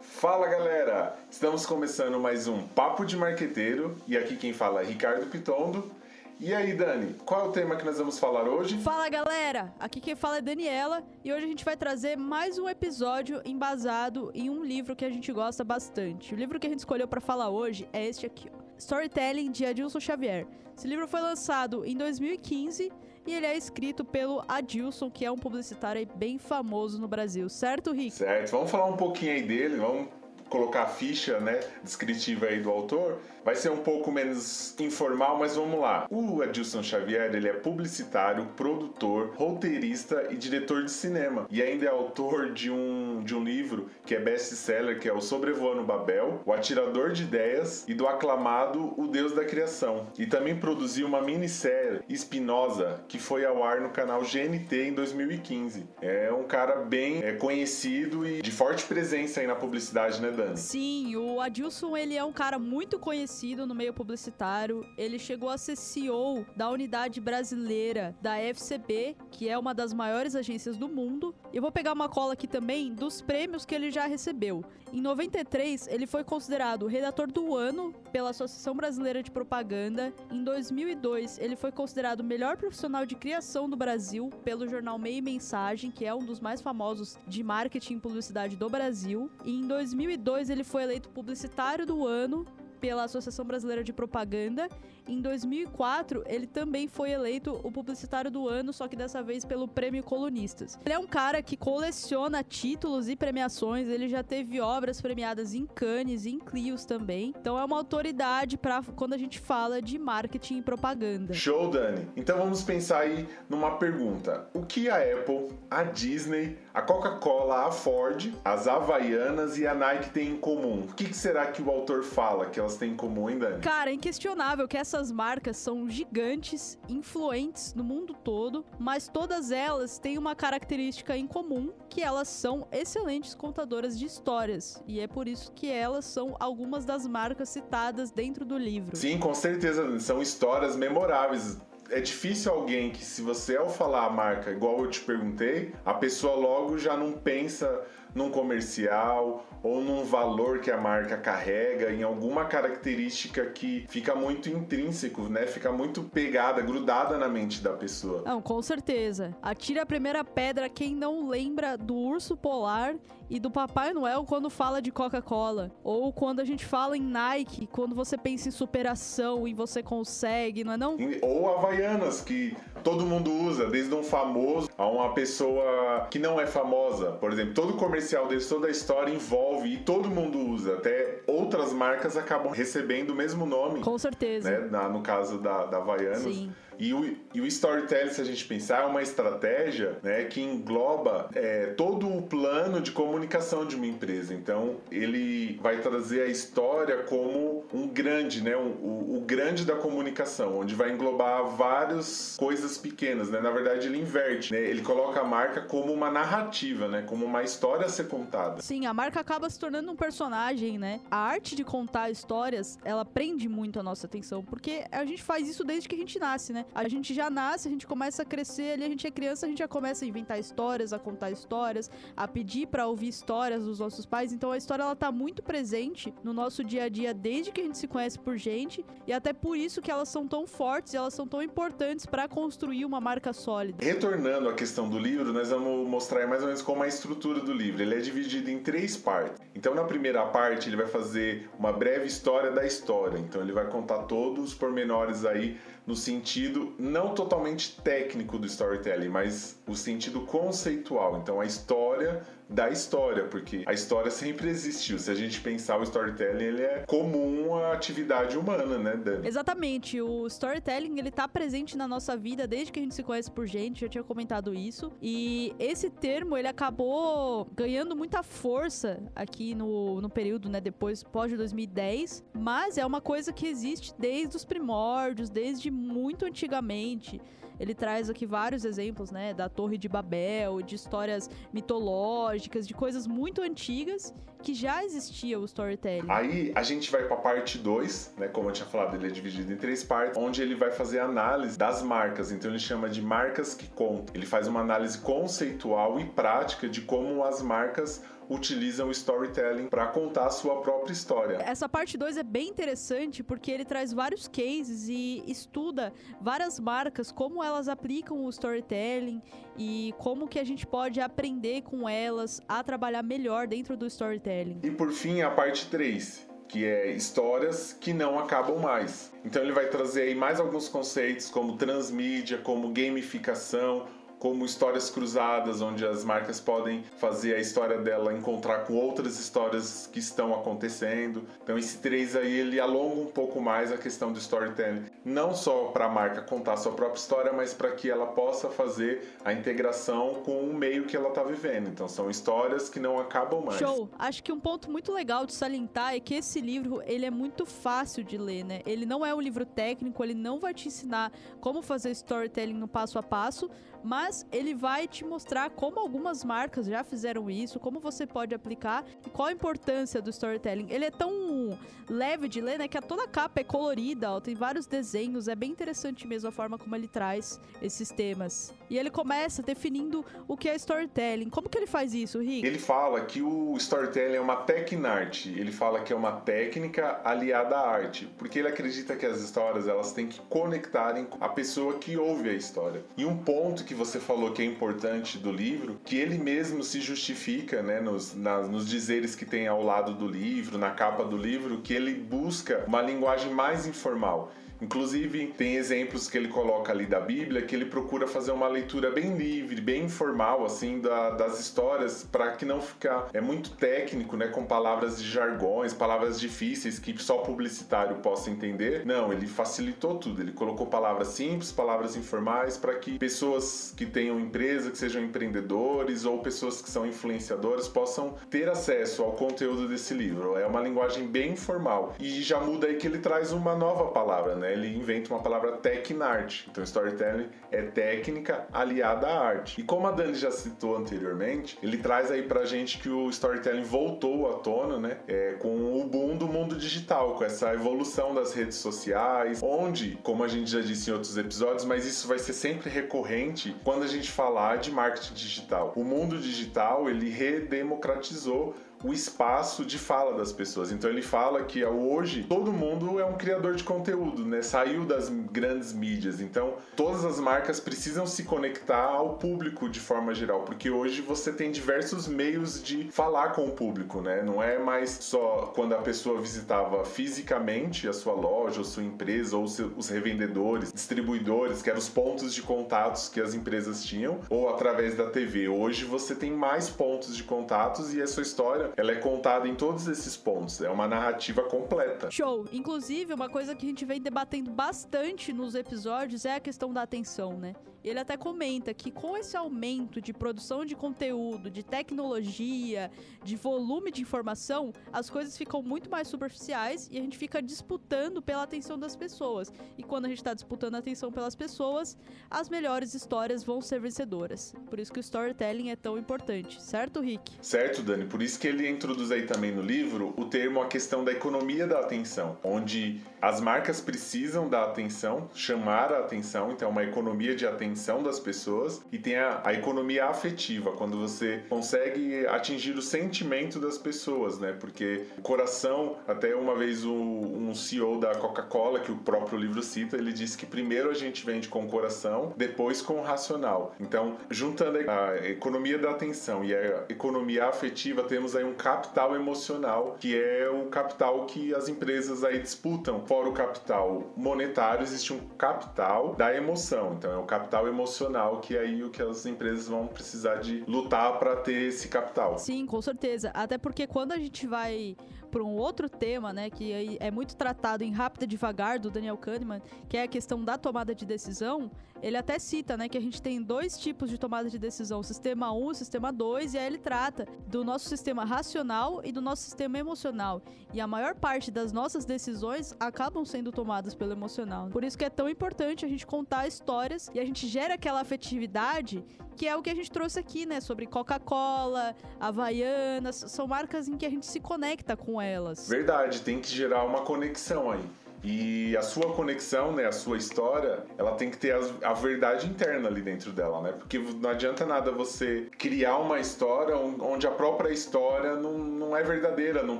Fala 0.00 0.46
galera! 0.46 1.16
Estamos 1.30 1.64
começando 1.64 2.18
mais 2.20 2.46
um 2.46 2.66
Papo 2.68 3.04
de 3.04 3.16
Marqueteiro 3.16 3.96
e 4.06 4.16
aqui 4.16 4.36
quem 4.36 4.52
fala 4.52 4.82
é 4.82 4.84
Ricardo 4.84 5.26
Pitondo. 5.26 5.90
E 6.38 6.52
aí, 6.54 6.74
Dani, 6.74 7.14
qual 7.24 7.46
é 7.46 7.48
o 7.48 7.52
tema 7.52 7.76
que 7.76 7.84
nós 7.84 7.98
vamos 7.98 8.18
falar 8.18 8.44
hoje? 8.44 8.78
Fala 8.78 9.08
galera! 9.08 9.72
Aqui 9.80 10.00
quem 10.00 10.14
fala 10.14 10.38
é 10.38 10.40
Daniela 10.42 11.02
e 11.24 11.32
hoje 11.32 11.44
a 11.44 11.48
gente 11.48 11.64
vai 11.64 11.76
trazer 11.76 12.16
mais 12.16 12.58
um 12.58 12.68
episódio 12.68 13.40
embasado 13.44 14.30
em 14.34 14.50
um 14.50 14.62
livro 14.62 14.94
que 14.94 15.04
a 15.04 15.10
gente 15.10 15.32
gosta 15.32 15.64
bastante. 15.64 16.34
O 16.34 16.36
livro 16.36 16.60
que 16.60 16.66
a 16.66 16.70
gente 16.70 16.80
escolheu 16.80 17.08
para 17.08 17.20
falar 17.20 17.48
hoje 17.48 17.88
é 17.92 18.04
este 18.06 18.26
aqui, 18.26 18.50
ó. 18.54 18.66
Storytelling 18.78 19.50
de 19.50 19.64
Adilson 19.64 19.98
Xavier. 19.98 20.46
Esse 20.76 20.86
livro 20.86 21.08
foi 21.08 21.20
lançado 21.20 21.84
em 21.86 21.96
2015 21.96 22.92
e 23.26 23.34
ele 23.34 23.46
é 23.46 23.56
escrito 23.56 24.04
pelo 24.04 24.42
Adilson, 24.46 25.10
que 25.10 25.24
é 25.24 25.30
um 25.30 25.36
publicitário 25.36 26.06
bem 26.14 26.38
famoso 26.38 27.00
no 27.00 27.08
Brasil, 27.08 27.48
certo, 27.48 27.92
Rick? 27.92 28.12
Certo, 28.12 28.50
vamos 28.50 28.70
falar 28.70 28.86
um 28.86 28.96
pouquinho 28.96 29.32
aí 29.32 29.42
dele, 29.42 29.76
vamos 29.76 30.08
colocar 30.48 30.82
a 30.82 30.86
ficha 30.86 31.40
né, 31.40 31.60
descritiva 31.82 32.46
aí 32.46 32.60
do 32.60 32.70
autor. 32.70 33.20
Vai 33.46 33.54
ser 33.54 33.70
um 33.70 33.76
pouco 33.76 34.10
menos 34.10 34.74
informal, 34.80 35.38
mas 35.38 35.54
vamos 35.54 35.78
lá. 35.78 36.08
O 36.10 36.42
Adilson 36.42 36.82
Xavier, 36.82 37.32
ele 37.32 37.48
é 37.48 37.52
publicitário, 37.52 38.44
produtor, 38.56 39.34
roteirista 39.36 40.26
e 40.30 40.36
diretor 40.36 40.82
de 40.82 40.90
cinema. 40.90 41.46
E 41.48 41.62
ainda 41.62 41.86
é 41.86 41.88
autor 41.88 42.52
de 42.52 42.72
um, 42.72 43.22
de 43.22 43.36
um 43.36 43.44
livro 43.44 43.88
que 44.04 44.16
é 44.16 44.18
best-seller, 44.18 44.98
que 44.98 45.08
é 45.08 45.12
o 45.12 45.20
Sobrevoando 45.20 45.84
Babel, 45.84 46.42
O 46.44 46.52
Atirador 46.52 47.12
de 47.12 47.22
Ideias 47.22 47.84
e 47.86 47.94
do 47.94 48.08
aclamado 48.08 48.92
O 49.00 49.06
Deus 49.06 49.32
da 49.32 49.44
Criação. 49.44 50.08
E 50.18 50.26
também 50.26 50.56
produziu 50.58 51.06
uma 51.06 51.22
minissérie, 51.22 52.00
Espinosa, 52.08 53.04
que 53.06 53.16
foi 53.16 53.44
ao 53.44 53.62
ar 53.62 53.80
no 53.80 53.90
canal 53.90 54.22
GNT 54.22 54.88
em 54.88 54.92
2015. 54.92 55.86
É 56.02 56.32
um 56.32 56.48
cara 56.48 56.80
bem 56.80 57.22
é, 57.22 57.34
conhecido 57.34 58.26
e 58.26 58.42
de 58.42 58.50
forte 58.50 58.84
presença 58.86 59.38
aí 59.38 59.46
na 59.46 59.54
publicidade, 59.54 60.20
né, 60.20 60.32
Dani? 60.32 60.56
Sim, 60.56 61.14
o 61.14 61.40
Adilson, 61.40 61.96
ele 61.96 62.16
é 62.16 62.24
um 62.24 62.32
cara 62.32 62.58
muito 62.58 62.98
conhecido 62.98 63.35
no 63.66 63.74
meio 63.74 63.92
publicitário. 63.92 64.86
Ele 64.96 65.18
chegou 65.18 65.50
a 65.50 65.58
ser 65.58 65.76
CEO 65.76 66.46
da 66.56 66.70
unidade 66.70 67.20
brasileira 67.20 68.16
da 68.22 68.38
FCB, 68.38 69.14
que 69.30 69.48
é 69.48 69.58
uma 69.58 69.74
das 69.74 69.92
maiores 69.92 70.34
agências 70.34 70.76
do 70.76 70.88
mundo. 70.88 71.34
Eu 71.52 71.60
vou 71.60 71.70
pegar 71.70 71.92
uma 71.92 72.08
cola 72.08 72.32
aqui 72.32 72.46
também 72.46 72.94
dos 72.94 73.20
prêmios 73.20 73.66
que 73.66 73.74
ele 73.74 73.90
já 73.90 74.06
recebeu. 74.06 74.64
Em 74.92 75.00
93, 75.02 75.88
ele 75.88 76.06
foi 76.06 76.24
considerado 76.24 76.86
redator 76.86 77.30
do 77.30 77.54
ano 77.54 77.92
pela 78.12 78.30
Associação 78.30 78.74
Brasileira 78.74 79.22
de 79.22 79.30
Propaganda. 79.30 80.14
Em 80.30 80.42
2002, 80.42 81.38
ele 81.38 81.56
foi 81.56 81.70
considerado 81.70 82.20
o 82.20 82.24
melhor 82.24 82.56
profissional 82.56 83.04
de 83.04 83.16
criação 83.16 83.68
do 83.68 83.76
Brasil 83.76 84.30
pelo 84.44 84.66
jornal 84.66 84.98
Meio 84.98 85.22
Mensagem, 85.22 85.90
que 85.90 86.06
é 86.06 86.14
um 86.14 86.24
dos 86.24 86.40
mais 86.40 86.62
famosos 86.62 87.18
de 87.26 87.42
marketing 87.42 87.96
e 87.96 88.00
publicidade 88.00 88.56
do 88.56 88.70
Brasil. 88.70 89.30
E 89.44 89.50
em 89.50 89.66
2002, 89.66 90.48
ele 90.48 90.64
foi 90.64 90.84
eleito 90.84 91.10
publicitário 91.10 91.84
do 91.84 92.06
ano 92.06 92.46
pela 92.80 93.04
Associação 93.04 93.44
Brasileira 93.44 93.82
de 93.82 93.92
Propaganda. 93.92 94.68
Em 95.08 95.20
2004, 95.20 96.24
ele 96.26 96.46
também 96.46 96.88
foi 96.88 97.10
eleito 97.10 97.60
o 97.62 97.70
publicitário 97.70 98.30
do 98.30 98.48
ano, 98.48 98.72
só 98.72 98.88
que 98.88 98.96
dessa 98.96 99.22
vez 99.22 99.44
pelo 99.44 99.68
Prêmio 99.68 100.02
Colunistas. 100.02 100.78
Ele 100.84 100.94
é 100.94 100.98
um 100.98 101.06
cara 101.06 101.40
que 101.42 101.56
coleciona 101.56 102.42
títulos 102.42 103.08
e 103.08 103.14
premiações, 103.14 103.88
ele 103.88 104.08
já 104.08 104.24
teve 104.24 104.60
obras 104.60 105.00
premiadas 105.00 105.54
em 105.54 105.64
Cannes 105.64 106.24
e 106.24 106.30
em 106.30 106.38
Clios 106.38 106.84
também. 106.84 107.32
Então 107.40 107.56
é 107.56 107.64
uma 107.64 107.76
autoridade 107.76 108.58
para 108.58 108.82
quando 108.96 109.12
a 109.12 109.18
gente 109.18 109.38
fala 109.38 109.80
de 109.80 109.98
marketing 109.98 110.58
e 110.58 110.62
propaganda. 110.62 111.32
Show, 111.32 111.70
Dani. 111.70 112.08
Então 112.16 112.38
vamos 112.38 112.62
pensar 112.62 113.00
aí 113.00 113.28
numa 113.48 113.76
pergunta. 113.76 114.48
O 114.52 114.62
que 114.64 114.90
a 114.90 114.96
Apple, 114.96 115.48
a 115.70 115.84
Disney, 115.84 116.58
a 116.74 116.82
Coca-Cola, 116.82 117.66
a 117.66 117.70
Ford, 117.70 118.32
as 118.44 118.66
Havaianas 118.66 119.56
e 119.56 119.66
a 119.66 119.74
Nike 119.74 120.10
têm 120.10 120.30
em 120.30 120.36
comum? 120.36 120.80
O 120.80 120.94
que 120.94 121.14
será 121.14 121.46
que 121.46 121.62
o 121.62 121.70
autor 121.70 122.02
fala 122.02 122.46
que 122.46 122.58
elas 122.58 122.76
têm 122.76 122.92
em 122.92 122.96
comum, 122.96 123.30
hein, 123.30 123.38
Dani? 123.38 123.60
Cara, 123.60 123.90
é 123.90 123.94
inquestionável 123.94 124.66
que 124.66 124.76
essas 124.96 125.12
marcas 125.12 125.58
são 125.58 125.90
gigantes, 125.90 126.78
influentes 126.88 127.74
no 127.74 127.84
mundo 127.84 128.14
todo, 128.14 128.64
mas 128.78 129.08
todas 129.08 129.50
elas 129.50 129.98
têm 129.98 130.16
uma 130.16 130.34
característica 130.34 131.14
em 131.14 131.26
comum, 131.26 131.70
que 131.90 132.02
elas 132.02 132.28
são 132.28 132.66
excelentes 132.72 133.34
contadoras 133.34 133.98
de 133.98 134.06
histórias. 134.06 134.82
E 134.86 134.98
é 134.98 135.06
por 135.06 135.28
isso 135.28 135.52
que 135.52 135.70
elas 135.70 136.06
são 136.06 136.34
algumas 136.40 136.86
das 136.86 137.06
marcas 137.06 137.50
citadas 137.50 138.10
dentro 138.10 138.42
do 138.42 138.56
livro. 138.56 138.96
Sim, 138.96 139.18
com 139.18 139.34
certeza, 139.34 140.00
são 140.00 140.22
histórias 140.22 140.74
memoráveis 140.76 141.58
é 141.90 142.00
difícil 142.00 142.52
alguém 142.52 142.90
que, 142.90 143.04
se 143.04 143.22
você 143.22 143.56
ao 143.56 143.68
falar 143.68 144.06
a 144.06 144.10
marca, 144.10 144.50
igual 144.50 144.80
eu 144.80 144.90
te 144.90 145.00
perguntei, 145.00 145.72
a 145.84 145.94
pessoa 145.94 146.34
logo 146.34 146.76
já 146.78 146.96
não 146.96 147.12
pensa 147.12 147.82
num 148.16 148.30
comercial 148.30 149.44
ou 149.62 149.80
num 149.80 150.04
valor 150.04 150.60
que 150.60 150.70
a 150.70 150.76
marca 150.76 151.18
carrega, 151.18 151.92
em 151.92 152.02
alguma 152.02 152.46
característica 152.46 153.44
que 153.46 153.84
fica 153.88 154.14
muito 154.14 154.48
intrínseco, 154.48 155.22
né? 155.22 155.46
Fica 155.46 155.70
muito 155.70 156.02
pegada, 156.02 156.62
grudada 156.62 157.18
na 157.18 157.28
mente 157.28 157.62
da 157.62 157.72
pessoa. 157.72 158.22
Não, 158.24 158.40
com 158.40 158.62
certeza. 158.62 159.36
Atira 159.42 159.82
a 159.82 159.86
primeira 159.86 160.24
pedra 160.24 160.68
quem 160.68 160.94
não 160.94 161.28
lembra 161.28 161.76
do 161.76 161.94
urso 161.94 162.36
polar 162.36 162.94
e 163.28 163.40
do 163.40 163.50
Papai 163.50 163.92
Noel 163.92 164.24
quando 164.24 164.48
fala 164.48 164.80
de 164.80 164.90
Coca-Cola. 164.92 165.70
Ou 165.82 166.12
quando 166.12 166.40
a 166.40 166.44
gente 166.44 166.64
fala 166.64 166.96
em 166.96 167.02
Nike, 167.02 167.66
quando 167.66 167.94
você 167.94 168.16
pensa 168.16 168.48
em 168.48 168.52
superação 168.52 169.46
e 169.46 169.52
você 169.52 169.82
consegue, 169.82 170.64
não 170.64 170.72
é 170.72 170.76
não? 170.76 170.96
Ou 171.22 171.52
Havaianas, 171.52 172.20
que 172.20 172.56
todo 172.84 173.04
mundo 173.04 173.32
usa, 173.32 173.66
desde 173.68 173.92
um 173.94 174.02
famoso 174.02 174.70
a 174.78 174.86
uma 174.86 175.12
pessoa 175.12 176.06
que 176.08 176.20
não 176.20 176.40
é 176.40 176.46
famosa. 176.46 177.12
Por 177.12 177.32
exemplo, 177.32 177.52
todo 177.52 177.74
comercial 177.74 178.05
desse, 178.28 178.48
toda 178.48 178.68
a 178.68 178.70
história 178.70 179.12
envolve 179.12 179.74
e 179.74 179.76
todo 179.78 180.08
mundo 180.08 180.38
usa. 180.38 180.74
Até 180.74 181.20
outras 181.26 181.72
marcas 181.72 182.16
acabam 182.16 182.52
recebendo 182.52 183.10
o 183.10 183.14
mesmo 183.14 183.46
nome. 183.46 183.80
Com 183.80 183.98
certeza. 183.98 184.50
Né? 184.50 184.68
Na, 184.70 184.88
no 184.88 185.02
caso 185.02 185.38
da, 185.38 185.66
da 185.66 185.78
Havaianas. 185.78 186.22
Sim. 186.22 186.52
E 186.78 186.92
o, 186.92 187.16
e 187.34 187.40
o 187.40 187.46
storytelling, 187.46 188.10
se 188.10 188.20
a 188.20 188.24
gente 188.24 188.44
pensar, 188.44 188.82
é 188.82 188.86
uma 188.86 189.02
estratégia 189.02 189.98
né, 190.02 190.24
que 190.24 190.40
engloba 190.40 191.28
é, 191.34 191.66
todo 191.68 192.08
o 192.08 192.22
plano 192.22 192.80
de 192.80 192.92
comunicação 192.92 193.66
de 193.66 193.76
uma 193.76 193.86
empresa. 193.86 194.34
Então, 194.34 194.76
ele 194.90 195.58
vai 195.62 195.80
trazer 195.80 196.22
a 196.22 196.26
história 196.26 196.98
como 197.04 197.64
um 197.72 197.88
grande, 197.88 198.42
né, 198.42 198.56
um, 198.56 198.70
o, 198.70 199.16
o, 199.16 199.20
grande 199.20 199.64
da 199.64 199.76
comunicação, 199.76 200.58
onde 200.58 200.74
vai 200.74 200.92
englobar 200.92 201.46
várias 201.46 202.36
coisas 202.38 202.78
pequenas. 202.78 203.30
Né? 203.30 203.40
Na 203.40 203.50
verdade, 203.50 203.86
ele 203.86 203.98
inverte. 203.98 204.52
Né? 204.52 204.60
Ele 204.60 204.82
coloca 204.82 205.20
a 205.20 205.24
marca 205.24 205.62
como 205.62 205.92
uma 205.92 206.10
narrativa, 206.10 206.88
né? 206.88 207.02
como 207.02 207.24
uma 207.24 207.42
história 207.42 207.86
a 207.86 207.88
ser 207.88 208.08
contada. 208.08 208.60
Sim, 208.62 208.86
a 208.86 208.94
marca 208.94 209.20
acaba 209.20 209.48
se 209.48 209.58
tornando 209.58 209.90
um 209.90 209.96
personagem. 209.96 210.78
né? 210.78 211.00
A 211.10 211.16
arte 211.16 211.56
de 211.56 211.64
contar 211.64 212.10
histórias, 212.10 212.78
ela 212.84 213.04
prende 213.04 213.48
muito 213.48 213.80
a 213.80 213.82
nossa 213.82 214.06
atenção, 214.06 214.44
porque 214.44 214.84
a 214.90 215.04
gente 215.04 215.22
faz 215.22 215.48
isso 215.48 215.64
desde 215.64 215.88
que 215.88 215.94
a 215.94 215.98
gente 215.98 216.18
nasce, 216.18 216.52
né? 216.52 216.65
A 216.74 216.88
gente 216.88 217.14
já 217.14 217.30
nasce, 217.30 217.68
a 217.68 217.70
gente 217.70 217.86
começa 217.86 218.22
a 218.22 218.24
crescer, 218.24 218.72
ali 218.74 218.84
a 218.84 218.88
gente 218.88 219.06
é 219.06 219.10
criança, 219.10 219.46
a 219.46 219.48
gente 219.48 219.58
já 219.58 219.68
começa 219.68 220.04
a 220.04 220.08
inventar 220.08 220.38
histórias, 220.38 220.92
a 220.92 220.98
contar 220.98 221.30
histórias, 221.30 221.90
a 222.16 222.28
pedir 222.28 222.66
para 222.66 222.86
ouvir 222.86 223.08
histórias 223.08 223.64
dos 223.64 223.78
nossos 223.78 224.04
pais. 224.04 224.32
Então 224.32 224.52
a 224.52 224.56
história 224.56 224.82
ela 224.82 224.96
tá 224.96 225.10
muito 225.10 225.42
presente 225.42 226.12
no 226.22 226.32
nosso 226.32 226.62
dia 226.62 226.84
a 226.84 226.88
dia 226.88 227.14
desde 227.14 227.50
que 227.50 227.60
a 227.60 227.64
gente 227.64 227.78
se 227.78 227.88
conhece 227.88 228.18
por 228.18 228.36
gente 228.36 228.84
e 229.06 229.12
até 229.12 229.32
por 229.32 229.56
isso 229.56 229.80
que 229.80 229.90
elas 229.90 230.08
são 230.08 230.26
tão 230.26 230.46
fortes, 230.46 230.94
elas 230.94 231.14
são 231.14 231.26
tão 231.26 231.42
importantes 231.42 232.06
para 232.06 232.28
construir 232.28 232.84
uma 232.84 233.00
marca 233.00 233.32
sólida. 233.32 233.84
Retornando 233.84 234.48
à 234.48 234.54
questão 234.54 234.88
do 234.88 234.98
livro, 234.98 235.32
nós 235.32 235.50
vamos 235.50 235.88
mostrar 235.88 236.26
mais 236.26 236.42
ou 236.42 236.48
menos 236.48 236.62
como 236.62 236.82
é 236.82 236.86
a 236.86 236.88
estrutura 236.88 237.40
do 237.40 237.52
livro. 237.52 237.82
Ele 237.82 237.94
é 237.94 238.00
dividido 238.00 238.50
em 238.50 238.58
três 238.58 238.96
partes. 238.96 239.40
Então 239.54 239.74
na 239.74 239.84
primeira 239.84 240.24
parte 240.26 240.68
ele 240.68 240.76
vai 240.76 240.86
fazer 240.86 241.48
uma 241.58 241.72
breve 241.72 242.06
história 242.06 242.50
da 242.50 242.66
história. 242.66 243.18
Então 243.18 243.40
ele 243.40 243.52
vai 243.52 243.68
contar 243.68 244.04
todos 244.04 244.44
os 244.44 244.54
pormenores 244.54 245.24
aí 245.24 245.56
no 245.86 245.94
sentido 245.94 246.74
não 246.78 247.14
totalmente 247.14 247.80
técnico 247.80 248.38
do 248.38 248.46
storytelling, 248.46 249.08
mas 249.08 249.58
o 249.66 249.74
sentido 249.76 250.22
conceitual. 250.22 251.18
Então, 251.18 251.40
a 251.40 251.46
história 251.46 252.22
da 252.48 252.68
história, 252.70 253.24
porque 253.24 253.62
a 253.66 253.72
história 253.72 254.10
sempre 254.10 254.48
existiu. 254.48 254.98
Se 254.98 255.10
a 255.10 255.14
gente 255.14 255.40
pensar 255.40 255.78
o 255.78 255.82
storytelling, 255.82 256.44
ele 256.44 256.62
é 256.62 256.84
comum 256.86 257.54
à 257.54 257.72
atividade 257.72 258.36
humana, 258.38 258.78
né, 258.78 258.96
Dani? 258.96 259.26
Exatamente. 259.26 260.00
O 260.00 260.26
storytelling, 260.26 260.98
ele 260.98 261.10
tá 261.10 261.28
presente 261.28 261.76
na 261.76 261.86
nossa 261.86 262.16
vida 262.16 262.46
desde 262.46 262.72
que 262.72 262.78
a 262.78 262.82
gente 262.82 262.94
se 262.94 263.02
conhece 263.02 263.30
por 263.30 263.46
gente, 263.46 263.80
já 263.80 263.88
tinha 263.88 264.04
comentado 264.04 264.54
isso. 264.54 264.92
E 265.00 265.54
esse 265.58 265.90
termo, 265.90 266.36
ele 266.36 266.48
acabou 266.48 267.46
ganhando 267.54 267.94
muita 267.96 268.22
força 268.22 269.02
aqui 269.14 269.54
no, 269.54 270.00
no 270.00 270.08
período, 270.08 270.48
né, 270.48 270.60
depois, 270.60 271.02
pós 271.02 271.32
2010, 271.36 272.24
mas 272.32 272.78
é 272.78 272.86
uma 272.86 273.00
coisa 273.00 273.32
que 273.32 273.46
existe 273.46 273.94
desde 273.98 274.36
os 274.36 274.44
primórdios, 274.44 275.28
desde 275.28 275.70
muito 275.70 276.24
antigamente. 276.24 277.20
Ele 277.58 277.74
traz 277.74 278.10
aqui 278.10 278.26
vários 278.26 278.64
exemplos, 278.64 279.10
né, 279.10 279.32
da 279.32 279.48
Torre 279.48 279.78
de 279.78 279.88
Babel, 279.88 280.62
de 280.62 280.74
histórias 280.74 281.30
mitológicas, 281.52 282.66
de 282.66 282.74
coisas 282.74 283.06
muito 283.06 283.42
antigas 283.42 284.14
que 284.46 284.54
já 284.54 284.84
existia 284.84 285.40
o 285.40 285.44
storytelling. 285.44 286.06
Aí 286.08 286.52
a 286.54 286.62
gente 286.62 286.88
vai 286.88 287.02
para 287.02 287.16
a 287.16 287.20
parte 287.20 287.58
2, 287.58 288.14
né? 288.16 288.28
Como 288.28 288.48
eu 288.48 288.52
tinha 288.52 288.68
falado, 288.68 288.94
ele 288.94 289.08
é 289.08 289.10
dividido 289.10 289.52
em 289.52 289.56
três 289.56 289.82
partes, 289.82 290.16
onde 290.16 290.40
ele 290.40 290.54
vai 290.54 290.70
fazer 290.70 291.00
análise 291.00 291.58
das 291.58 291.82
marcas. 291.82 292.30
Então 292.30 292.48
ele 292.48 292.60
chama 292.60 292.88
de 292.88 293.02
marcas 293.02 293.54
que 293.54 293.66
contam. 293.66 294.14
Ele 294.14 294.24
faz 294.24 294.46
uma 294.46 294.60
análise 294.60 294.98
conceitual 294.98 295.98
e 295.98 296.04
prática 296.04 296.68
de 296.68 296.80
como 296.82 297.24
as 297.24 297.42
marcas 297.42 298.04
utilizam 298.30 298.86
o 298.86 298.90
storytelling 298.92 299.66
para 299.66 299.88
contar 299.88 300.26
a 300.26 300.30
sua 300.30 300.60
própria 300.60 300.92
história. 300.92 301.38
Essa 301.40 301.68
parte 301.68 301.98
2 301.98 302.16
é 302.16 302.22
bem 302.22 302.48
interessante 302.48 303.24
porque 303.24 303.50
ele 303.50 303.64
traz 303.64 303.92
vários 303.92 304.28
cases 304.28 304.88
e 304.88 305.24
estuda 305.26 305.92
várias 306.20 306.60
marcas, 306.60 307.10
como 307.10 307.42
elas 307.42 307.68
aplicam 307.68 308.24
o 308.24 308.30
storytelling 308.30 309.20
e 309.58 309.94
como 309.98 310.28
que 310.28 310.38
a 310.38 310.44
gente 310.44 310.66
pode 310.66 311.00
aprender 311.00 311.62
com 311.62 311.88
elas 311.88 312.40
a 312.48 312.62
trabalhar 312.62 313.02
melhor 313.02 313.46
dentro 313.46 313.76
do 313.76 313.86
storytelling. 313.86 314.60
E 314.62 314.70
por 314.70 314.90
fim, 314.92 315.22
a 315.22 315.30
parte 315.30 315.66
3, 315.66 316.26
que 316.48 316.64
é 316.64 316.92
histórias 316.92 317.72
que 317.72 317.92
não 317.92 318.18
acabam 318.18 318.58
mais. 318.58 319.12
Então 319.24 319.42
ele 319.42 319.52
vai 319.52 319.66
trazer 319.66 320.02
aí 320.02 320.14
mais 320.14 320.40
alguns 320.40 320.68
conceitos 320.68 321.28
como 321.28 321.56
transmídia, 321.56 322.38
como 322.38 322.70
gamificação, 322.70 323.86
como 324.18 324.44
histórias 324.44 324.90
cruzadas, 324.90 325.60
onde 325.60 325.84
as 325.84 326.04
marcas 326.04 326.40
podem 326.40 326.82
fazer 326.98 327.34
a 327.34 327.38
história 327.38 327.78
dela 327.78 328.14
encontrar 328.14 328.64
com 328.66 328.74
outras 328.74 329.18
histórias 329.18 329.88
que 329.92 329.98
estão 329.98 330.34
acontecendo. 330.34 331.24
Então 331.42 331.58
esse 331.58 331.78
3 331.78 332.16
aí 332.16 332.40
ele 332.40 332.58
alonga 332.58 333.00
um 333.00 333.06
pouco 333.06 333.40
mais 333.40 333.70
a 333.72 333.76
questão 333.76 334.12
do 334.12 334.18
storytelling, 334.18 334.86
não 335.04 335.34
só 335.34 335.66
para 335.66 335.86
a 335.86 335.88
marca 335.88 336.22
contar 336.22 336.56
sua 336.56 336.72
própria 336.72 336.98
história, 336.98 337.32
mas 337.32 337.52
para 337.52 337.70
que 337.72 337.90
ela 337.90 338.06
possa 338.06 338.48
fazer 338.48 339.16
a 339.24 339.32
integração 339.32 340.14
com 340.24 340.40
o 340.40 340.54
meio 340.54 340.84
que 340.86 340.96
ela 340.96 341.08
está 341.08 341.22
vivendo. 341.22 341.68
Então 341.68 341.88
são 341.88 342.08
histórias 342.08 342.68
que 342.68 342.80
não 342.80 342.98
acabam 342.98 343.44
mais. 343.44 343.58
Show. 343.58 343.88
Acho 343.98 344.22
que 344.22 344.32
um 344.32 344.40
ponto 344.40 344.70
muito 344.70 344.92
legal 344.92 345.26
de 345.26 345.34
salientar 345.34 345.94
é 345.94 346.00
que 346.00 346.14
esse 346.14 346.40
livro 346.40 346.82
ele 346.86 347.04
é 347.04 347.10
muito 347.10 347.44
fácil 347.44 348.02
de 348.02 348.16
ler, 348.16 348.44
né? 348.44 348.62
Ele 348.66 348.86
não 348.86 349.04
é 349.04 349.14
um 349.14 349.20
livro 349.20 349.44
técnico, 349.44 350.02
ele 350.02 350.14
não 350.14 350.38
vai 350.38 350.54
te 350.54 350.68
ensinar 350.68 351.12
como 351.40 351.62
fazer 351.62 351.90
storytelling 351.90 352.54
no 352.54 352.68
passo 352.68 352.98
a 352.98 353.02
passo, 353.02 353.50
mas 353.86 354.26
ele 354.32 354.52
vai 354.52 354.88
te 354.88 355.04
mostrar 355.04 355.48
como 355.50 355.78
algumas 355.78 356.24
marcas 356.24 356.66
já 356.66 356.82
fizeram 356.82 357.30
isso, 357.30 357.60
como 357.60 357.78
você 357.78 358.04
pode 358.04 358.34
aplicar 358.34 358.84
e 359.06 359.08
qual 359.08 359.28
a 359.28 359.32
importância 359.32 360.02
do 360.02 360.10
storytelling. 360.10 360.66
Ele 360.70 360.86
é 360.86 360.90
tão 360.90 361.56
leve 361.88 362.28
de 362.28 362.40
ler, 362.40 362.58
né, 362.58 362.66
que 362.66 362.80
toda 362.80 363.04
a 363.04 363.08
capa 363.08 363.40
é 363.40 363.44
colorida, 363.44 364.10
ó, 364.10 364.20
tem 364.20 364.34
vários 364.34 364.66
desenhos, 364.66 365.28
é 365.28 365.36
bem 365.36 365.50
interessante 365.50 366.06
mesmo 366.06 366.28
a 366.28 366.32
forma 366.32 366.58
como 366.58 366.74
ele 366.74 366.88
traz 366.88 367.40
esses 367.62 367.90
temas. 367.90 368.52
E 368.68 368.76
ele 368.76 368.90
começa 368.90 369.42
definindo 369.42 370.04
o 370.26 370.36
que 370.36 370.48
é 370.48 370.56
storytelling. 370.56 371.30
Como 371.30 371.48
que 371.48 371.56
ele 371.56 371.68
faz 371.68 371.94
isso, 371.94 372.18
Rick? 372.18 372.44
Ele 372.44 372.58
fala 372.58 373.02
que 373.02 373.22
o 373.22 373.56
storytelling 373.56 374.16
é 374.16 374.20
uma 374.20 374.36
tecnarte. 374.36 375.30
Ele 375.30 375.52
fala 375.52 375.80
que 375.80 375.92
é 375.92 375.96
uma 375.96 376.12
técnica 376.12 377.00
aliada 377.04 377.56
à 377.56 377.70
arte, 377.70 378.08
porque 378.18 378.40
ele 378.40 378.48
acredita 378.48 378.96
que 378.96 379.06
as 379.06 379.20
histórias 379.20 379.68
elas 379.68 379.92
têm 379.92 380.08
que 380.08 380.20
conectarem 380.22 381.06
a 381.20 381.28
pessoa 381.28 381.74
que 381.74 381.96
ouve 381.96 382.28
a 382.28 382.32
história. 382.32 382.84
E 382.96 383.04
um 383.04 383.16
ponto 383.16 383.64
que 383.64 383.75
você 383.76 384.00
falou 384.00 384.32
que 384.32 384.42
é 384.42 384.44
importante 384.44 385.18
do 385.18 385.30
livro, 385.30 385.78
que 385.84 385.96
ele 385.96 386.18
mesmo 386.18 386.64
se 386.64 386.80
justifica, 386.80 387.62
né, 387.62 387.80
nos, 387.80 388.14
nos 388.14 388.68
dizeres 388.68 389.14
que 389.14 389.24
tem 389.24 389.46
ao 389.46 389.62
lado 389.62 389.94
do 389.94 390.08
livro, 390.08 390.58
na 390.58 390.70
capa 390.70 391.04
do 391.04 391.16
livro, 391.16 391.58
que 391.58 391.74
ele 391.74 391.94
busca 391.94 392.64
uma 392.66 392.80
linguagem 392.80 393.32
mais 393.32 393.66
informal. 393.66 394.32
Inclusive, 394.60 395.26
tem 395.36 395.56
exemplos 395.56 396.08
que 396.08 396.16
ele 396.16 396.28
coloca 396.28 396.72
ali 396.72 396.86
da 396.86 397.00
Bíblia 397.00 397.42
que 397.42 397.54
ele 397.54 397.66
procura 397.66 398.06
fazer 398.06 398.32
uma 398.32 398.48
leitura 398.48 398.90
bem 398.90 399.16
livre, 399.16 399.60
bem 399.60 399.84
informal, 399.84 400.44
assim, 400.44 400.80
da, 400.80 401.10
das 401.10 401.38
histórias, 401.40 402.06
para 402.10 402.32
que 402.32 402.44
não 402.44 402.60
ficar 402.60 403.08
é 403.12 403.20
muito 403.20 403.50
técnico, 403.50 404.16
né, 404.16 404.28
com 404.28 404.44
palavras 404.44 405.02
de 405.02 405.08
jargões, 405.08 405.72
palavras 405.72 406.18
difíceis 406.18 406.78
que 406.78 406.96
só 407.02 407.18
publicitário 407.18 407.96
possa 407.96 408.30
entender. 408.30 408.84
Não, 408.84 409.12
ele 409.12 409.26
facilitou 409.26 409.98
tudo. 409.98 410.22
Ele 410.22 410.32
colocou 410.32 410.66
palavras 410.66 411.08
simples, 411.08 411.52
palavras 411.52 411.96
informais, 411.96 412.56
para 412.56 412.74
que 412.76 412.98
pessoas 412.98 413.74
que 413.76 413.86
tenham 413.86 414.18
empresa, 414.18 414.70
que 414.70 414.78
sejam 414.78 415.02
empreendedores 415.02 416.04
ou 416.04 416.18
pessoas 416.20 416.62
que 416.62 416.70
são 416.70 416.86
influenciadoras 416.86 417.68
possam 417.68 418.14
ter 418.30 418.48
acesso 418.48 419.02
ao 419.02 419.12
conteúdo 419.12 419.68
desse 419.68 419.94
livro. 419.94 420.36
É 420.36 420.46
uma 420.46 420.60
linguagem 420.60 421.06
bem 421.06 421.32
informal. 421.32 421.94
E 421.98 422.22
já 422.22 422.40
muda 422.40 422.66
aí 422.66 422.76
que 422.76 422.86
ele 422.86 422.98
traz 422.98 423.32
uma 423.32 423.54
nova 423.54 423.86
palavra, 423.86 424.34
né? 424.34 424.45
Né? 424.46 424.52
Ele 424.52 424.76
inventa 424.76 425.12
uma 425.12 425.20
palavra 425.20 425.52
technart. 425.52 426.46
Então, 426.48 426.62
storytelling 426.62 427.28
é 427.50 427.62
técnica 427.62 428.46
aliada 428.52 429.08
à 429.08 429.26
arte. 429.26 429.60
E 429.60 429.64
como 429.64 429.86
a 429.86 429.90
Dani 429.90 430.14
já 430.14 430.30
citou 430.30 430.76
anteriormente, 430.76 431.58
ele 431.62 431.78
traz 431.78 432.10
aí 432.10 432.22
pra 432.22 432.44
gente 432.44 432.78
que 432.78 432.88
o 432.88 433.10
storytelling 433.10 433.64
voltou 433.64 434.30
à 434.30 434.34
tona, 434.38 434.78
né? 434.78 434.98
É, 435.08 435.32
com 435.40 435.80
o 435.80 435.84
boom 435.84 436.16
do 436.16 436.26
mundo 436.26 436.56
digital, 436.56 437.16
com 437.16 437.24
essa 437.24 437.52
evolução 437.52 438.14
das 438.14 438.32
redes 438.32 438.56
sociais, 438.56 439.40
onde, 439.42 439.98
como 440.02 440.22
a 440.22 440.28
gente 440.28 440.50
já 440.50 440.60
disse 440.60 440.90
em 440.90 440.92
outros 440.92 441.16
episódios, 441.16 441.64
mas 441.64 441.84
isso 441.84 442.06
vai 442.06 442.18
ser 442.18 442.32
sempre 442.32 442.70
recorrente 442.70 443.56
quando 443.64 443.82
a 443.82 443.88
gente 443.88 444.10
falar 444.10 444.58
de 444.58 444.70
marketing 444.70 445.14
digital. 445.14 445.72
O 445.76 445.82
mundo 445.82 446.18
digital, 446.18 446.88
ele 446.88 447.08
redemocratizou 447.10 448.54
o 448.84 448.92
espaço 448.92 449.64
de 449.64 449.78
fala 449.78 450.16
das 450.16 450.32
pessoas. 450.32 450.70
Então 450.70 450.88
ele 450.90 451.02
fala 451.02 451.44
que 451.44 451.64
hoje 451.64 452.24
todo 452.28 452.52
mundo 452.52 453.00
é 453.00 453.04
um 453.04 453.14
criador 453.14 453.54
de 453.54 453.64
conteúdo, 453.64 454.24
né? 454.24 454.42
Saiu 454.42 454.84
das 454.84 455.08
grandes 455.08 455.72
mídias. 455.72 456.20
Então 456.20 456.54
todas 456.74 457.04
as 457.04 457.18
marcas 457.18 457.60
precisam 457.60 458.06
se 458.06 458.24
conectar 458.24 458.84
ao 458.84 459.14
público 459.14 459.68
de 459.68 459.80
forma 459.80 460.14
geral, 460.14 460.42
porque 460.42 460.70
hoje 460.70 461.00
você 461.00 461.32
tem 461.32 461.50
diversos 461.50 462.06
meios 462.06 462.62
de 462.62 462.88
falar 462.90 463.30
com 463.30 463.46
o 463.46 463.50
público, 463.50 464.00
né? 464.00 464.22
Não 464.22 464.42
é 464.42 464.58
mais 464.58 464.90
só 465.00 465.52
quando 465.54 465.74
a 465.74 465.78
pessoa 465.78 466.20
visitava 466.20 466.84
fisicamente 466.84 467.88
a 467.88 467.92
sua 467.92 468.14
loja, 468.14 468.58
ou 468.58 468.64
sua 468.64 468.82
empresa, 468.82 469.36
ou 469.36 469.44
os 469.44 469.88
revendedores, 469.88 470.72
distribuidores, 470.72 471.62
que 471.62 471.70
eram 471.70 471.78
os 471.78 471.88
pontos 471.88 472.34
de 472.34 472.42
contatos 472.42 473.08
que 473.08 473.20
as 473.20 473.34
empresas 473.34 473.84
tinham, 473.84 474.20
ou 474.28 474.48
através 474.48 474.96
da 474.96 475.06
TV. 475.06 475.48
Hoje 475.48 475.84
você 475.84 476.14
tem 476.14 476.30
mais 476.30 476.68
pontos 476.68 477.16
de 477.16 477.22
contatos 477.22 477.94
e 477.94 478.02
a 478.02 478.06
sua 478.06 478.22
história 478.22 478.65
ela 478.76 478.92
é 478.92 478.96
contada 478.96 479.46
em 479.46 479.54
todos 479.54 479.86
esses 479.88 480.16
pontos. 480.16 480.60
É 480.60 480.70
uma 480.70 480.88
narrativa 480.88 481.42
completa. 481.42 482.10
Show. 482.10 482.46
Inclusive, 482.52 483.12
uma 483.14 483.28
coisa 483.28 483.54
que 483.54 483.66
a 483.66 483.68
gente 483.68 483.84
vem 483.84 484.00
debatendo 484.00 484.50
bastante 484.50 485.32
nos 485.32 485.54
episódios 485.54 486.24
é 486.24 486.34
a 486.34 486.40
questão 486.40 486.72
da 486.72 486.82
atenção, 486.82 487.32
né? 487.38 487.54
Ele 487.86 488.00
até 488.00 488.16
comenta 488.16 488.74
que 488.74 488.90
com 488.90 489.16
esse 489.16 489.36
aumento 489.36 490.02
de 490.02 490.12
produção 490.12 490.64
de 490.64 490.74
conteúdo, 490.74 491.48
de 491.48 491.62
tecnologia, 491.62 492.90
de 493.22 493.36
volume 493.36 493.92
de 493.92 494.02
informação, 494.02 494.72
as 494.92 495.08
coisas 495.08 495.38
ficam 495.38 495.62
muito 495.62 495.88
mais 495.88 496.08
superficiais 496.08 496.88
e 496.90 496.98
a 496.98 497.00
gente 497.00 497.16
fica 497.16 497.40
disputando 497.40 498.20
pela 498.20 498.42
atenção 498.42 498.76
das 498.76 498.96
pessoas. 498.96 499.52
E 499.78 499.84
quando 499.84 500.06
a 500.06 500.08
gente 500.08 500.18
está 500.18 500.34
disputando 500.34 500.74
a 500.74 500.78
atenção 500.78 501.12
pelas 501.12 501.36
pessoas, 501.36 501.96
as 502.28 502.48
melhores 502.48 502.92
histórias 502.92 503.44
vão 503.44 503.60
ser 503.60 503.78
vencedoras. 503.78 504.52
Por 504.68 504.80
isso 504.80 504.92
que 504.92 504.98
o 504.98 505.00
storytelling 505.00 505.70
é 505.70 505.76
tão 505.76 505.96
importante, 505.96 506.60
certo, 506.60 507.00
Rick? 507.00 507.34
Certo, 507.40 507.84
Dani. 507.84 508.06
Por 508.06 508.20
isso 508.20 508.40
que 508.40 508.48
ele 508.48 508.68
introduz 508.68 509.12
aí 509.12 509.26
também 509.26 509.54
no 509.54 509.62
livro 509.62 510.12
o 510.16 510.24
termo 510.24 510.60
a 510.60 510.66
questão 510.66 511.04
da 511.04 511.12
economia 511.12 511.68
da 511.68 511.78
atenção, 511.78 512.36
onde 512.42 513.00
as 513.22 513.40
marcas 513.40 513.80
precisam 513.80 514.48
da 514.48 514.64
atenção, 514.64 515.30
chamar 515.32 515.92
a 515.92 516.00
atenção, 516.00 516.50
então 516.50 516.66
é 516.66 516.70
uma 516.72 516.82
economia 516.82 517.36
de 517.36 517.46
atenção 517.46 517.75
das 518.02 518.18
pessoas 518.18 518.82
e 518.90 518.98
tem 518.98 519.16
a, 519.16 519.40
a 519.44 519.52
economia 519.52 520.06
afetiva, 520.06 520.72
quando 520.72 520.98
você 520.98 521.42
consegue 521.48 522.26
atingir 522.26 522.72
o 522.72 522.82
sentimento 522.82 523.58
das 523.58 523.78
pessoas, 523.78 524.38
né? 524.38 524.52
Porque 524.58 525.04
o 525.18 525.22
coração, 525.22 525.96
até 526.06 526.34
uma 526.34 526.54
vez 526.54 526.84
o, 526.84 526.92
um 526.92 527.54
CEO 527.54 528.00
da 528.00 528.14
Coca-Cola, 528.14 528.80
que 528.80 528.90
o 528.90 528.96
próprio 528.96 529.38
livro 529.38 529.62
cita, 529.62 529.96
ele 529.96 530.12
disse 530.12 530.36
que 530.36 530.46
primeiro 530.46 530.90
a 530.90 530.94
gente 530.94 531.24
vende 531.24 531.48
com 531.48 531.64
o 531.64 531.68
coração, 531.68 532.32
depois 532.36 532.82
com 532.82 532.94
o 532.94 533.02
racional. 533.02 533.74
Então, 533.80 534.16
juntando 534.30 534.78
a 534.90 535.28
economia 535.28 535.78
da 535.78 535.90
atenção 535.90 536.44
e 536.44 536.54
a 536.54 536.84
economia 536.88 537.46
afetiva, 537.46 538.02
temos 538.02 538.34
aí 538.34 538.44
um 538.44 538.54
capital 538.54 539.14
emocional, 539.14 539.96
que 540.00 540.16
é 540.16 540.48
o 540.48 540.66
capital 540.66 541.26
que 541.26 541.54
as 541.54 541.68
empresas 541.68 542.24
aí 542.24 542.40
disputam 542.40 543.04
fora 543.06 543.28
o 543.28 543.32
capital 543.32 544.12
monetário, 544.16 544.82
existe 544.82 545.12
um 545.12 545.20
capital 545.38 546.14
da 546.14 546.34
emoção. 546.34 546.94
Então 546.98 547.12
é 547.12 547.16
o 547.16 547.24
capital 547.24 547.65
emocional 547.66 548.40
que 548.40 548.56
é 548.56 548.60
aí 548.60 548.82
o 548.82 548.90
que 548.90 549.02
as 549.02 549.26
empresas 549.26 549.68
vão 549.68 549.86
precisar 549.86 550.36
de 550.36 550.64
lutar 550.66 551.18
para 551.18 551.36
ter 551.36 551.68
esse 551.68 551.88
capital. 551.88 552.38
Sim, 552.38 552.66
com 552.66 552.80
certeza. 552.80 553.30
Até 553.34 553.58
porque 553.58 553.86
quando 553.86 554.12
a 554.12 554.18
gente 554.18 554.46
vai 554.46 554.96
para 555.30 555.42
um 555.42 555.56
outro 555.56 555.88
tema, 555.88 556.32
né, 556.32 556.48
que 556.48 556.96
é 556.98 557.10
muito 557.10 557.36
tratado 557.36 557.84
em 557.84 557.92
Rápida 557.92 558.26
Devagar 558.26 558.78
do 558.78 558.90
Daniel 558.90 559.16
Kahneman, 559.16 559.60
que 559.88 559.96
é 559.96 560.02
a 560.02 560.08
questão 560.08 560.42
da 560.42 560.56
tomada 560.56 560.94
de 560.94 561.04
decisão, 561.04 561.70
ele 562.02 562.16
até 562.16 562.38
cita, 562.38 562.76
né, 562.76 562.88
que 562.88 562.98
a 562.98 563.00
gente 563.00 563.20
tem 563.20 563.42
dois 563.42 563.78
tipos 563.78 564.10
de 564.10 564.18
tomada 564.18 564.48
de 564.48 564.58
decisão, 564.58 565.02
sistema 565.02 565.52
1 565.52 565.68
e 565.68 565.70
o 565.70 565.74
sistema 565.74 566.12
2, 566.12 566.54
e 566.54 566.58
aí 566.58 566.66
ele 566.66 566.78
trata 566.78 567.26
do 567.46 567.64
nosso 567.64 567.88
sistema 567.88 568.24
racional 568.24 569.00
e 569.04 569.12
do 569.12 569.20
nosso 569.20 569.42
sistema 569.42 569.78
emocional. 569.78 570.42
E 570.72 570.80
a 570.80 570.86
maior 570.86 571.14
parte 571.14 571.50
das 571.50 571.72
nossas 571.72 572.04
decisões 572.04 572.74
acabam 572.78 573.24
sendo 573.24 573.50
tomadas 573.50 573.94
pelo 573.94 574.12
emocional. 574.12 574.68
Por 574.68 574.84
isso 574.84 574.96
que 574.96 575.04
é 575.04 575.10
tão 575.10 575.28
importante 575.28 575.84
a 575.84 575.88
gente 575.88 576.06
contar 576.06 576.46
histórias 576.46 577.10
e 577.14 577.20
a 577.20 577.24
gente 577.24 577.46
gera 577.46 577.74
aquela 577.74 578.00
afetividade 578.00 579.04
que 579.36 579.46
é 579.46 579.54
o 579.54 579.62
que 579.62 579.68
a 579.68 579.74
gente 579.74 579.90
trouxe 579.90 580.18
aqui, 580.18 580.46
né? 580.46 580.60
Sobre 580.60 580.86
Coca-Cola, 580.86 581.94
Havaianas, 582.18 583.16
são 583.28 583.46
marcas 583.46 583.86
em 583.86 583.96
que 583.96 584.06
a 584.06 584.10
gente 584.10 584.24
se 584.24 584.40
conecta 584.40 584.96
com 584.96 585.20
elas. 585.20 585.68
Verdade, 585.68 586.22
tem 586.22 586.40
que 586.40 586.48
gerar 586.48 586.84
uma 586.84 587.02
conexão 587.02 587.70
aí. 587.70 587.84
E 588.28 588.76
a 588.76 588.82
sua 588.82 589.14
conexão, 589.14 589.70
né, 589.70 589.86
a 589.86 589.92
sua 589.92 590.16
história, 590.16 590.82
ela 590.98 591.12
tem 591.12 591.30
que 591.30 591.36
ter 591.36 591.54
a, 591.54 591.90
a, 591.90 591.92
verdade 591.92 592.48
interna 592.48 592.88
ali 592.88 593.00
dentro 593.00 593.30
dela, 593.30 593.62
né? 593.62 593.70
Porque 593.70 594.00
não 594.00 594.30
adianta 594.30 594.66
nada 594.66 594.90
você 594.90 595.46
criar 595.56 595.98
uma 595.98 596.18
história 596.18 596.76
onde 596.76 597.24
a 597.24 597.30
própria 597.30 597.72
história 597.72 598.34
não, 598.34 598.58
não 598.58 598.96
é 598.96 599.02
verdadeira, 599.04 599.62
não 599.62 599.78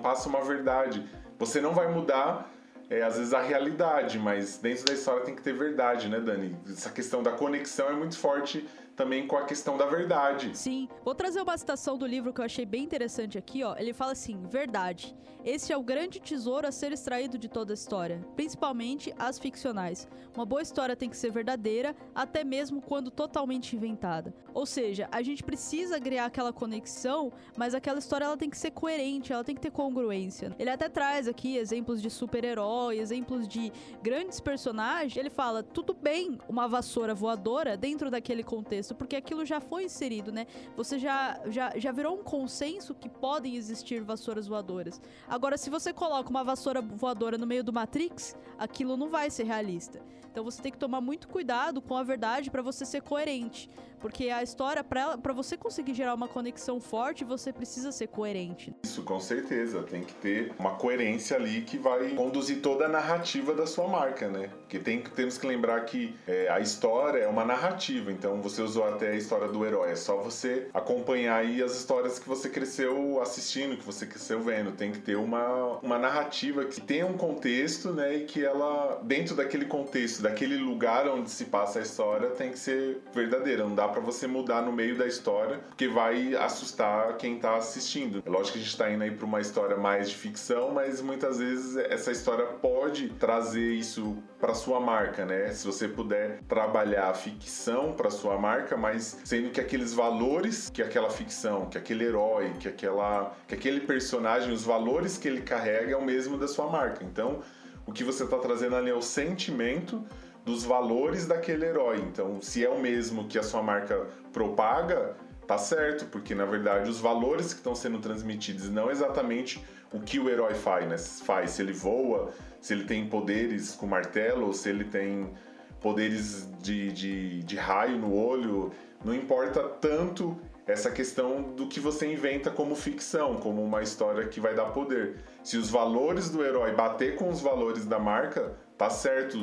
passa 0.00 0.28
uma 0.28 0.44
verdade. 0.44 1.04
Você 1.40 1.60
não 1.60 1.74
vai 1.74 1.88
mudar 1.88 2.48
é, 2.88 3.02
às 3.02 3.16
vezes 3.18 3.34
a 3.34 3.42
realidade, 3.42 4.16
mas 4.16 4.58
dentro 4.58 4.84
da 4.84 4.92
história 4.92 5.22
tem 5.22 5.34
que 5.34 5.42
ter 5.42 5.52
verdade, 5.52 6.08
né, 6.08 6.20
Dani? 6.20 6.56
Essa 6.68 6.90
questão 6.90 7.24
da 7.24 7.32
conexão 7.32 7.88
é 7.88 7.94
muito 7.94 8.16
forte 8.16 8.64
também 8.96 9.26
com 9.26 9.36
a 9.36 9.44
questão 9.44 9.76
da 9.76 9.86
verdade. 9.86 10.56
Sim. 10.56 10.88
Vou 11.04 11.14
trazer 11.14 11.42
uma 11.42 11.56
citação 11.56 11.98
do 11.98 12.06
livro 12.06 12.32
que 12.32 12.40
eu 12.40 12.44
achei 12.44 12.64
bem 12.64 12.82
interessante 12.82 13.36
aqui, 13.36 13.62
ó. 13.62 13.76
Ele 13.76 13.92
fala 13.92 14.12
assim: 14.12 14.42
verdade. 14.48 15.14
Esse 15.46 15.72
é 15.72 15.76
o 15.76 15.82
grande 15.82 16.18
tesouro 16.18 16.66
a 16.66 16.72
ser 16.72 16.90
extraído 16.90 17.38
de 17.38 17.48
toda 17.48 17.72
a 17.72 17.74
história, 17.74 18.20
principalmente 18.34 19.14
as 19.16 19.38
ficcionais. 19.38 20.08
Uma 20.34 20.44
boa 20.44 20.60
história 20.60 20.96
tem 20.96 21.08
que 21.08 21.16
ser 21.16 21.30
verdadeira, 21.30 21.94
até 22.12 22.42
mesmo 22.42 22.82
quando 22.82 23.12
totalmente 23.12 23.76
inventada. 23.76 24.34
Ou 24.52 24.66
seja, 24.66 25.08
a 25.12 25.22
gente 25.22 25.44
precisa 25.44 26.00
criar 26.00 26.24
aquela 26.24 26.52
conexão, 26.52 27.32
mas 27.56 27.76
aquela 27.76 28.00
história 28.00 28.24
ela 28.24 28.36
tem 28.36 28.50
que 28.50 28.58
ser 28.58 28.72
coerente, 28.72 29.32
ela 29.32 29.44
tem 29.44 29.54
que 29.54 29.60
ter 29.60 29.70
congruência. 29.70 30.52
Ele 30.58 30.68
até 30.68 30.88
traz 30.88 31.28
aqui 31.28 31.56
exemplos 31.56 32.02
de 32.02 32.10
super-herói, 32.10 32.98
exemplos 32.98 33.46
de 33.46 33.72
grandes 34.02 34.40
personagens. 34.40 35.16
Ele 35.16 35.30
fala: 35.30 35.62
tudo 35.62 35.94
bem 35.94 36.38
uma 36.48 36.66
vassoura 36.66 37.14
voadora 37.14 37.76
dentro 37.76 38.10
daquele 38.10 38.42
contexto, 38.42 38.85
porque 38.94 39.16
aquilo 39.16 39.44
já 39.44 39.60
foi 39.60 39.84
inserido, 39.84 40.30
né? 40.32 40.46
Você 40.76 40.98
já, 40.98 41.40
já, 41.46 41.72
já 41.76 41.92
virou 41.92 42.18
um 42.18 42.22
consenso 42.22 42.94
que 42.94 43.08
podem 43.08 43.56
existir 43.56 44.02
vassouras 44.02 44.46
voadoras. 44.46 45.00
Agora, 45.28 45.56
se 45.56 45.70
você 45.70 45.92
coloca 45.92 46.30
uma 46.30 46.44
vassoura 46.44 46.80
voadora 46.80 47.38
no 47.38 47.46
meio 47.46 47.64
do 47.64 47.72
Matrix, 47.72 48.36
aquilo 48.58 48.96
não 48.96 49.08
vai 49.08 49.30
ser 49.30 49.44
realista. 49.44 50.00
Então 50.36 50.44
você 50.44 50.60
tem 50.60 50.70
que 50.70 50.76
tomar 50.76 51.00
muito 51.00 51.28
cuidado 51.28 51.80
com 51.80 51.96
a 51.96 52.02
verdade 52.02 52.50
para 52.50 52.60
você 52.60 52.84
ser 52.84 53.00
coerente. 53.00 53.70
Porque 53.98 54.28
a 54.28 54.42
história, 54.42 54.84
para 54.84 55.32
você 55.32 55.56
conseguir 55.56 55.94
gerar 55.94 56.14
uma 56.14 56.28
conexão 56.28 56.78
forte, 56.78 57.24
você 57.24 57.52
precisa 57.52 57.90
ser 57.90 58.08
coerente. 58.08 58.74
Isso, 58.84 59.02
com 59.02 59.18
certeza. 59.18 59.82
Tem 59.82 60.02
que 60.02 60.14
ter 60.14 60.52
uma 60.58 60.74
coerência 60.74 61.36
ali 61.36 61.62
que 61.62 61.78
vai 61.78 62.10
conduzir 62.10 62.60
toda 62.60 62.84
a 62.84 62.88
narrativa 62.88 63.54
da 63.54 63.66
sua 63.66 63.88
marca, 63.88 64.28
né? 64.28 64.50
Porque 64.58 64.78
tem, 64.78 65.00
temos 65.02 65.38
que 65.38 65.46
lembrar 65.46 65.80
que 65.86 66.14
é, 66.26 66.48
a 66.50 66.60
história 66.60 67.20
é 67.20 67.26
uma 67.26 67.44
narrativa. 67.44 68.12
Então 68.12 68.40
você 68.42 68.60
usou 68.60 68.86
até 68.86 69.10
a 69.10 69.16
história 69.16 69.48
do 69.48 69.64
herói. 69.64 69.90
É 69.90 69.96
só 69.96 70.18
você 70.18 70.68
acompanhar 70.74 71.36
aí 71.36 71.62
as 71.62 71.74
histórias 71.74 72.18
que 72.18 72.28
você 72.28 72.48
cresceu 72.48 73.20
assistindo, 73.20 73.76
que 73.76 73.84
você 73.84 74.06
cresceu 74.06 74.40
vendo. 74.40 74.72
Tem 74.72 74.92
que 74.92 74.98
ter 74.98 75.16
uma, 75.16 75.78
uma 75.82 75.98
narrativa 75.98 76.64
que 76.66 76.80
tenha 76.80 77.06
um 77.06 77.16
contexto, 77.16 77.92
né? 77.92 78.16
E 78.16 78.24
que 78.24 78.44
ela, 78.44 79.00
dentro 79.02 79.34
daquele 79.34 79.64
contexto, 79.64 80.22
daquele 80.26 80.56
lugar 80.56 81.08
onde 81.08 81.30
se 81.30 81.44
passa 81.44 81.78
a 81.78 81.82
história, 81.82 82.30
tem 82.30 82.50
que 82.50 82.58
ser 82.58 83.00
verdadeira. 83.14 83.62
Não 83.62 83.74
dá 83.74 83.86
para 83.86 84.00
você 84.00 84.26
mudar 84.26 84.62
no 84.62 84.72
meio 84.72 84.96
da 84.96 85.06
história, 85.06 85.58
porque 85.68 85.86
vai 85.86 86.34
assustar 86.34 87.16
quem 87.16 87.38
tá 87.38 87.56
assistindo. 87.56 88.22
É 88.26 88.28
lógico 88.28 88.54
que 88.54 88.58
a 88.58 88.62
gente 88.62 88.76
tá 88.76 88.90
indo 88.90 89.04
aí 89.04 89.10
para 89.12 89.24
uma 89.24 89.40
história 89.40 89.76
mais 89.76 90.10
de 90.10 90.16
ficção, 90.16 90.72
mas 90.72 91.00
muitas 91.00 91.38
vezes 91.38 91.76
essa 91.76 92.10
história 92.10 92.44
pode 92.44 93.08
trazer 93.10 93.72
isso 93.74 94.16
para 94.40 94.52
sua 94.54 94.80
marca, 94.80 95.24
né? 95.24 95.52
Se 95.52 95.66
você 95.66 95.88
puder 95.88 96.40
trabalhar 96.48 97.10
a 97.10 97.14
ficção 97.14 97.92
para 97.92 98.10
sua 98.10 98.36
marca, 98.36 98.76
mas 98.76 99.20
sendo 99.24 99.50
que 99.50 99.60
aqueles 99.60 99.94
valores 99.94 100.68
que 100.70 100.82
aquela 100.82 101.08
ficção, 101.08 101.66
que 101.66 101.78
aquele 101.78 102.04
herói, 102.04 102.52
que 102.58 102.68
aquela 102.68 103.34
que 103.46 103.54
aquele 103.54 103.80
personagem, 103.80 104.52
os 104.52 104.64
valores 104.64 105.16
que 105.16 105.28
ele 105.28 105.42
carrega 105.42 105.92
é 105.92 105.96
o 105.96 106.04
mesmo 106.04 106.36
da 106.36 106.48
sua 106.48 106.66
marca. 106.66 107.04
Então, 107.04 107.40
o 107.86 107.92
que 107.92 108.04
você 108.04 108.24
está 108.24 108.38
trazendo 108.38 108.76
ali 108.76 108.90
é 108.90 108.94
o 108.94 109.02
sentimento 109.02 110.04
dos 110.44 110.64
valores 110.64 111.26
daquele 111.26 111.64
herói. 111.64 111.98
Então, 111.98 112.40
se 112.40 112.64
é 112.64 112.68
o 112.68 112.80
mesmo 112.80 113.26
que 113.26 113.38
a 113.38 113.42
sua 113.42 113.62
marca 113.62 114.06
propaga, 114.32 115.16
tá 115.46 115.56
certo, 115.56 116.06
porque 116.06 116.34
na 116.34 116.44
verdade 116.44 116.90
os 116.90 117.00
valores 117.00 117.52
que 117.52 117.58
estão 117.58 117.74
sendo 117.74 117.98
transmitidos 117.98 118.68
não 118.68 118.90
exatamente 118.90 119.64
o 119.92 120.00
que 120.00 120.18
o 120.18 120.28
herói 120.28 120.54
faz, 120.54 120.88
né? 120.88 120.98
faz, 120.98 121.50
se 121.50 121.62
ele 121.62 121.72
voa, 121.72 122.30
se 122.60 122.74
ele 122.74 122.84
tem 122.84 123.08
poderes 123.08 123.72
com 123.72 123.86
martelo, 123.86 124.52
se 124.52 124.68
ele 124.68 124.84
tem 124.84 125.32
poderes 125.80 126.48
de, 126.60 126.90
de, 126.92 127.42
de 127.44 127.56
raio 127.56 127.96
no 127.96 128.12
olho, 128.12 128.72
não 129.04 129.14
importa 129.14 129.62
tanto 129.62 130.36
essa 130.66 130.90
questão 130.90 131.42
do 131.42 131.68
que 131.68 131.78
você 131.78 132.12
inventa 132.12 132.50
como 132.50 132.74
ficção, 132.74 133.36
como 133.36 133.62
uma 133.62 133.82
história 133.82 134.26
que 134.26 134.40
vai 134.40 134.54
dar 134.54 134.66
poder. 134.66 135.16
Se 135.44 135.56
os 135.56 135.70
valores 135.70 136.28
do 136.28 136.44
herói 136.44 136.74
bater 136.74 137.14
com 137.14 137.28
os 137.28 137.40
valores 137.40 137.86
da 137.86 138.00
marca, 138.00 138.56
tá 138.76 138.90
certo, 138.90 139.38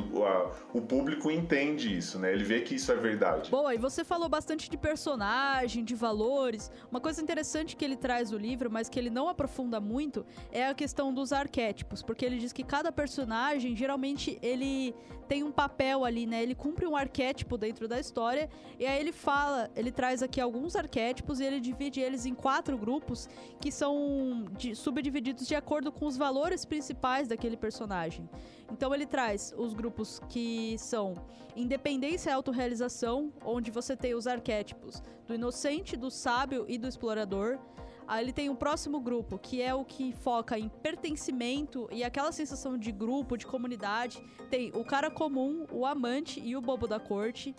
o, 0.72 0.80
público 0.80 1.28
entende 1.28 1.96
isso, 1.96 2.18
né? 2.20 2.32
Ele 2.32 2.44
vê 2.44 2.60
que 2.60 2.76
isso 2.76 2.92
é 2.92 2.94
verdade. 2.94 3.50
Boa, 3.50 3.74
e 3.74 3.78
você 3.78 4.04
falou 4.04 4.28
bastante 4.28 4.70
de 4.70 4.76
personagem, 4.76 5.82
de 5.82 5.94
valores. 5.94 6.70
Uma 6.88 7.00
coisa 7.00 7.20
interessante 7.20 7.74
que 7.74 7.84
ele 7.84 7.96
traz 7.96 8.30
no 8.30 8.38
livro, 8.38 8.70
mas 8.70 8.88
que 8.88 8.96
ele 8.96 9.10
não 9.10 9.28
aprofunda 9.28 9.80
muito, 9.80 10.24
é 10.52 10.66
a 10.66 10.74
questão 10.74 11.12
dos 11.12 11.32
arquétipos, 11.32 12.00
porque 12.00 12.24
ele 12.24 12.38
diz 12.38 12.52
que 12.52 12.62
cada 12.62 12.92
personagem, 12.92 13.74
geralmente, 13.74 14.38
ele 14.40 14.94
tem 15.26 15.42
um 15.42 15.50
papel 15.50 16.04
ali, 16.04 16.26
né? 16.26 16.40
Ele 16.40 16.54
cumpre 16.54 16.86
um 16.86 16.96
arquétipo 16.96 17.58
dentro 17.58 17.88
da 17.88 17.98
história, 17.98 18.48
e 18.78 18.86
aí 18.86 19.00
ele 19.00 19.12
fala, 19.12 19.68
ele 19.74 19.90
traz 19.90 20.22
aqui 20.22 20.40
alguns 20.40 20.76
arquétipos 20.76 21.40
e 21.40 21.44
ele 21.44 21.58
divide 21.58 22.00
eles 22.00 22.24
em 22.24 22.34
quatro 22.34 22.78
grupos 22.78 23.28
que 23.60 23.72
são 23.72 24.44
de, 24.52 24.76
subdivididos 24.76 25.46
de 25.46 25.56
acordo 25.56 25.90
com 25.90 26.06
os 26.06 26.16
valores 26.16 26.64
principais 26.64 27.26
daquele 27.26 27.56
personagem. 27.56 28.28
Então 28.70 28.94
ele 28.94 29.06
traz 29.06 29.54
os 29.56 29.74
grupos 29.74 30.20
que 30.28 30.76
são 30.78 31.14
independência 31.56 32.30
e 32.30 32.32
autorrealização, 32.32 33.32
onde 33.44 33.70
você 33.70 33.96
tem 33.96 34.14
os 34.14 34.26
arquétipos 34.26 35.02
do 35.26 35.34
inocente, 35.34 35.96
do 35.96 36.10
sábio 36.10 36.64
e 36.68 36.76
do 36.78 36.88
explorador. 36.88 37.58
Aí 38.06 38.22
ele 38.22 38.32
tem 38.32 38.50
o 38.50 38.54
próximo 38.54 39.00
grupo, 39.00 39.38
que 39.38 39.62
é 39.62 39.72
o 39.74 39.84
que 39.84 40.12
foca 40.12 40.58
em 40.58 40.68
pertencimento 40.68 41.88
e 41.90 42.04
aquela 42.04 42.32
sensação 42.32 42.76
de 42.76 42.92
grupo, 42.92 43.36
de 43.36 43.46
comunidade. 43.46 44.22
Tem 44.50 44.70
o 44.74 44.84
cara 44.84 45.10
comum, 45.10 45.66
o 45.72 45.86
amante 45.86 46.40
e 46.40 46.54
o 46.54 46.60
bobo 46.60 46.86
da 46.86 47.00
corte. 47.00 47.54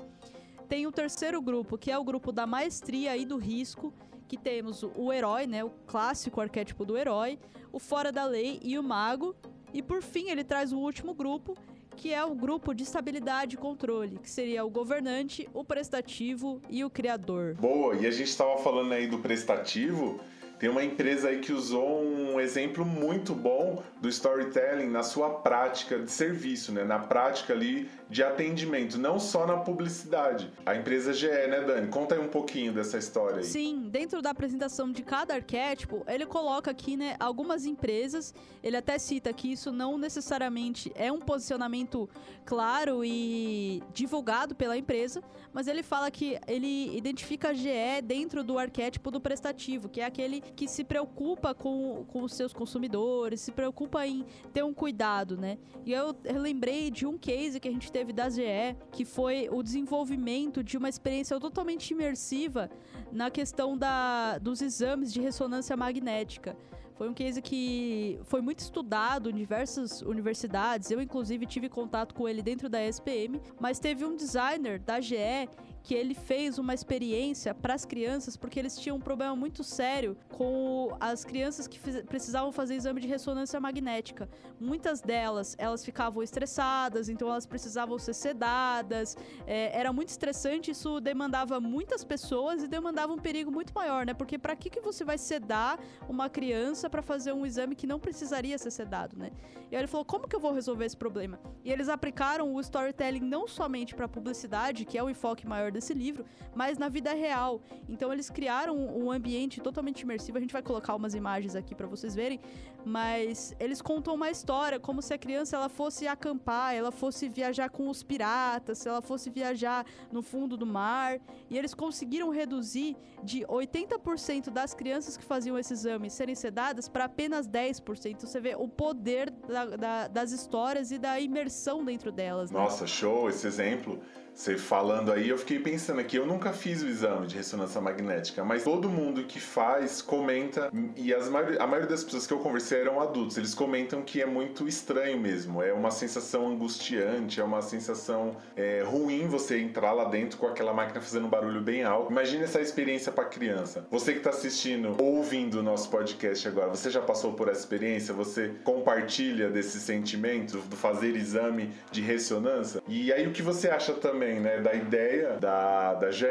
Tem 0.67 0.85
o 0.85 0.91
terceiro 0.91 1.41
grupo, 1.41 1.77
que 1.77 1.91
é 1.91 1.97
o 1.97 2.03
grupo 2.03 2.31
da 2.31 2.45
maestria 2.45 3.17
e 3.17 3.25
do 3.25 3.37
risco, 3.37 3.93
que 4.27 4.37
temos 4.37 4.83
o 4.83 5.13
herói, 5.13 5.45
né, 5.47 5.63
o 5.63 5.69
clássico 5.85 6.41
arquétipo 6.41 6.85
do 6.85 6.97
herói, 6.97 7.39
o 7.71 7.79
fora 7.79 8.11
da 8.11 8.25
lei 8.25 8.59
e 8.63 8.77
o 8.77 8.83
mago, 8.83 9.35
e 9.73 9.81
por 9.81 10.01
fim, 10.01 10.29
ele 10.29 10.43
traz 10.43 10.71
o 10.71 10.77
último 10.77 11.13
grupo, 11.13 11.57
que 11.95 12.13
é 12.13 12.23
o 12.23 12.35
grupo 12.35 12.73
de 12.73 12.83
estabilidade 12.83 13.55
e 13.55 13.57
controle, 13.57 14.19
que 14.21 14.29
seria 14.29 14.65
o 14.65 14.69
governante, 14.69 15.47
o 15.53 15.63
prestativo 15.63 16.61
e 16.69 16.83
o 16.83 16.89
criador. 16.89 17.55
Boa, 17.55 17.95
e 17.95 18.05
a 18.05 18.11
gente 18.11 18.29
estava 18.29 18.57
falando 18.57 18.93
aí 18.93 19.07
do 19.07 19.19
prestativo, 19.19 20.19
tem 20.59 20.69
uma 20.69 20.83
empresa 20.83 21.29
aí 21.29 21.39
que 21.39 21.51
usou 21.51 22.01
um 22.01 22.39
exemplo 22.39 22.85
muito 22.85 23.33
bom 23.33 23.83
do 24.01 24.07
storytelling 24.07 24.89
na 24.89 25.03
sua 25.03 25.29
prática 25.29 25.99
de 25.99 26.09
serviço, 26.09 26.71
né? 26.71 26.83
Na 26.83 26.99
prática 26.99 27.53
ali 27.53 27.89
de 28.09 28.23
atendimento, 28.23 28.97
não 28.97 29.19
só 29.19 29.45
na 29.47 29.57
publicidade. 29.57 30.51
A 30.65 30.75
empresa 30.75 31.13
GE, 31.13 31.27
né, 31.27 31.61
Dani? 31.61 31.87
Conta 31.87 32.15
aí 32.15 32.21
um 32.21 32.27
pouquinho 32.27 32.71
dessa 32.71 32.97
história 32.97 33.37
aí. 33.37 33.43
Sim, 33.43 33.87
dentro 33.89 34.21
da 34.21 34.29
apresentação 34.29 34.91
de 34.91 35.01
cada 35.01 35.33
arquétipo, 35.33 36.03
ele 36.07 36.25
coloca 36.25 36.69
aqui, 36.69 36.95
né, 36.95 37.15
algumas 37.19 37.65
empresas. 37.65 38.33
Ele 38.63 38.77
até 38.77 38.97
cita 38.97 39.33
que 39.33 39.51
isso 39.51 39.71
não 39.71 39.97
necessariamente 39.97 40.91
é 40.95 41.11
um 41.11 41.19
posicionamento 41.19 42.09
claro 42.45 43.03
e 43.03 43.81
divulgado 43.93 44.55
pela 44.55 44.77
empresa, 44.77 45.23
mas 45.51 45.67
ele 45.67 45.81
fala 45.81 46.11
que 46.11 46.37
ele 46.47 46.95
identifica 46.95 47.49
a 47.49 47.53
GE 47.53 48.01
dentro 48.03 48.43
do 48.43 48.59
arquétipo 48.59 49.09
do 49.09 49.19
prestativo, 49.19 49.89
que 49.89 50.01
é 50.01 50.05
aquele 50.05 50.41
que 50.41 50.67
se 50.67 50.83
preocupa 50.83 51.53
com, 51.55 52.05
com 52.07 52.23
os 52.23 52.33
seus 52.33 52.53
consumidores, 52.53 53.41
se 53.41 53.51
preocupa 53.51 54.05
em 54.05 54.25
ter 54.53 54.63
um 54.63 54.73
cuidado, 54.73 55.37
né? 55.37 55.57
E 55.85 55.91
eu 55.91 56.15
lembrei 56.33 56.91
de 56.91 57.05
um 57.05 57.17
case 57.17 57.59
que 57.59 57.67
a 57.67 57.71
gente 57.71 57.91
teve 57.91 58.04
da 58.13 58.29
GE, 58.29 58.75
que 58.91 59.05
foi 59.05 59.47
o 59.51 59.61
desenvolvimento 59.61 60.63
de 60.63 60.77
uma 60.77 60.89
experiência 60.89 61.39
totalmente 61.39 61.91
imersiva 61.91 62.69
na 63.11 63.29
questão 63.29 63.77
da, 63.77 64.37
dos 64.37 64.61
exames 64.61 65.11
de 65.13 65.21
ressonância 65.21 65.75
magnética. 65.75 66.57
Foi 66.95 67.09
um 67.09 67.13
case 67.13 67.41
que 67.41 68.17
foi 68.23 68.39
muito 68.41 68.59
estudado 68.59 69.29
em 69.29 69.33
diversas 69.33 70.01
universidades. 70.01 70.89
Eu, 70.89 71.01
inclusive, 71.01 71.45
tive 71.45 71.67
contato 71.67 72.15
com 72.15 72.27
ele 72.27 72.41
dentro 72.41 72.69
da 72.69 72.81
SPM. 72.81 73.41
Mas 73.59 73.79
teve 73.79 74.05
um 74.05 74.15
designer 74.15 74.79
da 74.79 75.01
GE 75.01 75.49
que 75.85 75.93
ele 75.93 76.15
fez 76.15 76.57
uma 76.57 76.73
experiência 76.73 77.53
para 77.53 77.75
as 77.75 77.85
crianças 77.85 78.35
porque 78.35 78.59
eles 78.59 78.75
tinham 78.75 78.97
um 78.97 78.99
problema 78.99 79.35
muito 79.35 79.63
sério 79.63 80.17
com 80.29 80.97
as 80.99 81.23
crianças 81.23 81.67
que 81.67 81.79
precisavam 82.03 82.51
fazer 82.51 82.73
exame 82.73 82.99
de 82.99 83.07
ressonância 83.07 83.59
magnética. 83.59 84.27
Muitas 84.59 84.99
delas, 84.99 85.55
elas 85.59 85.85
ficavam 85.85 86.23
estressadas, 86.23 87.07
então 87.07 87.29
elas 87.29 87.45
precisavam 87.45 87.99
ser 87.99 88.15
sedadas. 88.15 89.15
É, 89.45 89.79
era 89.79 89.93
muito 89.93 90.09
estressante, 90.09 90.71
isso 90.71 90.99
demandava 90.99 91.59
muitas 91.59 92.03
pessoas 92.03 92.63
e 92.63 92.67
demandava 92.67 93.13
um 93.13 93.19
perigo 93.19 93.51
muito 93.51 93.71
maior, 93.71 94.07
né? 94.07 94.15
Porque 94.15 94.39
para 94.39 94.55
que, 94.55 94.71
que 94.71 94.81
você 94.81 95.05
vai 95.05 95.19
sedar 95.19 95.79
uma 96.09 96.31
criança 96.31 96.89
para 96.89 97.03
fazer 97.03 97.31
um 97.31 97.45
exame 97.45 97.75
que 97.75 97.85
não 97.85 97.99
precisaria 97.99 98.57
ser 98.57 98.71
sedado, 98.71 99.15
né? 99.15 99.29
E 99.69 99.75
aí 99.75 99.81
ele 99.81 99.87
falou: 99.87 100.05
como 100.05 100.27
que 100.27 100.35
eu 100.35 100.39
vou 100.39 100.51
resolver 100.51 100.85
esse 100.85 100.97
problema? 100.97 101.39
E 101.63 101.71
eles 101.71 101.89
aplicaram 101.89 102.55
o 102.55 102.59
storytelling 102.59 103.19
não 103.19 103.47
somente 103.47 103.93
para 103.93 104.07
publicidade, 104.07 104.83
que 104.83 104.97
é 104.97 105.03
o 105.03 105.11
enfoque 105.11 105.45
maior 105.45 105.74
desse 105.75 105.93
livro, 105.93 106.25
mas 106.55 106.77
na 106.77 106.89
vida 106.89 107.13
real. 107.13 107.61
Então 107.87 108.11
eles 108.11 108.29
criaram 108.29 108.75
um 108.75 109.11
ambiente 109.11 109.61
totalmente 109.61 110.01
imersivo. 110.01 110.37
A 110.37 110.41
gente 110.41 110.53
vai 110.53 110.61
colocar 110.61 110.95
umas 110.95 111.13
imagens 111.13 111.55
aqui 111.55 111.75
para 111.75 111.87
vocês 111.87 112.15
verem, 112.15 112.39
mas 112.85 113.55
eles 113.59 113.81
contam 113.81 114.13
uma 114.13 114.29
história 114.29 114.79
como 114.79 115.01
se 115.01 115.13
a 115.13 115.17
criança 115.17 115.55
ela 115.55 115.69
fosse 115.69 116.07
acampar, 116.07 116.73
ela 116.73 116.91
fosse 116.91 117.27
viajar 117.27 117.69
com 117.69 117.89
os 117.89 118.03
piratas, 118.03 118.77
se 118.77 118.87
ela 118.87 119.01
fosse 119.01 119.29
viajar 119.29 119.85
no 120.11 120.21
fundo 120.21 120.55
do 120.55 120.65
mar, 120.65 121.19
e 121.49 121.57
eles 121.57 121.73
conseguiram 121.73 122.29
reduzir 122.29 122.95
de 123.23 123.41
80% 123.41 124.49
das 124.51 124.73
crianças 124.73 125.17
que 125.17 125.23
faziam 125.23 125.57
esse 125.57 125.73
exame 125.73 126.09
serem 126.09 126.35
sedadas 126.35 126.87
para 126.87 127.05
apenas 127.05 127.47
10%. 127.47 128.21
Você 128.21 128.39
vê 128.39 128.55
o 128.55 128.67
poder 128.67 129.31
da, 129.31 129.65
da, 129.65 130.07
das 130.07 130.31
histórias 130.31 130.91
e 130.91 130.97
da 130.97 131.19
imersão 131.19 131.83
dentro 131.83 132.11
delas. 132.11 132.51
Né? 132.51 132.59
Nossa, 132.59 132.85
show 132.85 133.27
esse 133.29 133.47
exemplo. 133.47 133.99
Você 134.35 134.57
falando 134.57 135.13
aí, 135.13 135.29
eu 135.29 135.37
fiquei 135.37 135.59
pensando 135.59 136.01
aqui, 136.01 136.17
eu 136.17 136.27
nunca 136.27 136.51
fiz 136.51 136.83
o 136.83 136.87
exame 136.87 137.25
de 137.25 137.37
ressonância 137.37 137.79
magnética, 137.79 138.43
mas 138.43 138.65
todo 138.65 138.89
mundo 138.89 139.23
que 139.23 139.39
faz 139.39 140.01
comenta, 140.01 140.69
e 140.97 141.13
as, 141.13 141.27
a 141.27 141.65
maioria 141.65 141.87
das 141.87 142.03
pessoas 142.03 142.27
que 142.27 142.33
eu 142.33 142.39
conversei 142.39 142.81
eram 142.81 142.99
adultos, 142.99 143.37
eles 143.37 143.55
comentam 143.55 144.01
que 144.01 144.21
é 144.21 144.25
muito 144.25 144.67
estranho 144.67 145.17
mesmo, 145.17 145.63
é 145.63 145.71
uma 145.71 145.89
sensação 145.89 146.47
angustiante, 146.47 147.39
é 147.39 147.43
uma 147.45 147.61
sensação 147.61 148.35
é, 148.57 148.83
ruim 148.85 149.25
você 149.25 149.57
entrar 149.57 149.93
lá 149.93 150.03
dentro 150.03 150.37
com 150.37 150.47
aquela 150.47 150.73
máquina 150.73 150.99
fazendo 150.99 151.27
um 151.27 151.29
barulho 151.29 151.61
bem 151.61 151.83
alto. 151.83 152.11
Imagine 152.11 152.43
essa 152.43 152.59
experiência 152.59 153.13
para 153.13 153.23
criança. 153.23 153.87
Você 153.89 154.11
que 154.11 154.17
está 154.17 154.31
assistindo 154.31 154.97
ou 154.99 155.15
ouvindo 155.15 155.61
o 155.61 155.63
nosso 155.63 155.89
podcast 155.89 156.45
agora, 156.45 156.67
você 156.71 156.89
já 156.89 157.01
passou 157.01 157.31
por 157.33 157.47
essa 157.47 157.61
experiência? 157.61 158.13
Você 158.13 158.51
compartilha 158.65 159.49
desse 159.49 159.79
sentimento 159.79 160.57
do 160.57 160.75
fazer 160.75 161.15
exame 161.15 161.71
de 161.89 162.01
ressonância? 162.01 162.83
E 162.85 163.13
aí 163.13 163.25
o 163.25 163.31
que 163.31 163.41
você 163.41 163.69
acha 163.69 163.93
também? 163.93 164.24
Também, 164.25 164.39
né, 164.39 164.59
da 164.59 164.73
ideia 164.73 165.37
da, 165.39 165.93
da 165.93 166.11
GE 166.11 166.25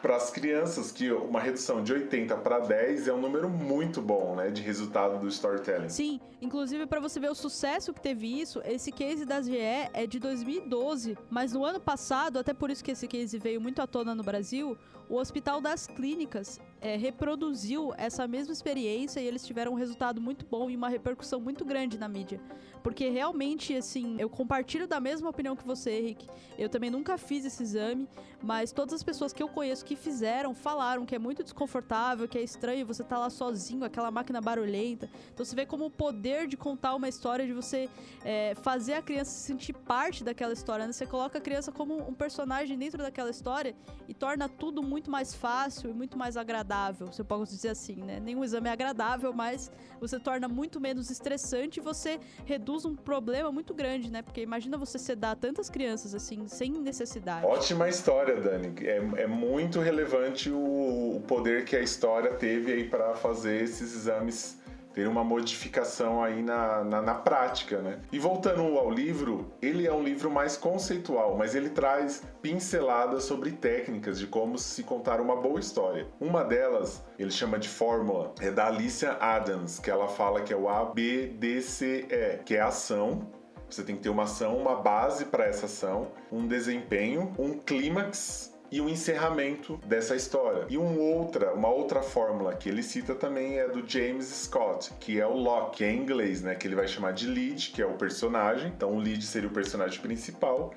para 0.00 0.16
as 0.16 0.30
crianças, 0.30 0.90
que 0.90 1.12
uma 1.12 1.40
redução 1.40 1.82
de 1.82 1.92
80 1.92 2.36
para 2.38 2.60
10 2.60 3.08
é 3.08 3.12
um 3.12 3.20
número 3.20 3.48
muito 3.48 4.00
bom, 4.00 4.34
né, 4.34 4.50
de 4.50 4.62
resultado 4.62 5.18
do 5.18 5.28
storytelling. 5.28 5.88
Sim, 5.88 6.20
inclusive 6.40 6.86
para 6.86 7.00
você 7.00 7.20
ver 7.20 7.30
o 7.30 7.34
sucesso 7.34 7.92
que 7.92 8.00
teve 8.00 8.40
isso, 8.40 8.62
esse 8.64 8.90
case 8.90 9.24
da 9.24 9.42
GE 9.42 9.56
é 9.56 10.06
de 10.06 10.18
2012, 10.18 11.18
mas 11.30 11.52
no 11.52 11.64
ano 11.64 11.80
passado, 11.80 12.38
até 12.38 12.54
por 12.54 12.70
isso 12.70 12.82
que 12.82 12.92
esse 12.92 13.06
case 13.06 13.38
veio 13.38 13.60
muito 13.60 13.82
à 13.82 13.86
tona 13.86 14.14
no 14.14 14.22
Brasil, 14.22 14.76
o 15.08 15.16
Hospital 15.16 15.60
das 15.60 15.86
Clínicas 15.86 16.58
é, 16.80 16.96
reproduziu 16.96 17.94
essa 17.96 18.26
mesma 18.28 18.52
experiência 18.52 19.20
e 19.20 19.26
eles 19.26 19.46
tiveram 19.46 19.72
um 19.72 19.74
resultado 19.74 20.20
muito 20.20 20.44
bom 20.44 20.68
e 20.68 20.76
uma 20.76 20.88
repercussão 20.88 21.40
muito 21.40 21.64
grande 21.64 21.98
na 21.98 22.08
mídia. 22.08 22.40
Porque 22.82 23.08
realmente, 23.08 23.74
assim, 23.74 24.16
eu 24.18 24.28
compartilho 24.28 24.86
da 24.86 25.00
mesma 25.00 25.30
opinião 25.30 25.56
que 25.56 25.64
você, 25.64 25.92
Henrique. 25.92 26.28
Eu 26.58 26.68
também 26.68 26.90
nunca 26.90 27.16
fiz 27.16 27.46
esse 27.46 27.62
exame, 27.62 28.06
mas 28.42 28.72
todas 28.72 28.92
as 28.92 29.02
pessoas 29.02 29.32
que 29.32 29.42
eu 29.42 29.48
conheço 29.48 29.82
que 29.82 29.96
fizeram 29.96 30.54
falaram 30.54 31.06
que 31.06 31.14
é 31.14 31.18
muito 31.18 31.42
desconfortável, 31.42 32.28
que 32.28 32.36
é 32.36 32.42
estranho 32.42 32.84
você 32.84 33.00
estar 33.00 33.16
tá 33.16 33.22
lá 33.22 33.30
sozinho, 33.30 33.84
aquela 33.84 34.10
máquina 34.10 34.38
barulhenta. 34.42 35.08
Então 35.32 35.46
você 35.46 35.56
vê 35.56 35.64
como 35.64 35.86
o 35.86 35.90
poder 35.90 36.46
de 36.46 36.58
contar 36.58 36.94
uma 36.94 37.08
história, 37.08 37.46
de 37.46 37.54
você 37.54 37.88
é, 38.22 38.54
fazer 38.56 38.94
a 38.94 39.02
criança 39.02 39.30
se 39.30 39.46
sentir 39.46 39.72
parte 39.72 40.22
daquela 40.22 40.52
história. 40.52 40.86
Né? 40.86 40.92
Você 40.92 41.06
coloca 41.06 41.38
a 41.38 41.40
criança 41.40 41.72
como 41.72 41.96
um 42.06 42.12
personagem 42.12 42.76
dentro 42.76 43.02
daquela 43.02 43.30
história 43.30 43.74
e 44.06 44.12
torna 44.12 44.46
tudo 44.46 44.82
muito 44.82 44.93
mais 45.10 45.34
fácil 45.34 45.90
e 45.90 45.92
muito 45.94 46.18
mais 46.18 46.36
agradável. 46.36 47.06
Você 47.06 47.24
pode 47.24 47.50
dizer 47.50 47.70
assim, 47.70 47.96
né? 47.96 48.20
Nenhum 48.20 48.44
exame 48.44 48.68
é 48.68 48.72
agradável, 48.72 49.32
mas 49.32 49.70
você 50.00 50.18
torna 50.18 50.48
muito 50.48 50.80
menos 50.80 51.10
estressante 51.10 51.80
e 51.80 51.82
você 51.82 52.20
reduz 52.44 52.74
reduz 52.74 52.84
um 52.84 52.96
problema 52.96 53.52
muito 53.52 53.74
grande, 53.74 54.10
né? 54.10 54.22
Porque 54.22 54.40
imagina 54.40 54.76
você 54.76 54.98
sedar 54.98 55.36
tantas 55.36 55.70
crianças 55.70 56.14
assim, 56.14 56.48
sem 56.48 56.72
necessidade. 56.72 57.46
Ótima 57.46 57.88
história, 57.88 58.40
Dani. 58.40 58.74
É, 58.80 59.22
é 59.22 59.26
muito 59.26 59.80
relevante 59.80 60.50
o, 60.50 61.16
o 61.16 61.22
poder 61.26 61.64
que 61.64 61.76
a 61.76 61.80
história 61.80 62.32
teve 62.34 62.72
aí 62.72 62.88
para 62.88 63.14
fazer 63.14 63.62
esses 63.62 63.94
exames 63.94 64.58
ter 64.94 65.08
uma 65.08 65.24
modificação 65.24 66.22
aí 66.22 66.42
na, 66.42 66.84
na, 66.84 67.02
na, 67.02 67.14
prática, 67.14 67.82
né? 67.82 68.00
E 68.12 68.18
voltando 68.18 68.62
ao 68.78 68.90
livro, 68.90 69.52
ele 69.60 69.86
é 69.86 69.92
um 69.92 70.02
livro 70.02 70.30
mais 70.30 70.56
conceitual, 70.56 71.36
mas 71.36 71.54
ele 71.54 71.68
traz 71.68 72.22
pinceladas 72.40 73.24
sobre 73.24 73.50
técnicas 73.50 74.18
de 74.18 74.26
como 74.26 74.56
se 74.56 74.84
contar 74.84 75.20
uma 75.20 75.36
boa 75.36 75.58
história. 75.58 76.06
Uma 76.20 76.44
delas, 76.44 77.04
ele 77.18 77.30
chama 77.30 77.58
de 77.58 77.68
fórmula, 77.68 78.32
é 78.40 78.50
da 78.50 78.68
Alicia 78.68 79.12
Adams, 79.20 79.80
que 79.80 79.90
ela 79.90 80.06
fala 80.06 80.42
que 80.42 80.52
é 80.52 80.56
o 80.56 80.68
ABDCE, 80.68 82.06
que 82.44 82.54
é 82.54 82.60
ação, 82.60 83.26
você 83.68 83.82
tem 83.82 83.96
que 83.96 84.02
ter 84.02 84.10
uma 84.10 84.22
ação, 84.22 84.56
uma 84.56 84.76
base 84.76 85.24
para 85.24 85.46
essa 85.46 85.66
ação, 85.66 86.12
um 86.30 86.46
desempenho, 86.46 87.32
um 87.38 87.58
clímax 87.58 88.53
e 88.74 88.80
o 88.80 88.88
encerramento 88.88 89.76
dessa 89.86 90.16
história. 90.16 90.66
E 90.68 90.76
um 90.76 90.98
outra, 90.98 91.54
uma 91.54 91.68
outra 91.68 92.02
fórmula 92.02 92.56
que 92.56 92.68
ele 92.68 92.82
cita 92.82 93.14
também 93.14 93.56
é 93.56 93.68
do 93.68 93.88
James 93.88 94.26
Scott, 94.26 94.92
que 94.98 95.20
é 95.20 95.24
o 95.24 95.36
Locke, 95.36 95.76
que 95.76 95.84
é 95.84 95.92
em 95.92 96.00
inglês, 96.00 96.42
né, 96.42 96.56
que 96.56 96.66
ele 96.66 96.74
vai 96.74 96.88
chamar 96.88 97.12
de 97.12 97.28
lead, 97.28 97.70
que 97.70 97.80
é 97.80 97.86
o 97.86 97.94
personagem. 97.94 98.72
Então 98.74 98.92
o 98.92 98.98
lead 98.98 99.24
seria 99.24 99.48
o 99.48 99.52
personagem 99.52 100.00
principal. 100.00 100.74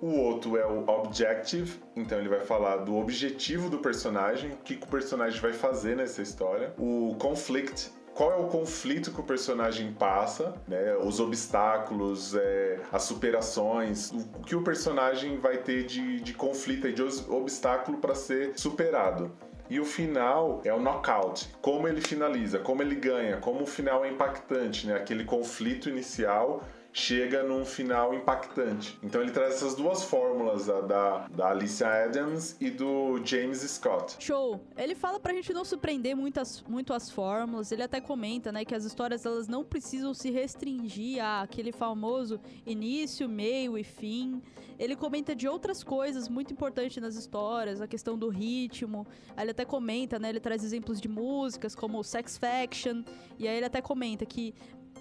O 0.00 0.18
outro 0.18 0.56
é 0.56 0.66
o 0.66 0.84
objective, 0.88 1.78
então 1.94 2.18
ele 2.18 2.28
vai 2.28 2.40
falar 2.40 2.78
do 2.78 2.96
objetivo 2.96 3.70
do 3.70 3.78
personagem, 3.78 4.50
o 4.50 4.56
que, 4.56 4.74
que 4.74 4.84
o 4.84 4.88
personagem 4.88 5.40
vai 5.40 5.52
fazer 5.52 5.96
nessa 5.96 6.20
história. 6.20 6.74
O 6.76 7.14
conflict, 7.20 7.92
qual 8.18 8.32
é 8.32 8.36
o 8.36 8.48
conflito 8.48 9.12
que 9.12 9.20
o 9.20 9.22
personagem 9.22 9.92
passa, 9.92 10.52
né? 10.66 10.96
Os 10.96 11.20
obstáculos, 11.20 12.34
é, 12.34 12.80
as 12.90 13.04
superações, 13.04 14.10
o, 14.10 14.40
que 14.40 14.56
o 14.56 14.62
personagem 14.64 15.38
vai 15.38 15.58
ter 15.58 15.84
de, 15.84 16.18
de 16.20 16.32
conflito 16.34 16.88
e 16.88 16.92
de 16.92 17.00
obstáculo 17.00 17.98
para 17.98 18.16
ser 18.16 18.58
superado. 18.58 19.30
E 19.70 19.78
o 19.78 19.84
final 19.84 20.60
é 20.64 20.74
o 20.74 20.80
knockout. 20.80 21.48
Como 21.62 21.86
ele 21.86 22.00
finaliza, 22.00 22.58
como 22.58 22.82
ele 22.82 22.96
ganha, 22.96 23.36
como 23.36 23.62
o 23.62 23.66
final 23.66 24.04
é 24.04 24.10
impactante, 24.10 24.88
né? 24.88 24.96
Aquele 24.96 25.22
conflito 25.22 25.88
inicial 25.88 26.64
chega 26.98 27.44
num 27.44 27.64
final 27.64 28.12
impactante. 28.12 28.98
Então 29.02 29.22
ele 29.22 29.30
traz 29.30 29.54
essas 29.54 29.76
duas 29.76 30.02
fórmulas, 30.02 30.68
a 30.68 30.80
da, 30.80 31.28
da 31.28 31.50
Alicia 31.50 32.04
Adams 32.04 32.56
e 32.60 32.70
do 32.70 33.24
James 33.24 33.60
Scott. 33.60 34.16
Show! 34.18 34.60
Ele 34.76 34.96
fala 34.96 35.20
pra 35.20 35.32
gente 35.32 35.52
não 35.52 35.64
surpreender 35.64 36.16
muitas, 36.16 36.62
muito 36.68 36.92
as 36.92 37.08
fórmulas, 37.08 37.70
ele 37.70 37.84
até 37.84 38.00
comenta, 38.00 38.50
né, 38.50 38.64
que 38.64 38.74
as 38.74 38.84
histórias 38.84 39.24
elas 39.24 39.46
não 39.46 39.64
precisam 39.64 40.12
se 40.12 40.30
restringir 40.30 41.24
àquele 41.24 41.70
famoso 41.70 42.40
início, 42.66 43.28
meio 43.28 43.78
e 43.78 43.84
fim. 43.84 44.42
Ele 44.76 44.96
comenta 44.96 45.34
de 45.34 45.48
outras 45.48 45.84
coisas 45.84 46.28
muito 46.28 46.52
importantes 46.52 47.00
nas 47.02 47.14
histórias, 47.14 47.80
a 47.80 47.86
questão 47.86 48.18
do 48.18 48.28
ritmo. 48.28 49.06
Aí 49.36 49.44
ele 49.44 49.52
até 49.52 49.64
comenta, 49.64 50.18
né, 50.18 50.30
ele 50.30 50.40
traz 50.40 50.64
exemplos 50.64 51.00
de 51.00 51.08
músicas 51.08 51.74
como 51.76 52.02
Sex 52.02 52.38
Faction, 52.38 53.04
e 53.38 53.46
aí 53.46 53.56
ele 53.56 53.66
até 53.66 53.80
comenta 53.80 54.26
que 54.26 54.52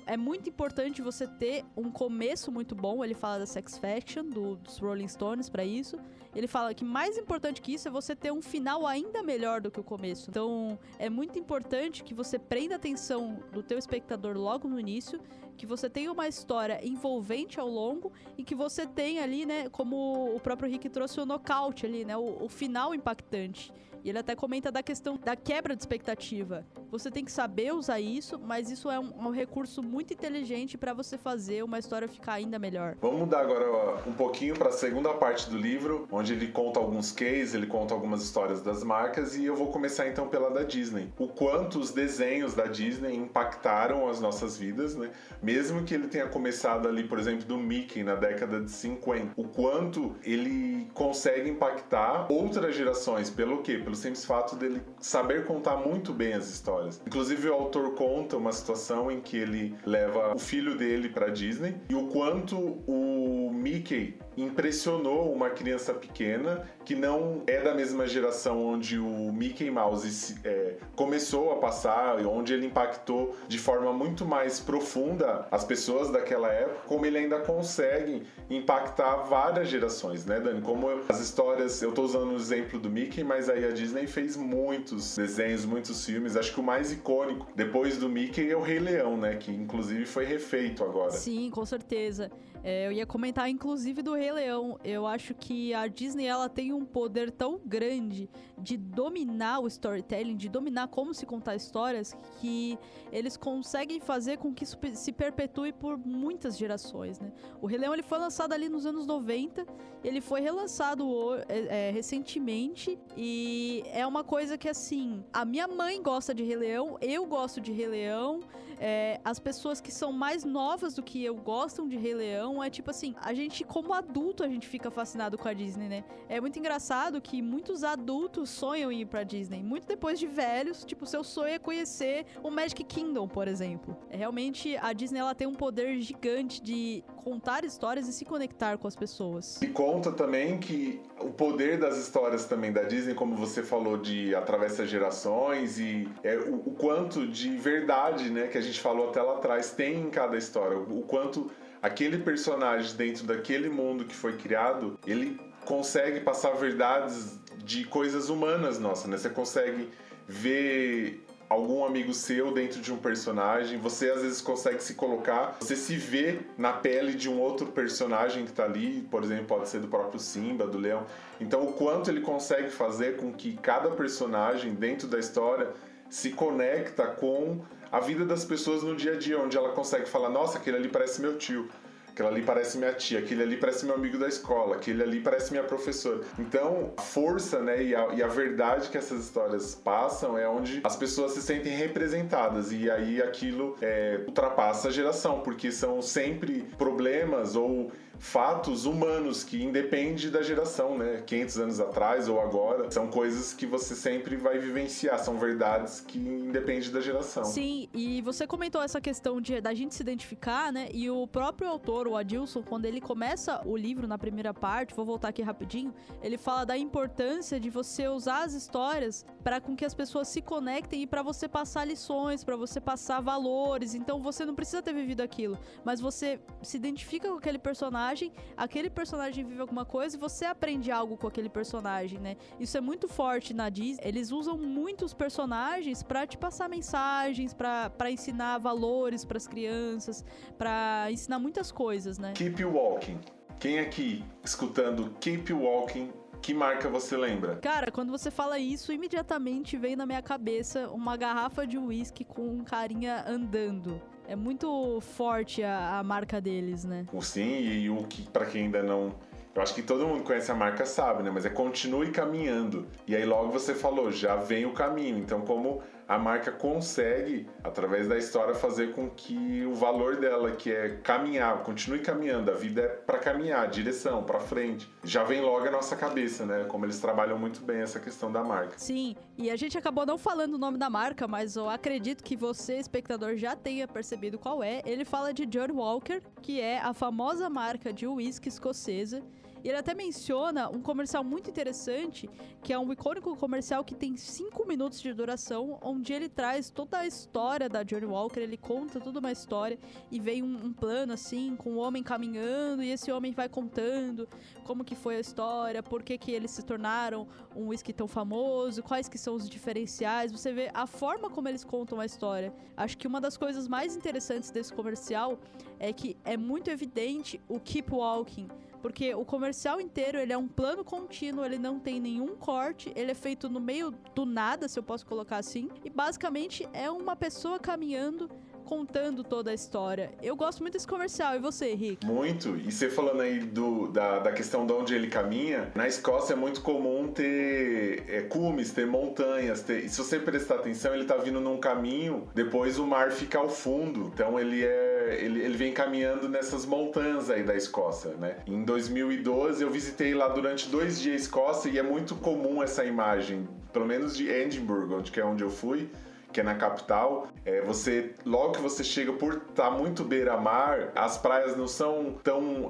é 0.07 0.15
muito 0.15 0.49
importante 0.49 1.01
você 1.01 1.27
ter 1.27 1.65
um 1.75 1.91
começo 1.91 2.51
muito 2.51 2.73
bom. 2.73 3.03
Ele 3.03 3.13
fala 3.13 3.39
da 3.39 3.45
Sex 3.45 3.77
Faction, 3.77 4.25
do, 4.25 4.55
dos 4.55 4.77
Rolling 4.79 5.07
Stones, 5.07 5.49
para 5.49 5.65
isso. 5.65 5.99
Ele 6.33 6.47
fala 6.47 6.73
que 6.73 6.85
mais 6.85 7.17
importante 7.17 7.61
que 7.61 7.73
isso 7.73 7.87
é 7.87 7.91
você 7.91 8.15
ter 8.15 8.31
um 8.31 8.41
final 8.41 8.87
ainda 8.87 9.21
melhor 9.21 9.59
do 9.59 9.69
que 9.69 9.79
o 9.79 9.83
começo. 9.83 10.29
Então, 10.29 10.79
é 10.97 11.09
muito 11.09 11.37
importante 11.37 12.03
que 12.03 12.13
você 12.13 12.39
prenda 12.39 12.75
a 12.75 12.77
atenção 12.77 13.39
do 13.51 13.61
teu 13.61 13.77
espectador 13.77 14.37
logo 14.37 14.67
no 14.67 14.79
início, 14.79 15.19
que 15.57 15.65
você 15.65 15.89
tenha 15.89 16.11
uma 16.11 16.27
história 16.27 16.79
envolvente 16.85 17.59
ao 17.59 17.67
longo 17.67 18.11
e 18.37 18.43
que 18.43 18.55
você 18.55 18.85
tenha 18.85 19.23
ali, 19.23 19.45
né, 19.45 19.67
como 19.69 20.35
o 20.35 20.39
próprio 20.39 20.69
Rick 20.69 20.87
trouxe 20.89 21.19
o 21.19 21.25
nocaute 21.25 21.85
ali, 21.85 22.05
né, 22.05 22.15
o, 22.15 22.43
o 22.43 22.47
final 22.47 22.93
impactante. 22.93 23.73
E 24.07 24.09
ele 24.09 24.19
até 24.19 24.33
comenta 24.37 24.71
da 24.71 24.81
questão 24.81 25.19
da 25.21 25.35
quebra 25.35 25.75
de 25.75 25.81
expectativa. 25.81 26.65
Você 26.89 27.11
tem 27.11 27.25
que 27.25 27.31
saber 27.31 27.73
usar 27.73 27.99
isso, 27.99 28.39
mas 28.39 28.71
isso 28.71 28.89
é 28.89 28.97
um, 28.97 29.11
um 29.17 29.31
recurso 29.31 29.83
muito 29.83 30.13
inteligente 30.13 30.77
para 30.77 30.93
você 30.93 31.17
fazer 31.17 31.61
uma 31.61 31.77
história 31.77 32.07
ficar 32.07 32.35
ainda 32.35 32.57
melhor. 32.57 32.95
Vamos 33.01 33.19
mudar 33.19 33.41
agora 33.41 34.01
um 34.07 34.13
pouquinho 34.13 34.55
para 34.55 34.69
a 34.69 34.71
segunda 34.71 35.13
parte 35.13 35.49
do 35.49 35.57
livro, 35.57 36.07
onde 36.09 36.31
ele 36.31 36.47
conta 36.47 36.79
alguns 36.79 37.11
cases, 37.11 37.53
ele 37.53 37.67
conta 37.67 37.93
algumas 37.93 38.23
histórias 38.23 38.61
das 38.61 38.81
marcas 38.81 39.35
e 39.35 39.43
eu 39.43 39.57
vou 39.57 39.73
começar 39.73 40.07
então 40.07 40.29
pela 40.29 40.49
da 40.51 40.63
Disney. 40.63 41.11
O 41.19 41.27
quanto 41.27 41.77
os 41.77 41.91
desenhos 41.91 42.53
da 42.53 42.65
Disney 42.65 43.13
impactaram 43.13 44.07
as 44.07 44.21
nossas 44.21 44.57
vidas, 44.57 44.95
né? 44.95 45.11
Mesmo 45.43 45.83
que 45.83 45.93
ele 45.93 46.07
tenha 46.07 46.29
começado 46.29 46.87
ali, 46.87 47.03
por 47.03 47.19
exemplo, 47.19 47.43
do 47.43 47.57
Mickey 47.57 48.03
na 48.03 48.15
década 48.15 48.61
de 48.61 48.71
50, 48.71 49.33
o 49.35 49.43
quanto 49.49 50.15
ele 50.23 50.89
consegue 50.93 51.49
impactar 51.49 52.31
outras 52.31 52.73
gerações. 52.73 53.29
Pelo 53.29 53.61
quê? 53.61 53.77
Pelo 53.77 53.96
simples 53.97 54.25
fato 54.25 54.55
dele 54.55 54.81
saber 54.99 55.45
contar 55.45 55.77
muito 55.77 56.13
bem 56.13 56.33
as 56.33 56.49
histórias. 56.49 57.01
Inclusive, 57.05 57.49
o 57.49 57.53
autor 57.53 57.95
conta 57.95 58.37
uma 58.37 58.51
situação 58.51 59.11
em 59.11 59.19
que 59.19 59.37
ele 59.37 59.75
leva 59.85 60.33
o 60.33 60.39
filho 60.39 60.77
dele 60.77 61.09
para 61.09 61.29
Disney 61.29 61.75
e 61.89 61.95
o 61.95 62.07
quanto 62.07 62.55
o 62.57 63.16
Mickey 63.57 64.17
impressionou 64.37 65.33
uma 65.33 65.49
criança 65.49 65.93
pequena 65.93 66.67
que 66.85 66.95
não 66.95 67.41
é 67.47 67.59
da 67.59 67.73
mesma 67.73 68.07
geração 68.07 68.63
onde 68.63 68.97
o 68.99 69.31
Mickey 69.33 69.69
Mouse 69.69 70.35
é, 70.43 70.75
começou 70.95 71.51
a 71.51 71.57
passar, 71.57 72.25
onde 72.25 72.53
ele 72.53 72.67
impactou 72.67 73.35
de 73.47 73.57
forma 73.57 73.91
muito 73.91 74.25
mais 74.25 74.59
profunda 74.59 75.47
as 75.51 75.65
pessoas 75.65 76.09
daquela 76.11 76.49
época, 76.49 76.81
como 76.85 77.05
ele 77.05 77.17
ainda 77.17 77.39
consegue 77.39 78.23
impactar 78.49 79.23
várias 79.23 79.67
gerações, 79.67 80.25
né, 80.25 80.39
Dani? 80.39 80.61
Como 80.61 80.87
as 81.09 81.19
histórias, 81.19 81.81
eu 81.81 81.89
estou 81.89 82.05
usando 82.05 82.31
o 82.31 82.35
exemplo 82.35 82.79
do 82.79 82.89
Mickey, 82.89 83.23
mas 83.23 83.49
aí 83.49 83.65
a 83.65 83.71
Disney 83.71 84.07
fez 84.07 84.37
muitos 84.37 85.15
desenhos, 85.17 85.65
muitos 85.65 86.05
filmes. 86.05 86.37
Acho 86.37 86.53
que 86.53 86.59
o 86.59 86.63
mais 86.63 86.91
icônico 86.91 87.47
depois 87.55 87.97
do 87.97 88.07
Mickey 88.07 88.49
é 88.49 88.55
o 88.55 88.61
Rei 88.61 88.79
Leão, 88.79 89.17
né, 89.17 89.35
que 89.35 89.51
inclusive 89.51 90.05
foi 90.05 90.25
refeito 90.25 90.83
agora. 90.83 91.11
Sim, 91.11 91.49
com 91.49 91.65
certeza. 91.65 92.31
É, 92.69 92.85
eu 92.85 92.91
ia 92.91 93.05
comentar 93.05 93.49
inclusive 93.49 94.01
do 94.01 94.13
Rei 94.13 94.29
Leão. 94.29 94.77
Eu 94.83 95.07
acho 95.07 95.33
que 95.33 95.73
a 95.73 95.87
Disney 95.87 96.25
ela 96.25 96.49
tem 96.49 96.73
um 96.73 96.83
poder 96.83 97.31
tão 97.31 97.61
grande 97.65 98.29
de 98.57 98.75
dominar 98.75 99.59
o 99.59 99.67
storytelling, 99.67 100.35
de 100.35 100.49
dominar 100.49 100.89
como 100.89 101.13
se 101.13 101.25
contar 101.25 101.55
histórias, 101.55 102.13
que 102.41 102.77
eles 103.09 103.37
conseguem 103.37 104.01
fazer 104.01 104.35
com 104.35 104.53
que 104.53 104.65
isso 104.65 104.77
se 104.95 105.13
perpetue 105.13 105.71
por 105.71 105.97
muitas 105.97 106.57
gerações, 106.57 107.21
né? 107.21 107.31
O 107.61 107.67
Rei 107.67 107.79
Leão 107.79 107.93
ele 107.93 108.03
foi 108.03 108.17
lançado 108.17 108.51
ali 108.51 108.67
nos 108.67 108.85
anos 108.85 109.07
90, 109.07 109.65
ele 110.03 110.19
foi 110.19 110.41
relançado 110.41 111.35
é, 111.47 111.87
é, 111.87 111.91
recentemente 111.91 112.99
e 113.15 113.81
é 113.93 114.05
uma 114.05 114.25
coisa 114.25 114.57
que 114.57 114.67
assim, 114.67 115.23
a 115.31 115.45
minha 115.45 115.69
mãe 115.69 116.03
gosta 116.03 116.35
de 116.35 116.43
Rei 116.43 116.57
Leão, 116.57 116.97
eu 116.99 117.25
gosto 117.25 117.61
de 117.61 117.71
Rei 117.71 117.87
Leão, 117.87 118.41
é, 118.79 119.19
as 119.23 119.39
pessoas 119.39 119.81
que 119.81 119.91
são 119.91 120.11
mais 120.11 120.43
novas 120.43 120.93
do 120.93 121.03
que 121.03 121.23
eu 121.23 121.35
gostam 121.35 121.87
de 121.87 121.97
Rei 121.97 122.13
Leão. 122.13 122.63
É 122.63 122.69
tipo 122.69 122.89
assim, 122.89 123.15
a 123.21 123.33
gente, 123.33 123.63
como 123.63 123.93
adulto, 123.93 124.43
a 124.43 124.47
gente 124.47 124.67
fica 124.67 124.89
fascinado 124.91 125.37
com 125.37 125.47
a 125.47 125.53
Disney, 125.53 125.87
né? 125.87 126.03
É 126.29 126.39
muito 126.39 126.57
engraçado 126.59 127.19
que 127.21 127.41
muitos 127.41 127.83
adultos 127.83 128.49
sonham 128.49 128.91
em 128.91 129.01
ir 129.01 129.05
pra 129.05 129.23
Disney. 129.23 129.63
Muito 129.63 129.87
depois 129.87 130.19
de 130.19 130.27
velhos, 130.27 130.85
tipo, 130.85 131.05
seu 131.05 131.23
sonho 131.23 131.53
é 131.53 131.59
conhecer 131.59 132.25
o 132.43 132.49
Magic 132.49 132.83
Kingdom, 132.83 133.27
por 133.27 133.47
exemplo. 133.47 133.97
É, 134.09 134.17
realmente, 134.17 134.77
a 134.77 134.93
Disney 134.93 135.19
ela 135.19 135.35
tem 135.35 135.47
um 135.47 135.55
poder 135.55 135.99
gigante 135.99 136.61
de 136.61 137.03
contar 137.27 137.65
histórias 137.65 138.07
e 138.07 138.13
se 138.13 138.23
conectar 138.23 138.77
com 138.77 138.87
as 138.87 138.95
pessoas. 138.95 139.61
E 139.61 139.67
conta 139.67 140.13
também 140.13 140.57
que 140.57 141.01
o 141.19 141.29
poder 141.29 141.77
das 141.77 141.97
histórias 141.97 142.45
também 142.45 142.71
da 142.71 142.83
Disney, 142.83 143.13
como 143.13 143.35
você 143.35 143.61
falou, 143.61 143.97
de 143.97 144.33
atravessa 144.33 144.87
gerações 144.87 145.77
e 145.77 146.07
é, 146.23 146.37
o, 146.37 146.55
o 146.55 146.71
quanto 146.71 147.27
de 147.27 147.49
verdade, 147.57 148.29
né, 148.29 148.47
que 148.47 148.57
a 148.57 148.61
gente 148.61 148.79
falou 148.79 149.09
até 149.09 149.21
lá 149.21 149.33
atrás, 149.33 149.71
tem 149.71 150.03
em 150.03 150.09
cada 150.09 150.37
história. 150.37 150.77
O 150.77 151.01
quanto 151.01 151.51
aquele 151.81 152.19
personagem 152.19 152.95
dentro 152.95 153.27
daquele 153.27 153.67
mundo 153.67 154.05
que 154.05 154.15
foi 154.15 154.37
criado, 154.37 154.97
ele 155.05 155.37
consegue 155.65 156.21
passar 156.21 156.51
verdades 156.51 157.37
de 157.57 157.83
coisas 157.83 158.29
humanas 158.29 158.79
nossa, 158.79 159.05
né? 159.09 159.17
Você 159.17 159.29
consegue 159.29 159.89
ver 160.25 161.26
algum 161.49 161.85
amigo 161.85 162.13
seu 162.13 162.51
dentro 162.51 162.81
de 162.81 162.91
um 162.91 162.97
personagem, 162.97 163.79
você 163.79 164.09
às 164.09 164.21
vezes 164.21 164.41
consegue 164.41 164.83
se 164.83 164.95
colocar, 164.95 165.57
você 165.59 165.75
se 165.75 165.95
vê 165.95 166.39
na 166.57 166.73
pele 166.73 167.13
de 167.13 167.29
um 167.29 167.39
outro 167.39 167.67
personagem 167.67 168.45
que 168.45 168.51
tá 168.51 168.65
ali, 168.65 169.07
por 169.09 169.23
exemplo, 169.23 169.45
pode 169.45 169.69
ser 169.69 169.79
do 169.79 169.87
próprio 169.87 170.19
Simba, 170.19 170.67
do 170.67 170.77
Leão. 170.77 171.05
Então, 171.39 171.63
o 171.63 171.73
quanto 171.73 172.09
ele 172.09 172.21
consegue 172.21 172.69
fazer 172.69 173.17
com 173.17 173.31
que 173.31 173.55
cada 173.57 173.91
personagem 173.91 174.73
dentro 174.73 175.07
da 175.07 175.19
história 175.19 175.69
se 176.09 176.31
conecta 176.31 177.05
com 177.05 177.61
a 177.91 177.99
vida 177.99 178.25
das 178.25 178.43
pessoas 178.43 178.83
no 178.83 178.95
dia 178.95 179.13
a 179.13 179.17
dia, 179.17 179.39
onde 179.39 179.57
ela 179.57 179.69
consegue 179.69 180.07
falar: 180.07 180.29
nossa, 180.29 180.57
aquele 180.57 180.77
ali 180.77 180.89
parece 180.89 181.21
meu 181.21 181.37
tio. 181.37 181.69
Aquela 182.17 182.31
ali 182.31 182.41
parece 182.41 182.79
minha 182.79 182.93
tia, 182.93 183.19
aquele 183.19 183.43
ali 183.43 183.57
parece 183.57 183.85
meu 183.85 183.93
amigo 183.93 184.17
da 184.17 184.27
escola, 184.27 184.77
aquele 184.77 185.03
ali 185.03 185.19
parece 185.19 185.51
minha 185.51 185.63
professora. 185.63 186.21
Então, 186.39 186.91
a 186.97 187.01
força 187.03 187.61
né, 187.61 187.83
e, 187.83 187.95
a, 187.95 188.07
e 188.07 188.23
a 188.23 188.27
verdade 188.27 188.89
que 188.89 188.97
essas 188.97 189.23
histórias 189.23 189.75
passam 189.75 190.35
é 190.35 190.49
onde 190.49 190.81
as 190.83 190.95
pessoas 190.95 191.33
se 191.33 191.43
sentem 191.43 191.77
representadas. 191.77 192.71
E 192.71 192.89
aí 192.89 193.21
aquilo 193.21 193.75
é, 193.83 194.21
ultrapassa 194.25 194.87
a 194.87 194.91
geração, 194.91 195.41
porque 195.41 195.71
são 195.71 196.01
sempre 196.01 196.63
problemas 196.75 197.55
ou 197.55 197.91
fatos 198.19 198.85
humanos 198.85 199.43
que 199.43 199.63
independe 199.63 200.29
da 200.29 200.41
geração, 200.41 200.97
né? 200.97 201.23
500 201.25 201.57
anos 201.59 201.79
atrás 201.79 202.27
ou 202.27 202.39
agora, 202.39 202.89
são 202.91 203.07
coisas 203.07 203.53
que 203.53 203.65
você 203.65 203.95
sempre 203.95 204.35
vai 204.35 204.57
vivenciar, 204.57 205.19
são 205.19 205.37
verdades 205.37 205.99
que 205.99 206.17
independe 206.17 206.91
da 206.91 207.01
geração. 207.01 207.45
Sim, 207.45 207.89
e 207.93 208.21
você 208.21 208.47
comentou 208.47 208.81
essa 208.81 208.99
questão 208.99 209.39
de 209.39 209.61
da 209.61 209.73
gente 209.73 209.95
se 209.95 210.01
identificar, 210.01 210.71
né? 210.71 210.89
E 210.93 211.09
o 211.09 211.27
próprio 211.27 211.67
autor, 211.67 212.07
o 212.07 212.15
Adilson, 212.15 212.61
quando 212.61 212.85
ele 212.85 213.01
começa 213.01 213.61
o 213.65 213.75
livro 213.75 214.07
na 214.07 214.17
primeira 214.17 214.53
parte, 214.53 214.93
vou 214.93 215.05
voltar 215.05 215.29
aqui 215.29 215.41
rapidinho, 215.41 215.93
ele 216.21 216.37
fala 216.37 216.65
da 216.65 216.77
importância 216.77 217.59
de 217.59 217.69
você 217.69 218.07
usar 218.07 218.43
as 218.43 218.53
histórias 218.53 219.25
para 219.43 219.59
com 219.59 219.75
que 219.75 219.85
as 219.85 219.93
pessoas 219.93 220.27
se 220.27 220.41
conectem 220.41 221.03
e 221.03 221.07
para 221.07 221.21
você 221.21 221.47
passar 221.47 221.85
lições, 221.85 222.43
para 222.43 222.55
você 222.55 222.79
passar 222.79 223.21
valores. 223.21 223.93
Então 223.93 224.21
você 224.21 224.45
não 224.45 224.55
precisa 224.55 224.81
ter 224.81 224.93
vivido 224.93 225.21
aquilo, 225.21 225.57
mas 225.83 225.99
você 225.99 226.39
se 226.61 226.77
identifica 226.77 227.29
com 227.29 227.37
aquele 227.37 227.59
personagem 227.59 228.06
personagem, 228.07 228.31
aquele 228.55 228.89
personagem 228.89 229.45
vive 229.45 229.59
alguma 229.59 229.85
coisa 229.85 230.15
e 230.15 230.19
você 230.19 230.45
aprende 230.45 230.91
algo 230.91 231.17
com 231.17 231.27
aquele 231.27 231.49
personagem, 231.49 232.19
né? 232.19 232.37
Isso 232.59 232.77
é 232.77 232.81
muito 232.81 233.07
forte 233.07 233.53
na 233.53 233.69
Disney. 233.69 234.01
Eles 234.03 234.31
usam 234.31 234.57
muitos 234.57 235.13
personagens 235.13 236.03
para 236.03 236.25
te 236.25 236.37
passar 236.37 236.69
mensagens, 236.69 237.53
para 237.53 238.11
ensinar 238.11 238.57
valores 238.59 239.25
para 239.25 239.37
as 239.37 239.47
crianças, 239.47 240.23
para 240.57 241.11
ensinar 241.11 241.39
muitas 241.39 241.71
coisas, 241.71 242.17
né? 242.17 242.33
Keep 242.33 242.63
Walking. 242.63 243.19
Quem 243.59 243.79
aqui 243.79 244.23
escutando 244.43 245.09
Keep 245.19 245.51
Walking 245.51 246.11
que 246.41 246.53
marca 246.53 246.87
você 246.87 247.17
lembra? 247.17 247.57
Cara, 247.57 247.91
quando 247.91 248.11
você 248.11 248.31
fala 248.31 248.59
isso, 248.59 248.93
imediatamente 248.93 249.75
vem 249.75 249.95
na 249.95 250.05
minha 250.05 250.21
cabeça 250.21 250.87
uma 250.89 251.17
garrafa 251.17 251.65
de 251.65 251.77
uísque 251.77 252.23
com 252.23 252.47
um 252.47 252.63
carinha 252.63 253.25
andando. 253.27 254.01
É 254.27 254.35
muito 254.35 254.99
forte 254.99 255.63
a, 255.63 255.99
a 255.99 256.03
marca 256.03 256.41
deles, 256.41 256.83
né? 256.83 257.05
O 257.13 257.21
sim, 257.21 257.61
e 257.61 257.89
o 257.89 258.03
que, 258.03 258.23
para 258.23 258.45
quem 258.45 258.63
ainda 258.63 258.83
não 258.83 259.15
eu 259.57 259.63
acho 259.63 259.73
que 259.73 259.81
todo 259.81 260.05
mundo 260.05 260.23
conhece 260.23 260.51
a 260.51 260.53
marca 260.53 260.85
sabe, 260.85 261.23
né? 261.23 261.31
Mas 261.33 261.43
é 261.43 261.49
continue 261.49 262.11
caminhando. 262.11 262.85
E 263.07 263.15
aí 263.15 263.25
logo 263.25 263.49
você 263.49 263.73
falou, 263.73 264.11
já 264.11 264.35
vem 264.35 264.67
o 264.67 264.71
caminho. 264.71 265.17
Então 265.17 265.41
como 265.41 265.81
a 266.07 266.17
marca 266.17 266.51
consegue, 266.51 267.47
através 267.63 268.07
da 268.07 268.17
história, 268.17 268.55
fazer 268.55 268.93
com 268.93 269.09
que 269.09 269.65
o 269.65 269.73
valor 269.73 270.15
dela, 270.15 270.51
que 270.51 270.71
é 270.71 270.97
caminhar, 271.03 271.63
continue 271.63 271.99
caminhando, 271.99 272.49
a 272.49 272.53
vida 272.53 272.81
é 272.81 272.87
para 272.87 273.19
caminhar, 273.19 273.67
direção, 273.67 274.23
para 274.23 274.39
frente. 274.39 274.89
Já 275.03 275.23
vem 275.23 275.41
logo 275.41 275.67
a 275.67 275.71
nossa 275.71 275.95
cabeça, 275.95 276.45
né? 276.45 276.65
Como 276.65 276.85
eles 276.85 276.99
trabalham 276.99 277.37
muito 277.37 277.61
bem 277.61 277.81
essa 277.81 277.99
questão 277.99 278.31
da 278.31 278.43
marca. 278.43 278.73
Sim, 278.77 279.15
e 279.37 279.51
a 279.51 279.55
gente 279.55 279.77
acabou 279.77 280.05
não 280.05 280.17
falando 280.17 280.53
o 280.53 280.57
nome 280.57 280.77
da 280.77 280.89
marca, 280.89 281.27
mas 281.27 281.55
eu 281.55 281.69
acredito 281.69 282.23
que 282.23 282.37
você, 282.37 282.77
espectador, 282.77 283.35
já 283.35 283.55
tenha 283.55 283.87
percebido 283.87 284.39
qual 284.39 284.63
é. 284.63 284.81
Ele 284.85 285.03
fala 285.03 285.33
de 285.33 285.45
John 285.45 285.73
Walker, 285.73 286.21
que 286.41 286.61
é 286.61 286.79
a 286.79 286.93
famosa 286.93 287.49
marca 287.49 287.91
de 287.91 288.07
uísque 288.07 288.47
escocesa 288.47 289.21
e 289.67 289.69
ele 289.69 289.79
até 289.79 289.93
menciona 289.93 290.69
um 290.69 290.81
comercial 290.81 291.25
muito 291.25 291.49
interessante, 291.49 292.29
que 292.63 292.71
é 292.71 292.79
um 292.79 292.89
icônico 292.93 293.35
comercial 293.35 293.83
que 293.83 293.93
tem 293.93 294.15
5 294.15 294.65
minutos 294.65 295.01
de 295.01 295.13
duração, 295.13 295.77
onde 295.81 296.13
ele 296.13 296.29
traz 296.29 296.69
toda 296.69 296.99
a 296.99 297.05
história 297.05 297.67
da 297.67 297.83
Johnny 297.83 298.05
Walker, 298.05 298.39
ele 298.39 298.55
conta 298.55 299.01
toda 299.01 299.19
uma 299.19 299.29
história 299.29 299.77
e 300.09 300.21
vem 300.21 300.41
um, 300.41 300.67
um 300.67 300.71
plano 300.71 301.11
assim, 301.11 301.53
com 301.57 301.71
um 301.71 301.79
homem 301.79 302.01
caminhando 302.01 302.81
e 302.81 302.91
esse 302.91 303.11
homem 303.11 303.33
vai 303.33 303.49
contando 303.49 304.25
como 304.63 304.85
que 304.85 304.95
foi 304.95 305.17
a 305.17 305.19
história, 305.19 305.83
por 305.83 306.01
que 306.01 306.17
que 306.17 306.31
eles 306.31 306.51
se 306.51 306.63
tornaram 306.63 307.27
um 307.53 307.67
whisky 307.67 307.91
tão 307.91 308.07
famoso, 308.07 308.81
quais 308.81 309.09
que 309.09 309.17
são 309.17 309.35
os 309.35 309.49
diferenciais, 309.49 310.31
você 310.31 310.53
vê 310.53 310.71
a 310.73 310.87
forma 310.87 311.29
como 311.29 311.49
eles 311.49 311.65
contam 311.65 311.99
a 311.99 312.05
história. 312.05 312.53
Acho 312.77 312.97
que 312.97 313.05
uma 313.05 313.19
das 313.19 313.35
coisas 313.35 313.67
mais 313.67 313.97
interessantes 313.97 314.49
desse 314.49 314.71
comercial 314.71 315.37
é 315.77 315.91
que 315.91 316.15
é 316.23 316.37
muito 316.37 316.69
evidente 316.69 317.41
o 317.49 317.59
keep 317.59 317.91
walking 317.93 318.47
porque 318.81 319.13
o 319.13 319.25
comercial 319.25 319.79
inteiro 319.81 320.17
ele 320.17 320.33
é 320.33 320.37
um 320.37 320.47
plano 320.47 320.83
contínuo, 320.83 321.45
ele 321.45 321.57
não 321.57 321.79
tem 321.79 321.99
nenhum 321.99 322.35
corte, 322.35 322.91
ele 322.95 323.11
é 323.11 323.15
feito 323.15 323.49
no 323.49 323.59
meio 323.59 323.91
do 324.13 324.25
nada, 324.25 324.67
se 324.67 324.77
eu 324.79 324.83
posso 324.83 325.05
colocar 325.05 325.37
assim, 325.37 325.69
e 325.83 325.89
basicamente 325.89 326.67
é 326.73 326.89
uma 326.89 327.15
pessoa 327.15 327.59
caminhando 327.59 328.29
contando 328.67 329.23
toda 329.23 329.49
a 329.49 329.53
história. 329.53 330.11
Eu 330.21 330.35
gosto 330.35 330.61
muito 330.61 330.73
desse 330.73 330.85
comercial. 330.85 331.35
E 331.35 331.39
você, 331.39 331.73
Rick? 331.73 332.05
Muito. 332.05 332.57
E 332.57 332.69
você 332.69 332.89
falando 332.89 333.21
aí 333.21 333.39
do, 333.39 333.87
da, 333.87 334.19
da 334.19 334.31
questão 334.33 334.65
de 334.65 334.73
onde 334.73 334.93
ele 334.93 335.07
caminha, 335.07 335.71
na 335.73 335.87
Escócia 335.87 336.33
é 336.33 336.35
muito 336.35 336.61
comum 336.61 337.07
ter 337.07 338.03
é, 338.09 338.21
cumes, 338.23 338.71
ter 338.71 338.85
montanhas. 338.85 339.61
Ter, 339.61 339.85
e 339.85 339.89
se 339.89 339.97
você 339.97 340.19
prestar 340.19 340.55
atenção, 340.55 340.93
ele 340.93 341.05
tá 341.05 341.15
vindo 341.15 341.39
num 341.39 341.57
caminho, 341.57 342.27
depois 342.35 342.77
o 342.77 342.85
mar 342.85 343.11
fica 343.11 343.39
ao 343.39 343.47
fundo. 343.47 344.11
Então 344.13 344.37
ele 344.37 344.63
é. 344.63 344.86
Ele, 345.13 345.41
ele 345.41 345.57
vem 345.57 345.73
caminhando 345.73 346.27
nessas 346.29 346.65
montanhas 346.65 347.29
aí 347.29 347.43
da 347.43 347.55
Escócia, 347.55 348.11
né? 348.11 348.37
Em 348.45 348.63
2012 348.63 349.63
eu 349.63 349.69
visitei 349.69 350.13
lá 350.13 350.27
durante 350.27 350.69
dois 350.69 350.99
dias 350.99 351.13
a 351.13 351.23
Escócia 351.23 351.69
e 351.69 351.77
é 351.77 351.83
muito 351.83 352.15
comum 352.15 352.61
essa 352.61 352.83
imagem, 352.83 353.47
pelo 353.71 353.85
menos 353.85 354.15
de 354.15 354.29
Edinburgh, 354.29 354.93
onde 354.93 355.11
que 355.11 355.19
é 355.19 355.25
onde 355.25 355.43
eu 355.43 355.49
fui 355.49 355.89
que 356.31 356.41
é 356.41 356.43
na 356.43 356.55
capital, 356.55 357.29
é, 357.45 357.61
você 357.61 358.11
logo 358.25 358.53
que 358.53 358.61
você 358.61 358.83
chega 358.83 359.13
por 359.13 359.33
estar 359.33 359.71
tá 359.71 359.71
muito 359.71 360.03
beira-mar, 360.03 360.91
as 360.93 361.17
praias 361.17 361.55
não 361.55 361.67
são 361.67 362.15
tão 362.23 362.69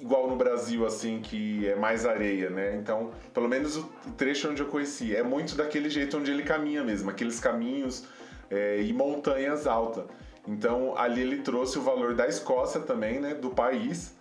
igual 0.00 0.28
no 0.28 0.36
Brasil 0.36 0.84
assim 0.84 1.20
que 1.20 1.66
é 1.66 1.74
mais 1.76 2.04
areia, 2.04 2.50
né? 2.50 2.76
Então, 2.76 3.10
pelo 3.32 3.48
menos 3.48 3.76
o 3.76 3.88
trecho 4.16 4.50
onde 4.50 4.60
eu 4.60 4.66
conheci 4.66 5.14
é 5.14 5.22
muito 5.22 5.54
daquele 5.54 5.88
jeito 5.88 6.18
onde 6.18 6.30
ele 6.30 6.42
caminha 6.42 6.82
mesmo, 6.82 7.08
aqueles 7.08 7.38
caminhos 7.40 8.04
é, 8.50 8.82
e 8.82 8.92
montanhas 8.92 9.66
altas. 9.66 10.04
Então, 10.46 10.96
ali 10.96 11.20
ele 11.20 11.38
trouxe 11.38 11.78
o 11.78 11.82
valor 11.82 12.14
da 12.14 12.26
Escócia 12.26 12.80
também, 12.80 13.20
né, 13.20 13.34
do 13.34 13.50
país. 13.50 14.14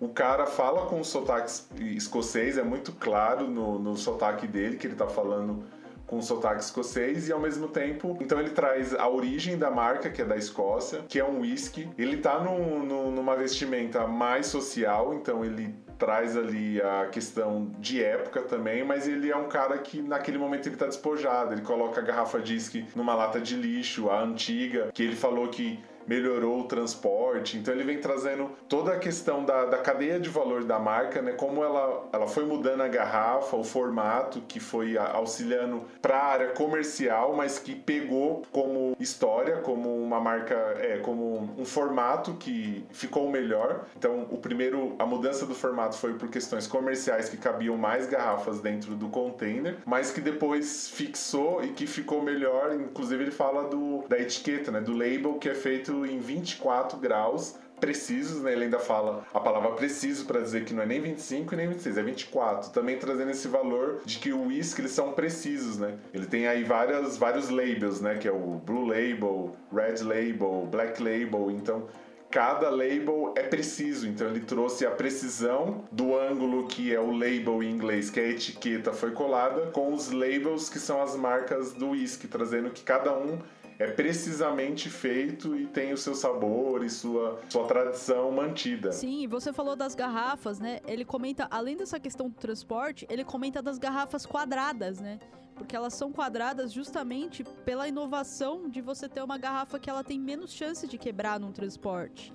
O 0.00 0.08
cara 0.08 0.46
fala 0.46 0.86
com 0.86 1.00
o 1.00 1.04
sotaque 1.04 1.50
escocês, 1.96 2.58
é 2.58 2.62
muito 2.62 2.92
claro 2.92 3.48
no, 3.48 3.78
no 3.78 3.96
sotaque 3.96 4.46
dele 4.46 4.76
que 4.76 4.86
ele 4.86 4.96
tá 4.96 5.06
falando 5.06 5.64
com 6.12 6.20
sotaque 6.20 6.60
escocês 6.60 7.26
e 7.26 7.32
ao 7.32 7.40
mesmo 7.40 7.68
tempo, 7.68 8.18
então 8.20 8.38
ele 8.38 8.50
traz 8.50 8.94
a 8.94 9.08
origem 9.08 9.56
da 9.56 9.70
marca, 9.70 10.10
que 10.10 10.20
é 10.20 10.24
da 10.26 10.36
Escócia, 10.36 11.00
que 11.08 11.18
é 11.18 11.24
um 11.24 11.40
whisky. 11.40 11.88
Ele 11.96 12.18
tá 12.18 12.38
numa 12.38 13.34
vestimenta 13.34 14.06
mais 14.06 14.46
social, 14.46 15.14
então 15.14 15.42
ele 15.42 15.74
traz 15.98 16.36
ali 16.36 16.82
a 16.82 17.06
questão 17.06 17.72
de 17.78 18.04
época 18.04 18.42
também, 18.42 18.84
mas 18.84 19.08
ele 19.08 19.30
é 19.30 19.36
um 19.36 19.48
cara 19.48 19.78
que 19.78 20.02
naquele 20.02 20.36
momento 20.36 20.68
ele 20.68 20.76
tá 20.76 20.86
despojado, 20.86 21.54
ele 21.54 21.62
coloca 21.62 22.02
a 22.02 22.04
garrafa 22.04 22.40
de 22.40 22.52
whisky 22.52 22.84
numa 22.94 23.14
lata 23.14 23.40
de 23.40 23.56
lixo, 23.56 24.10
a 24.10 24.20
antiga, 24.20 24.90
que 24.92 25.02
ele 25.02 25.16
falou 25.16 25.48
que 25.48 25.80
melhorou 26.06 26.60
o 26.60 26.64
transporte. 26.64 27.56
Então 27.56 27.72
ele 27.74 27.84
vem 27.84 27.98
trazendo 27.98 28.50
toda 28.68 28.92
a 28.92 28.98
questão 28.98 29.44
da, 29.44 29.66
da 29.66 29.78
cadeia 29.78 30.18
de 30.18 30.28
valor 30.28 30.64
da 30.64 30.78
marca, 30.78 31.20
né? 31.22 31.32
Como 31.32 31.62
ela, 31.62 32.08
ela 32.12 32.26
foi 32.26 32.44
mudando 32.44 32.82
a 32.82 32.88
garrafa, 32.88 33.56
o 33.56 33.64
formato, 33.64 34.40
que 34.42 34.60
foi 34.60 34.96
auxiliando 34.96 35.82
para 36.00 36.16
a 36.16 36.24
área 36.24 36.48
comercial, 36.48 37.34
mas 37.34 37.58
que 37.58 37.74
pegou 37.74 38.42
como 38.52 38.96
história, 38.98 39.56
como 39.58 40.02
uma 40.02 40.20
marca, 40.20 40.54
é, 40.78 40.98
como 40.98 41.50
um 41.56 41.64
formato 41.64 42.34
que 42.34 42.84
ficou 42.90 43.30
melhor. 43.30 43.86
Então 43.96 44.26
o 44.30 44.38
primeiro, 44.38 44.94
a 44.98 45.06
mudança 45.06 45.46
do 45.46 45.54
formato 45.54 45.96
foi 45.96 46.14
por 46.14 46.28
questões 46.28 46.66
comerciais 46.66 47.28
que 47.28 47.36
cabiam 47.36 47.76
mais 47.76 48.06
garrafas 48.06 48.60
dentro 48.60 48.94
do 48.94 49.08
container, 49.08 49.76
mas 49.84 50.10
que 50.10 50.20
depois 50.20 50.88
fixou 50.88 51.64
e 51.64 51.68
que 51.68 51.86
ficou 51.86 52.22
melhor. 52.22 52.74
Inclusive 52.74 53.24
ele 53.24 53.30
fala 53.30 53.68
do, 53.68 54.04
da 54.08 54.18
etiqueta, 54.18 54.70
né? 54.70 54.80
Do 54.80 54.92
label 54.92 55.34
que 55.34 55.48
é 55.48 55.54
feito 55.54 55.91
feito 55.92 56.06
em 56.06 56.18
24 56.18 56.98
graus 56.98 57.56
precisos, 57.78 58.42
né? 58.42 58.52
Ele 58.52 58.64
ainda 58.64 58.78
fala 58.78 59.26
a 59.34 59.40
palavra 59.40 59.72
preciso 59.72 60.24
para 60.24 60.40
dizer 60.40 60.64
que 60.64 60.72
não 60.72 60.84
é 60.84 60.86
nem 60.86 61.00
25 61.00 61.52
e 61.52 61.56
nem 61.56 61.68
26, 61.68 61.98
é 61.98 62.02
24. 62.02 62.70
Também 62.70 62.96
trazendo 62.96 63.30
esse 63.30 63.48
valor 63.48 64.00
de 64.04 64.18
que 64.18 64.32
o 64.32 64.46
whisky 64.46 64.82
eles 64.82 64.92
são 64.92 65.12
precisos, 65.12 65.78
né? 65.78 65.98
Ele 66.14 66.26
tem 66.26 66.46
aí 66.46 66.62
várias, 66.62 67.16
vários 67.16 67.48
labels, 67.48 68.00
né? 68.00 68.16
Que 68.16 68.28
é 68.28 68.32
o 68.32 68.60
Blue 68.64 68.86
Label, 68.86 69.56
Red 69.72 70.04
Label, 70.04 70.68
Black 70.70 71.02
Label. 71.02 71.50
Então, 71.50 71.88
cada 72.30 72.70
label 72.70 73.34
é 73.36 73.42
preciso. 73.42 74.08
Então 74.08 74.28
ele 74.28 74.40
trouxe 74.40 74.86
a 74.86 74.90
precisão 74.92 75.84
do 75.90 76.16
ângulo 76.16 76.68
que 76.68 76.94
é 76.94 77.00
o 77.00 77.10
label 77.10 77.64
em 77.64 77.70
inglês, 77.70 78.10
que 78.10 78.20
é 78.20 78.26
a 78.26 78.28
etiqueta 78.28 78.92
foi 78.92 79.10
colada, 79.10 79.72
com 79.72 79.92
os 79.92 80.10
labels 80.12 80.68
que 80.68 80.78
são 80.78 81.02
as 81.02 81.16
marcas 81.16 81.72
do 81.72 81.90
whisky, 81.90 82.28
trazendo 82.28 82.70
que 82.70 82.82
cada 82.82 83.12
um 83.12 83.38
é 83.82 83.90
precisamente 83.90 84.88
feito 84.88 85.56
e 85.56 85.66
tem 85.66 85.92
o 85.92 85.96
seu 85.96 86.14
sabor 86.14 86.84
e 86.84 86.90
sua, 86.90 87.40
sua 87.48 87.66
tradição 87.66 88.30
mantida. 88.30 88.92
Sim, 88.92 89.26
você 89.26 89.52
falou 89.52 89.74
das 89.74 89.94
garrafas, 89.94 90.60
né? 90.60 90.80
Ele 90.86 91.04
comenta, 91.04 91.48
além 91.50 91.76
dessa 91.76 91.98
questão 91.98 92.28
do 92.28 92.34
transporte, 92.36 93.04
ele 93.10 93.24
comenta 93.24 93.60
das 93.60 93.78
garrafas 93.78 94.24
quadradas, 94.24 95.00
né? 95.00 95.18
Porque 95.56 95.74
elas 95.74 95.94
são 95.94 96.12
quadradas 96.12 96.72
justamente 96.72 97.44
pela 97.64 97.88
inovação 97.88 98.68
de 98.68 98.80
você 98.80 99.08
ter 99.08 99.22
uma 99.22 99.36
garrafa 99.36 99.78
que 99.78 99.90
ela 99.90 100.04
tem 100.04 100.18
menos 100.18 100.52
chance 100.52 100.86
de 100.86 100.96
quebrar 100.96 101.40
num 101.40 101.50
transporte. 101.50 102.32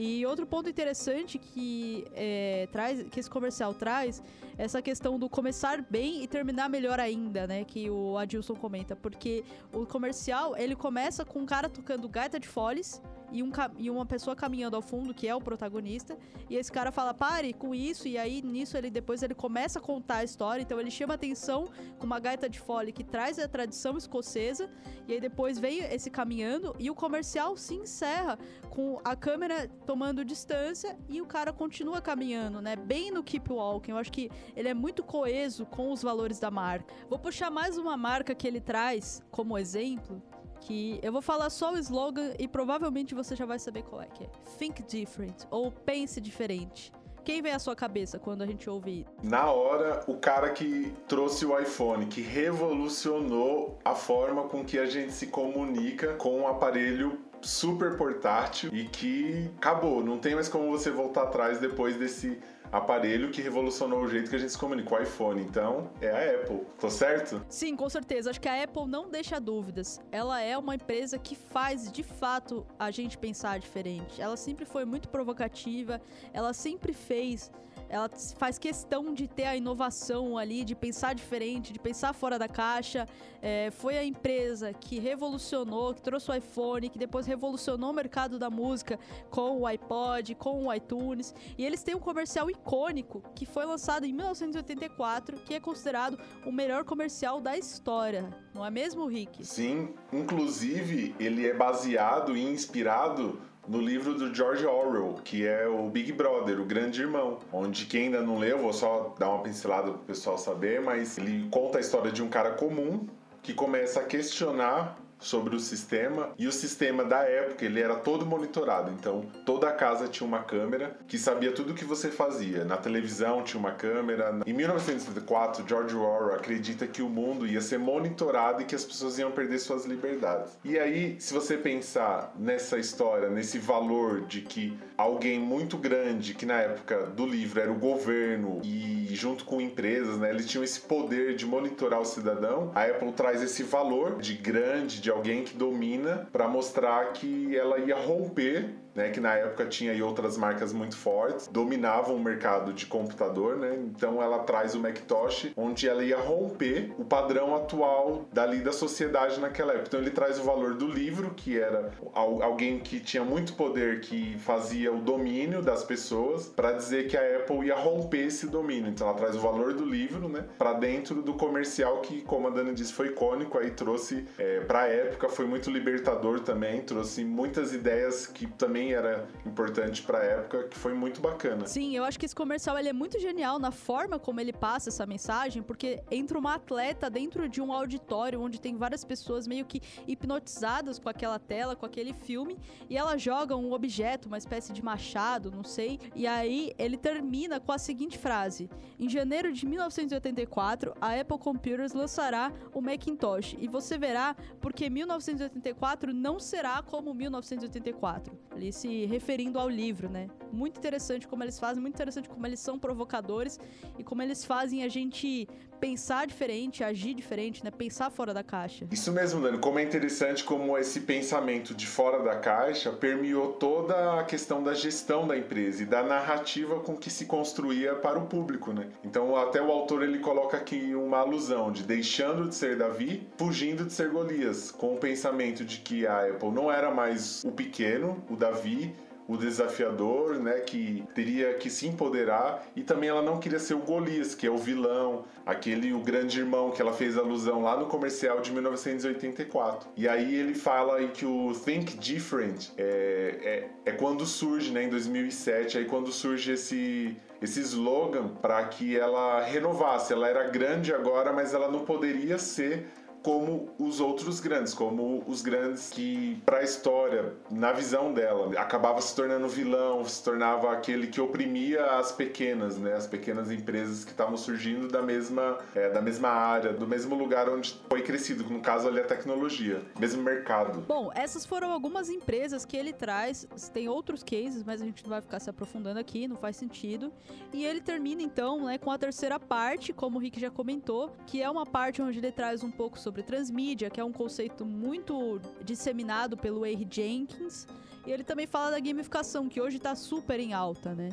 E 0.00 0.24
outro 0.24 0.46
ponto 0.46 0.70
interessante 0.70 1.38
que, 1.38 2.06
é, 2.14 2.68
traz, 2.70 3.02
que 3.10 3.18
esse 3.18 3.28
comercial 3.28 3.74
traz 3.74 4.22
é 4.56 4.62
essa 4.62 4.80
questão 4.80 5.18
do 5.18 5.28
começar 5.28 5.84
bem 5.90 6.22
e 6.22 6.28
terminar 6.28 6.68
melhor 6.68 7.00
ainda, 7.00 7.48
né? 7.48 7.64
Que 7.64 7.90
o 7.90 8.16
Adilson 8.16 8.54
comenta. 8.54 8.94
Porque 8.94 9.42
o 9.72 9.84
comercial, 9.84 10.56
ele 10.56 10.76
começa 10.76 11.24
com 11.24 11.40
um 11.40 11.46
cara 11.46 11.68
tocando 11.68 12.08
gaita 12.08 12.38
de 12.38 12.46
foles 12.46 13.02
e, 13.32 13.42
um, 13.42 13.50
e 13.76 13.90
uma 13.90 14.06
pessoa 14.06 14.34
caminhando 14.34 14.76
ao 14.76 14.82
fundo, 14.82 15.14
que 15.14 15.26
é 15.26 15.34
o 15.34 15.40
protagonista, 15.40 16.16
e 16.48 16.56
esse 16.56 16.70
cara 16.70 16.90
fala, 16.90 17.12
pare 17.12 17.52
com 17.52 17.74
isso, 17.74 18.08
e 18.08 18.16
aí 18.16 18.42
nisso 18.42 18.76
ele 18.76 18.90
depois 18.90 19.22
ele 19.22 19.34
começa 19.34 19.78
a 19.78 19.82
contar 19.82 20.18
a 20.18 20.24
história, 20.24 20.62
então 20.62 20.80
ele 20.80 20.90
chama 20.90 21.14
atenção 21.14 21.66
com 21.98 22.06
uma 22.06 22.18
gaita 22.18 22.48
de 22.48 22.58
fole 22.58 22.92
que 22.92 23.04
traz 23.04 23.38
a 23.38 23.48
tradição 23.48 23.96
escocesa, 23.96 24.70
e 25.06 25.12
aí 25.12 25.20
depois 25.20 25.58
vem 25.58 25.78
esse 25.80 26.10
caminhando, 26.10 26.74
e 26.78 26.90
o 26.90 26.94
comercial 26.94 27.56
se 27.56 27.74
encerra 27.74 28.38
com 28.70 29.00
a 29.04 29.16
câmera 29.16 29.68
tomando 29.86 30.24
distância 30.24 30.96
e 31.08 31.20
o 31.20 31.26
cara 31.26 31.52
continua 31.52 32.00
caminhando, 32.00 32.60
né? 32.60 32.76
Bem 32.76 33.10
no 33.10 33.24
Keep 33.24 33.52
Walking. 33.52 33.90
Eu 33.90 33.98
acho 33.98 34.12
que 34.12 34.30
ele 34.54 34.68
é 34.68 34.74
muito 34.74 35.02
coeso 35.02 35.66
com 35.66 35.90
os 35.90 36.02
valores 36.02 36.38
da 36.38 36.50
marca. 36.50 36.94
Vou 37.08 37.18
puxar 37.18 37.50
mais 37.50 37.76
uma 37.76 37.96
marca 37.96 38.34
que 38.34 38.46
ele 38.46 38.60
traz 38.60 39.22
como 39.30 39.58
exemplo, 39.58 40.22
que 40.60 40.98
eu 41.02 41.12
vou 41.12 41.22
falar 41.22 41.50
só 41.50 41.72
o 41.72 41.78
slogan 41.78 42.32
e 42.38 42.46
provavelmente 42.46 43.14
você 43.14 43.34
já 43.34 43.46
vai 43.46 43.58
saber 43.58 43.82
qual 43.82 44.02
é 44.02 44.06
que 44.06 44.24
é. 44.24 44.28
Think 44.58 44.82
different 44.82 45.44
ou 45.50 45.70
pense 45.70 46.20
diferente. 46.20 46.92
Quem 47.24 47.42
vem 47.42 47.52
à 47.52 47.58
sua 47.58 47.76
cabeça 47.76 48.18
quando 48.18 48.40
a 48.40 48.46
gente 48.46 48.70
ouve 48.70 49.06
Na 49.22 49.50
hora, 49.50 50.02
o 50.06 50.14
cara 50.14 50.48
que 50.50 50.94
trouxe 51.06 51.44
o 51.44 51.58
iPhone, 51.58 52.06
que 52.06 52.22
revolucionou 52.22 53.78
a 53.84 53.94
forma 53.94 54.44
com 54.44 54.64
que 54.64 54.78
a 54.78 54.86
gente 54.86 55.12
se 55.12 55.26
comunica 55.26 56.14
com 56.14 56.40
um 56.40 56.48
aparelho 56.48 57.20
super 57.42 57.96
portátil 57.96 58.70
e 58.72 58.84
que 58.84 59.50
acabou, 59.58 60.02
não 60.02 60.18
tem 60.18 60.34
mais 60.34 60.48
como 60.48 60.70
você 60.70 60.90
voltar 60.90 61.24
atrás 61.24 61.58
depois 61.58 61.96
desse 61.96 62.40
aparelho 62.70 63.30
que 63.30 63.40
revolucionou 63.40 64.02
o 64.02 64.08
jeito 64.08 64.30
que 64.30 64.36
a 64.36 64.38
gente 64.38 64.52
se 64.52 64.58
comunica, 64.58 64.94
o 64.94 65.02
iPhone. 65.02 65.40
Então, 65.42 65.90
é 66.00 66.10
a 66.10 66.40
Apple. 66.40 66.60
Tô 66.78 66.90
certo? 66.90 67.42
Sim, 67.48 67.76
com 67.76 67.88
certeza. 67.88 68.30
Acho 68.30 68.40
que 68.40 68.48
a 68.48 68.62
Apple 68.62 68.86
não 68.86 69.08
deixa 69.08 69.40
dúvidas. 69.40 70.00
Ela 70.10 70.40
é 70.40 70.56
uma 70.56 70.74
empresa 70.74 71.18
que 71.18 71.34
faz, 71.34 71.90
de 71.90 72.02
fato, 72.02 72.66
a 72.78 72.90
gente 72.90 73.16
pensar 73.16 73.58
diferente. 73.58 74.20
Ela 74.20 74.36
sempre 74.36 74.64
foi 74.64 74.84
muito 74.84 75.08
provocativa, 75.08 76.00
ela 76.32 76.52
sempre 76.52 76.92
fez 76.92 77.50
ela 77.88 78.10
faz 78.36 78.58
questão 78.58 79.14
de 79.14 79.26
ter 79.26 79.44
a 79.44 79.56
inovação 79.56 80.36
ali, 80.36 80.64
de 80.64 80.74
pensar 80.74 81.14
diferente, 81.14 81.72
de 81.72 81.78
pensar 81.78 82.12
fora 82.12 82.38
da 82.38 82.48
caixa. 82.48 83.06
É, 83.40 83.70
foi 83.70 83.96
a 83.96 84.04
empresa 84.04 84.72
que 84.72 84.98
revolucionou, 84.98 85.94
que 85.94 86.02
trouxe 86.02 86.30
o 86.30 86.34
iPhone, 86.34 86.90
que 86.90 86.98
depois 86.98 87.26
revolucionou 87.26 87.90
o 87.90 87.94
mercado 87.94 88.38
da 88.38 88.50
música 88.50 88.98
com 89.30 89.60
o 89.60 89.66
iPod, 89.66 90.34
com 90.34 90.66
o 90.66 90.74
iTunes. 90.74 91.34
E 91.56 91.64
eles 91.64 91.82
têm 91.82 91.94
um 91.94 92.00
comercial 92.00 92.50
icônico 92.50 93.22
que 93.34 93.46
foi 93.46 93.64
lançado 93.64 94.04
em 94.04 94.12
1984, 94.12 95.38
que 95.38 95.54
é 95.54 95.60
considerado 95.60 96.18
o 96.44 96.52
melhor 96.52 96.84
comercial 96.84 97.40
da 97.40 97.56
história. 97.56 98.28
Não 98.54 98.64
é 98.64 98.70
mesmo, 98.70 99.06
Rick? 99.06 99.44
Sim, 99.46 99.94
inclusive 100.12 101.14
ele 101.18 101.46
é 101.46 101.54
baseado 101.54 102.36
e 102.36 102.42
inspirado 102.42 103.40
no 103.68 103.80
livro 103.80 104.14
do 104.14 104.34
George 104.34 104.64
Orwell, 104.64 105.20
que 105.22 105.46
é 105.46 105.68
o 105.68 105.90
Big 105.90 106.10
Brother, 106.12 106.58
o 106.58 106.64
Grande 106.64 107.02
Irmão, 107.02 107.38
onde 107.52 107.84
quem 107.84 108.04
ainda 108.04 108.22
não 108.22 108.38
leu, 108.38 108.58
vou 108.58 108.72
só 108.72 109.14
dar 109.18 109.28
uma 109.28 109.42
pincelada 109.42 109.90
pro 109.90 110.00
pessoal 110.00 110.38
saber, 110.38 110.80
mas 110.80 111.18
ele 111.18 111.46
conta 111.50 111.76
a 111.76 111.80
história 111.80 112.10
de 112.10 112.22
um 112.22 112.28
cara 112.28 112.52
comum 112.52 113.06
que 113.42 113.52
começa 113.52 114.00
a 114.00 114.04
questionar 114.04 114.98
sobre 115.18 115.56
o 115.56 115.60
sistema 115.60 116.30
e 116.38 116.46
o 116.46 116.52
sistema 116.52 117.04
da 117.04 117.20
época 117.20 117.64
ele 117.64 117.80
era 117.80 117.96
todo 117.96 118.24
monitorado. 118.26 118.90
Então 118.90 119.26
toda 119.44 119.68
a 119.68 119.72
casa 119.72 120.08
tinha 120.08 120.26
uma 120.26 120.42
câmera 120.42 120.96
que 121.06 121.18
sabia 121.18 121.52
tudo 121.52 121.72
o 121.72 121.74
que 121.74 121.84
você 121.84 122.10
fazia. 122.10 122.64
Na 122.64 122.76
televisão 122.76 123.42
tinha 123.42 123.58
uma 123.58 123.72
câmera. 123.72 124.40
Em 124.46 124.52
1974, 124.52 125.64
George 125.66 125.96
Orwell 125.96 126.34
acredita 126.34 126.86
que 126.86 127.02
o 127.02 127.08
mundo 127.08 127.46
ia 127.46 127.60
ser 127.60 127.78
monitorado 127.78 128.62
e 128.62 128.64
que 128.64 128.74
as 128.74 128.84
pessoas 128.84 129.18
iam 129.18 129.30
perder 129.30 129.58
suas 129.58 129.84
liberdades. 129.84 130.58
E 130.64 130.78
aí, 130.78 131.16
se 131.18 131.34
você 131.34 131.56
pensar 131.56 132.32
nessa 132.38 132.78
história, 132.78 133.28
nesse 133.28 133.58
valor 133.58 134.22
de 134.22 134.42
que 134.42 134.76
alguém 134.98 135.38
muito 135.38 135.78
grande, 135.78 136.34
que 136.34 136.44
na 136.44 136.60
época 136.60 137.06
do 137.06 137.24
livro 137.24 137.60
era 137.60 137.70
o 137.70 137.76
governo 137.76 138.60
e 138.64 139.06
junto 139.14 139.44
com 139.44 139.60
empresas, 139.60 140.18
né, 140.18 140.30
eles 140.30 140.46
tinham 140.46 140.64
esse 140.64 140.80
poder 140.80 141.36
de 141.36 141.46
monitorar 141.46 142.00
o 142.00 142.04
cidadão. 142.04 142.72
A 142.74 142.84
Apple 142.84 143.12
traz 143.12 143.40
esse 143.40 143.62
valor 143.62 144.18
de 144.18 144.34
grande, 144.34 145.00
de 145.00 145.08
alguém 145.08 145.44
que 145.44 145.56
domina, 145.56 146.28
para 146.32 146.48
mostrar 146.48 147.12
que 147.12 147.56
ela 147.56 147.78
ia 147.78 147.96
romper 147.96 148.74
né, 148.98 149.10
que 149.10 149.20
na 149.20 149.32
época 149.34 149.64
tinha 149.66 149.92
aí 149.92 150.02
outras 150.02 150.36
marcas 150.36 150.72
muito 150.72 150.96
fortes, 150.96 151.46
dominavam 151.46 152.16
o 152.16 152.20
mercado 152.20 152.72
de 152.72 152.84
computador, 152.84 153.56
né? 153.56 153.78
Então 153.84 154.20
ela 154.20 154.40
traz 154.40 154.74
o 154.74 154.80
Macintosh, 154.80 155.52
onde 155.56 155.88
ela 155.88 156.02
ia 156.02 156.18
romper 156.18 156.92
o 156.98 157.04
padrão 157.04 157.54
atual 157.54 158.24
dali 158.32 158.58
da 158.58 158.72
sociedade 158.72 159.38
naquela 159.38 159.72
época. 159.72 159.86
Então 159.86 160.00
ele 160.00 160.10
traz 160.10 160.40
o 160.40 160.42
valor 160.42 160.74
do 160.74 160.88
livro, 160.88 161.30
que 161.36 161.60
era 161.60 161.92
alguém 162.12 162.80
que 162.80 162.98
tinha 162.98 163.22
muito 163.22 163.52
poder, 163.52 164.00
que 164.00 164.36
fazia 164.40 164.87
o 164.90 165.00
domínio 165.00 165.62
das 165.62 165.84
pessoas, 165.84 166.46
para 166.46 166.72
dizer 166.72 167.08
que 167.08 167.16
a 167.16 167.38
Apple 167.38 167.66
ia 167.66 167.76
romper 167.76 168.26
esse 168.26 168.46
domínio. 168.46 168.90
Então 168.90 169.08
ela 169.08 169.16
traz 169.16 169.36
o 169.36 169.40
valor 169.40 169.74
do 169.74 169.84
livro, 169.84 170.28
né, 170.28 170.44
para 170.58 170.74
dentro 170.74 171.22
do 171.22 171.34
comercial 171.34 172.00
que, 172.00 172.22
como 172.22 172.48
a 172.48 172.50
Dani 172.50 172.72
disse, 172.74 172.92
foi 172.92 173.08
icônico, 173.08 173.58
aí 173.58 173.70
trouxe 173.70 174.26
é, 174.38 174.60
para 174.60 174.82
a 174.82 174.86
época, 174.88 175.28
foi 175.28 175.46
muito 175.46 175.70
libertador 175.70 176.40
também, 176.40 176.82
trouxe 176.82 177.24
muitas 177.24 177.72
ideias 177.72 178.26
que 178.26 178.46
também 178.46 178.92
era 178.92 179.26
importante 179.46 180.02
para 180.02 180.18
a 180.18 180.24
época, 180.24 180.64
que 180.64 180.78
foi 180.78 180.94
muito 180.94 181.20
bacana. 181.20 181.66
Sim, 181.66 181.96
eu 181.96 182.04
acho 182.04 182.18
que 182.18 182.26
esse 182.26 182.34
comercial 182.34 182.78
ele 182.78 182.88
é 182.88 182.92
muito 182.92 183.18
genial 183.18 183.58
na 183.58 183.70
forma 183.70 184.18
como 184.18 184.40
ele 184.40 184.52
passa 184.52 184.88
essa 184.88 185.06
mensagem, 185.06 185.62
porque 185.62 186.02
entra 186.10 186.38
uma 186.38 186.54
atleta 186.54 187.10
dentro 187.10 187.48
de 187.48 187.60
um 187.60 187.72
auditório 187.72 188.40
onde 188.40 188.60
tem 188.60 188.76
várias 188.76 189.04
pessoas 189.04 189.46
meio 189.46 189.64
que 189.64 189.80
hipnotizadas 190.06 190.98
com 190.98 191.08
aquela 191.08 191.38
tela, 191.38 191.76
com 191.76 191.86
aquele 191.86 192.12
filme, 192.12 192.58
e 192.88 192.96
ela 192.96 193.16
joga 193.16 193.56
um 193.56 193.72
objeto, 193.72 194.28
uma 194.28 194.38
espécie 194.38 194.72
de 194.72 194.77
machado, 194.82 195.50
não 195.50 195.64
sei, 195.64 195.98
e 196.14 196.26
aí 196.26 196.72
ele 196.78 196.96
termina 196.96 197.60
com 197.60 197.72
a 197.72 197.78
seguinte 197.78 198.18
frase: 198.18 198.68
Em 198.98 199.08
janeiro 199.08 199.52
de 199.52 199.66
1984, 199.66 200.94
a 201.00 201.18
Apple 201.18 201.38
Computers 201.38 201.92
lançará 201.92 202.52
o 202.72 202.80
Macintosh, 202.80 203.56
e 203.58 203.68
você 203.68 203.98
verá 203.98 204.36
porque 204.60 204.88
1984 204.90 206.12
não 206.12 206.38
será 206.38 206.82
como 206.82 207.14
1984. 207.14 208.36
Ele 208.54 208.72
se 208.72 209.06
referindo 209.06 209.58
ao 209.58 209.68
livro, 209.68 210.08
né? 210.08 210.28
Muito 210.52 210.78
interessante 210.78 211.28
como 211.28 211.44
eles 211.44 211.58
fazem, 211.58 211.80
muito 211.80 211.94
interessante 211.94 212.28
como 212.28 212.46
eles 212.46 212.60
são 212.60 212.78
provocadores 212.78 213.58
e 213.98 214.04
como 214.04 214.22
eles 214.22 214.44
fazem 214.44 214.82
a 214.82 214.88
gente 214.88 215.48
pensar 215.78 216.26
diferente, 216.26 216.82
agir 216.82 217.14
diferente, 217.14 217.64
né? 217.64 217.70
Pensar 217.70 218.10
fora 218.10 218.34
da 218.34 218.42
caixa. 218.42 218.86
Isso 218.90 219.12
mesmo, 219.12 219.40
Dani. 219.40 219.58
Como 219.58 219.78
é 219.78 219.82
interessante 219.82 220.44
como 220.44 220.76
esse 220.76 221.00
pensamento 221.00 221.74
de 221.74 221.86
fora 221.86 222.22
da 222.22 222.36
caixa 222.36 222.90
permeou 222.90 223.52
toda 223.52 224.18
a 224.20 224.24
questão 224.24 224.62
da 224.62 224.74
gestão 224.74 225.26
da 225.26 225.36
empresa 225.36 225.82
e 225.82 225.86
da 225.86 226.02
narrativa 226.02 226.80
com 226.80 226.96
que 226.96 227.10
se 227.10 227.26
construía 227.26 227.94
para 227.94 228.18
o 228.18 228.26
público, 228.26 228.72
né? 228.72 228.88
Então, 229.04 229.36
até 229.36 229.60
o 229.62 229.70
autor 229.70 230.02
ele 230.02 230.18
coloca 230.18 230.56
aqui 230.56 230.94
uma 230.94 231.18
alusão 231.18 231.70
de 231.70 231.82
deixando 231.82 232.48
de 232.48 232.54
ser 232.54 232.76
Davi, 232.76 233.26
fugindo 233.36 233.84
de 233.84 233.92
ser 233.92 234.10
Golias, 234.10 234.70
com 234.70 234.94
o 234.94 234.98
pensamento 234.98 235.64
de 235.64 235.78
que 235.78 236.06
a 236.06 236.26
Apple 236.26 236.50
não 236.50 236.70
era 236.70 236.90
mais 236.90 237.44
o 237.44 237.52
pequeno, 237.52 238.22
o 238.28 238.36
Davi, 238.36 238.94
o 239.28 239.36
desafiador, 239.36 240.38
né, 240.38 240.60
que 240.60 241.04
teria 241.14 241.52
que 241.52 241.68
se 241.68 241.86
empoderar 241.86 242.66
e 242.74 242.82
também 242.82 243.10
ela 243.10 243.20
não 243.20 243.38
queria 243.38 243.58
ser 243.58 243.74
o 243.74 243.78
Golias, 243.78 244.34
que 244.34 244.46
é 244.46 244.50
o 244.50 244.56
vilão, 244.56 245.24
aquele 245.44 245.92
o 245.92 246.00
grande 246.00 246.40
irmão 246.40 246.70
que 246.70 246.80
ela 246.80 246.94
fez 246.94 247.18
alusão 247.18 247.62
lá 247.62 247.76
no 247.76 247.86
comercial 247.86 248.40
de 248.40 248.50
1984. 248.50 249.90
E 249.94 250.08
aí 250.08 250.34
ele 250.34 250.54
fala 250.54 250.96
aí 250.96 251.08
que 251.08 251.26
o 251.26 251.52
Think 251.52 251.98
Different 251.98 252.70
é, 252.78 253.68
é, 253.84 253.90
é 253.90 253.92
quando 253.92 254.24
surge, 254.24 254.72
né, 254.72 254.84
em 254.84 254.88
2007, 254.88 255.76
aí 255.76 255.84
quando 255.84 256.10
surge 256.10 256.52
esse 256.52 257.14
esse 257.40 257.60
slogan 257.60 258.28
para 258.42 258.64
que 258.64 258.98
ela 258.98 259.42
renovasse. 259.42 260.12
Ela 260.12 260.28
era 260.28 260.48
grande 260.48 260.92
agora, 260.92 261.32
mas 261.32 261.54
ela 261.54 261.70
não 261.70 261.84
poderia 261.84 262.36
ser 262.36 262.88
como 263.28 263.68
os 263.78 264.00
outros 264.00 264.40
grandes, 264.40 264.72
como 264.72 265.22
os 265.26 265.42
grandes 265.42 265.90
que, 265.90 266.40
para 266.46 266.60
a 266.60 266.62
história, 266.62 267.34
na 267.50 267.72
visão 267.72 268.10
dela, 268.10 268.58
acabava 268.58 269.02
se 269.02 269.14
tornando 269.14 269.46
vilão, 269.46 270.02
se 270.06 270.24
tornava 270.24 270.72
aquele 270.72 271.08
que 271.08 271.20
oprimia 271.20 271.84
as 271.98 272.10
pequenas, 272.10 272.78
né, 272.78 272.94
as 272.94 273.06
pequenas 273.06 273.50
empresas 273.50 274.02
que 274.02 274.12
estavam 274.12 274.34
surgindo 274.38 274.88
da 274.88 275.02
mesma, 275.02 275.58
é, 275.74 275.90
da 275.90 276.00
mesma 276.00 276.30
área, 276.30 276.72
do 276.72 276.86
mesmo 276.86 277.14
lugar 277.14 277.50
onde 277.50 277.78
foi 277.86 278.00
crescido, 278.00 278.44
no 278.44 278.62
caso 278.62 278.88
ali 278.88 278.98
a 278.98 279.04
tecnologia, 279.04 279.82
mesmo 280.00 280.22
mercado. 280.22 280.80
Bom, 280.88 281.10
essas 281.14 281.44
foram 281.44 281.70
algumas 281.70 282.08
empresas 282.08 282.64
que 282.64 282.78
ele 282.78 282.94
traz, 282.94 283.46
tem 283.74 283.90
outros 283.90 284.22
cases, 284.22 284.64
mas 284.64 284.80
a 284.80 284.86
gente 284.86 285.02
não 285.02 285.10
vai 285.10 285.20
ficar 285.20 285.38
se 285.38 285.50
aprofundando 285.50 286.00
aqui, 286.00 286.26
não 286.26 286.36
faz 286.36 286.56
sentido. 286.56 287.12
E 287.52 287.62
ele 287.62 287.82
termina 287.82 288.22
então, 288.22 288.64
né, 288.64 288.78
com 288.78 288.90
a 288.90 288.96
terceira 288.96 289.38
parte, 289.38 289.92
como 289.92 290.16
o 290.16 290.18
Rick 290.18 290.40
já 290.40 290.50
comentou, 290.50 291.14
que 291.26 291.42
é 291.42 291.50
uma 291.50 291.66
parte 291.66 292.00
onde 292.00 292.18
ele 292.18 292.32
traz 292.32 292.64
um 292.64 292.70
pouco 292.70 292.98
sobre 292.98 293.17
transmídia, 293.22 293.90
que 293.90 294.00
é 294.00 294.04
um 294.04 294.12
conceito 294.12 294.64
muito 294.64 295.40
disseminado 295.64 296.36
pelo 296.36 296.64
A.R. 296.64 296.86
Jenkins. 296.90 297.66
E 298.06 298.12
ele 298.12 298.24
também 298.24 298.46
fala 298.46 298.70
da 298.70 298.80
gamificação, 298.80 299.48
que 299.48 299.60
hoje 299.60 299.76
está 299.76 299.94
super 299.94 300.40
em 300.40 300.52
alta, 300.52 300.94
né? 300.94 301.10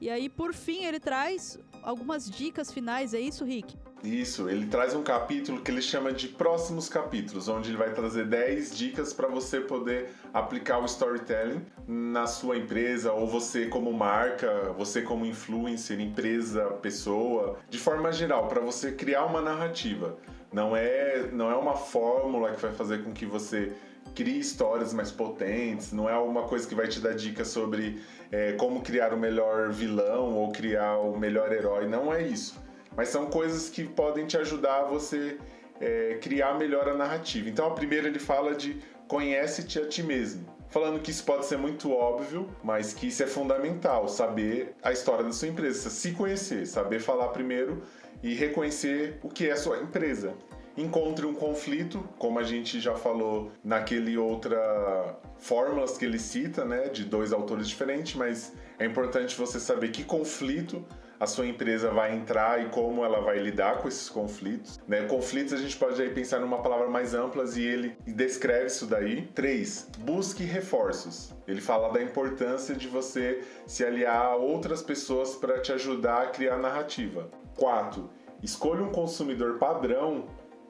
E 0.00 0.10
aí, 0.10 0.28
por 0.28 0.52
fim, 0.52 0.84
ele 0.84 1.00
traz 1.00 1.58
algumas 1.82 2.30
dicas 2.30 2.70
finais, 2.70 3.14
é 3.14 3.20
isso, 3.20 3.44
Rick? 3.44 3.76
Isso, 4.04 4.48
ele 4.48 4.66
traz 4.66 4.94
um 4.94 5.02
capítulo 5.02 5.62
que 5.62 5.70
ele 5.70 5.80
chama 5.80 6.12
de 6.12 6.28
próximos 6.28 6.88
capítulos, 6.88 7.48
onde 7.48 7.70
ele 7.70 7.78
vai 7.78 7.92
trazer 7.92 8.26
10 8.26 8.76
dicas 8.76 9.12
para 9.12 9.26
você 9.26 9.60
poder 9.60 10.10
aplicar 10.34 10.78
o 10.78 10.84
storytelling 10.84 11.64
na 11.88 12.26
sua 12.26 12.58
empresa, 12.58 13.12
ou 13.12 13.26
você 13.26 13.66
como 13.66 13.92
marca, 13.92 14.72
você 14.76 15.00
como 15.00 15.24
influencer, 15.24 15.98
empresa, 15.98 16.66
pessoa, 16.82 17.58
de 17.70 17.78
forma 17.78 18.12
geral, 18.12 18.48
para 18.48 18.60
você 18.60 18.92
criar 18.92 19.24
uma 19.24 19.40
narrativa. 19.40 20.16
Não 20.52 20.76
é, 20.76 21.28
não 21.32 21.50
é 21.50 21.56
uma 21.56 21.74
fórmula 21.74 22.52
que 22.52 22.60
vai 22.60 22.72
fazer 22.72 23.02
com 23.02 23.12
que 23.12 23.26
você 23.26 23.72
crie 24.14 24.38
histórias 24.38 24.94
mais 24.94 25.10
potentes, 25.10 25.92
não 25.92 26.08
é 26.08 26.12
alguma 26.12 26.44
coisa 26.44 26.66
que 26.66 26.74
vai 26.74 26.88
te 26.88 27.00
dar 27.00 27.14
dicas 27.14 27.48
sobre 27.48 28.00
é, 28.30 28.52
como 28.52 28.80
criar 28.80 29.12
o 29.12 29.16
melhor 29.16 29.70
vilão 29.70 30.34
ou 30.34 30.52
criar 30.52 30.98
o 30.98 31.18
melhor 31.18 31.52
herói, 31.52 31.86
não 31.86 32.12
é 32.12 32.22
isso. 32.22 32.58
Mas 32.96 33.08
são 33.08 33.26
coisas 33.26 33.68
que 33.68 33.84
podem 33.84 34.26
te 34.26 34.38
ajudar 34.38 34.80
a 34.80 34.84
você 34.84 35.38
é, 35.80 36.18
criar 36.20 36.54
melhor 36.54 36.88
a 36.88 36.94
narrativa. 36.94 37.48
Então, 37.48 37.66
a 37.66 37.70
primeira 37.72 38.08
ele 38.08 38.18
fala 38.18 38.54
de 38.54 38.80
conhece-te 39.06 39.78
a 39.78 39.86
ti 39.86 40.02
mesmo. 40.02 40.46
Falando 40.68 41.00
que 41.00 41.10
isso 41.10 41.24
pode 41.24 41.46
ser 41.46 41.58
muito 41.58 41.92
óbvio, 41.92 42.48
mas 42.62 42.92
que 42.92 43.06
isso 43.08 43.22
é 43.22 43.26
fundamental, 43.26 44.08
saber 44.08 44.74
a 44.82 44.92
história 44.92 45.24
da 45.24 45.32
sua 45.32 45.48
empresa, 45.48 45.90
se 45.90 46.12
conhecer, 46.12 46.66
saber 46.66 46.98
falar 46.98 47.28
primeiro 47.28 47.82
e 48.22 48.34
reconhecer 48.34 49.18
o 49.22 49.28
que 49.28 49.48
é 49.48 49.56
sua 49.56 49.78
empresa. 49.78 50.34
Encontre 50.76 51.24
um 51.24 51.34
conflito, 51.34 52.06
como 52.18 52.38
a 52.38 52.42
gente 52.42 52.80
já 52.80 52.94
falou 52.94 53.50
naquele 53.64 54.18
outra 54.18 55.18
fórmulas 55.38 55.96
que 55.96 56.04
ele 56.04 56.18
cita, 56.18 56.64
né, 56.64 56.88
de 56.88 57.04
dois 57.04 57.32
autores 57.32 57.68
diferentes, 57.68 58.14
mas 58.14 58.52
é 58.78 58.84
importante 58.84 59.36
você 59.36 59.58
saber 59.58 59.90
que 59.90 60.04
conflito 60.04 60.84
a 61.18 61.26
sua 61.26 61.46
empresa 61.46 61.90
vai 61.90 62.14
entrar 62.14 62.62
e 62.62 62.68
como 62.68 63.04
ela 63.04 63.20
vai 63.20 63.38
lidar 63.38 63.78
com 63.78 63.88
esses 63.88 64.08
conflitos. 64.08 64.78
Né? 64.86 65.04
Conflitos 65.04 65.54
a 65.54 65.56
gente 65.56 65.76
pode 65.76 66.00
aí 66.00 66.10
pensar 66.10 66.40
numa 66.40 66.60
palavra 66.62 66.88
mais 66.88 67.14
ampla 67.14 67.44
e 67.56 67.62
ele 67.62 67.96
descreve 68.06 68.66
isso 68.66 68.86
daí. 68.86 69.26
Três, 69.34 69.88
busque 70.00 70.44
reforços. 70.44 71.34
Ele 71.46 71.60
fala 71.60 71.92
da 71.92 72.02
importância 72.02 72.74
de 72.74 72.88
você 72.88 73.42
se 73.66 73.84
aliar 73.84 74.26
a 74.26 74.36
outras 74.36 74.82
pessoas 74.82 75.34
para 75.34 75.58
te 75.60 75.72
ajudar 75.72 76.22
a 76.22 76.26
criar 76.26 76.58
narrativa. 76.58 77.30
4. 77.56 78.08
Escolha 78.42 78.82
um 78.82 78.92
consumidor 78.92 79.58
padrão 79.58 80.26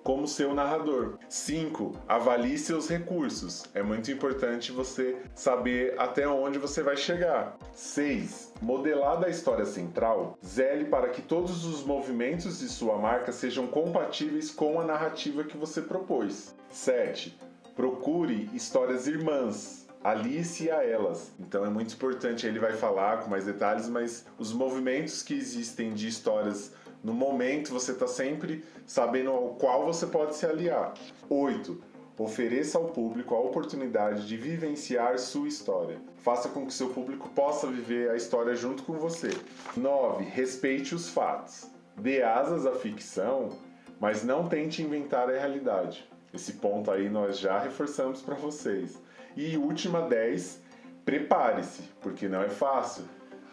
como 0.06 0.28
seu 0.28 0.54
narrador. 0.54 1.18
5. 1.28 1.92
Avalie 2.06 2.56
seus 2.56 2.88
recursos. 2.88 3.64
É 3.74 3.82
muito 3.82 4.08
importante 4.12 4.70
você 4.70 5.20
saber 5.34 5.96
até 5.98 6.28
onde 6.28 6.60
você 6.60 6.80
vai 6.80 6.96
chegar. 6.96 7.56
6. 7.72 8.54
Modelada 8.62 9.26
a 9.26 9.30
história 9.30 9.64
central, 9.64 10.38
zele 10.46 10.84
para 10.84 11.08
que 11.08 11.20
todos 11.20 11.64
os 11.64 11.84
movimentos 11.84 12.60
de 12.60 12.68
sua 12.68 12.96
marca 12.96 13.32
sejam 13.32 13.66
compatíveis 13.66 14.48
com 14.48 14.80
a 14.80 14.84
narrativa 14.84 15.42
que 15.42 15.56
você 15.56 15.82
propôs. 15.82 16.54
7. 16.70 17.36
Procure 17.74 18.48
histórias 18.54 19.08
irmãs 19.08 19.85
alice 20.06 20.70
a 20.70 20.84
elas. 20.84 21.32
Então 21.40 21.64
é 21.64 21.68
muito 21.68 21.92
importante, 21.92 22.46
ele 22.46 22.60
vai 22.60 22.74
falar 22.74 23.24
com 23.24 23.30
mais 23.30 23.44
detalhes, 23.44 23.88
mas 23.88 24.24
os 24.38 24.52
movimentos 24.52 25.20
que 25.20 25.34
existem 25.34 25.92
de 25.92 26.06
histórias 26.06 26.72
no 27.02 27.12
momento 27.12 27.72
você 27.72 27.90
está 27.90 28.06
sempre 28.06 28.64
sabendo 28.86 29.30
ao 29.30 29.48
qual 29.54 29.84
você 29.84 30.06
pode 30.06 30.36
se 30.36 30.46
aliar. 30.46 30.94
8. 31.28 31.82
Ofereça 32.18 32.78
ao 32.78 32.84
público 32.84 33.34
a 33.34 33.40
oportunidade 33.40 34.28
de 34.28 34.36
vivenciar 34.36 35.18
sua 35.18 35.48
história. 35.48 35.98
Faça 36.18 36.48
com 36.50 36.64
que 36.64 36.72
seu 36.72 36.90
público 36.90 37.28
possa 37.30 37.66
viver 37.66 38.08
a 38.10 38.16
história 38.16 38.54
junto 38.54 38.84
com 38.84 38.92
você. 38.92 39.30
9. 39.76 40.22
Respeite 40.22 40.94
os 40.94 41.08
fatos. 41.08 41.68
Dê 41.96 42.22
asas 42.22 42.64
à 42.64 42.72
ficção, 42.72 43.50
mas 43.98 44.22
não 44.22 44.48
tente 44.48 44.82
inventar 44.82 45.28
a 45.28 45.32
realidade. 45.32 46.08
Esse 46.32 46.54
ponto 46.54 46.92
aí 46.92 47.10
nós 47.10 47.38
já 47.40 47.58
reforçamos 47.58 48.22
para 48.22 48.36
vocês. 48.36 49.04
E 49.36 49.56
última 49.58 50.02
10, 50.02 50.62
prepare-se, 51.04 51.82
porque 52.00 52.26
não 52.28 52.42
é 52.42 52.48
fácil, 52.48 53.04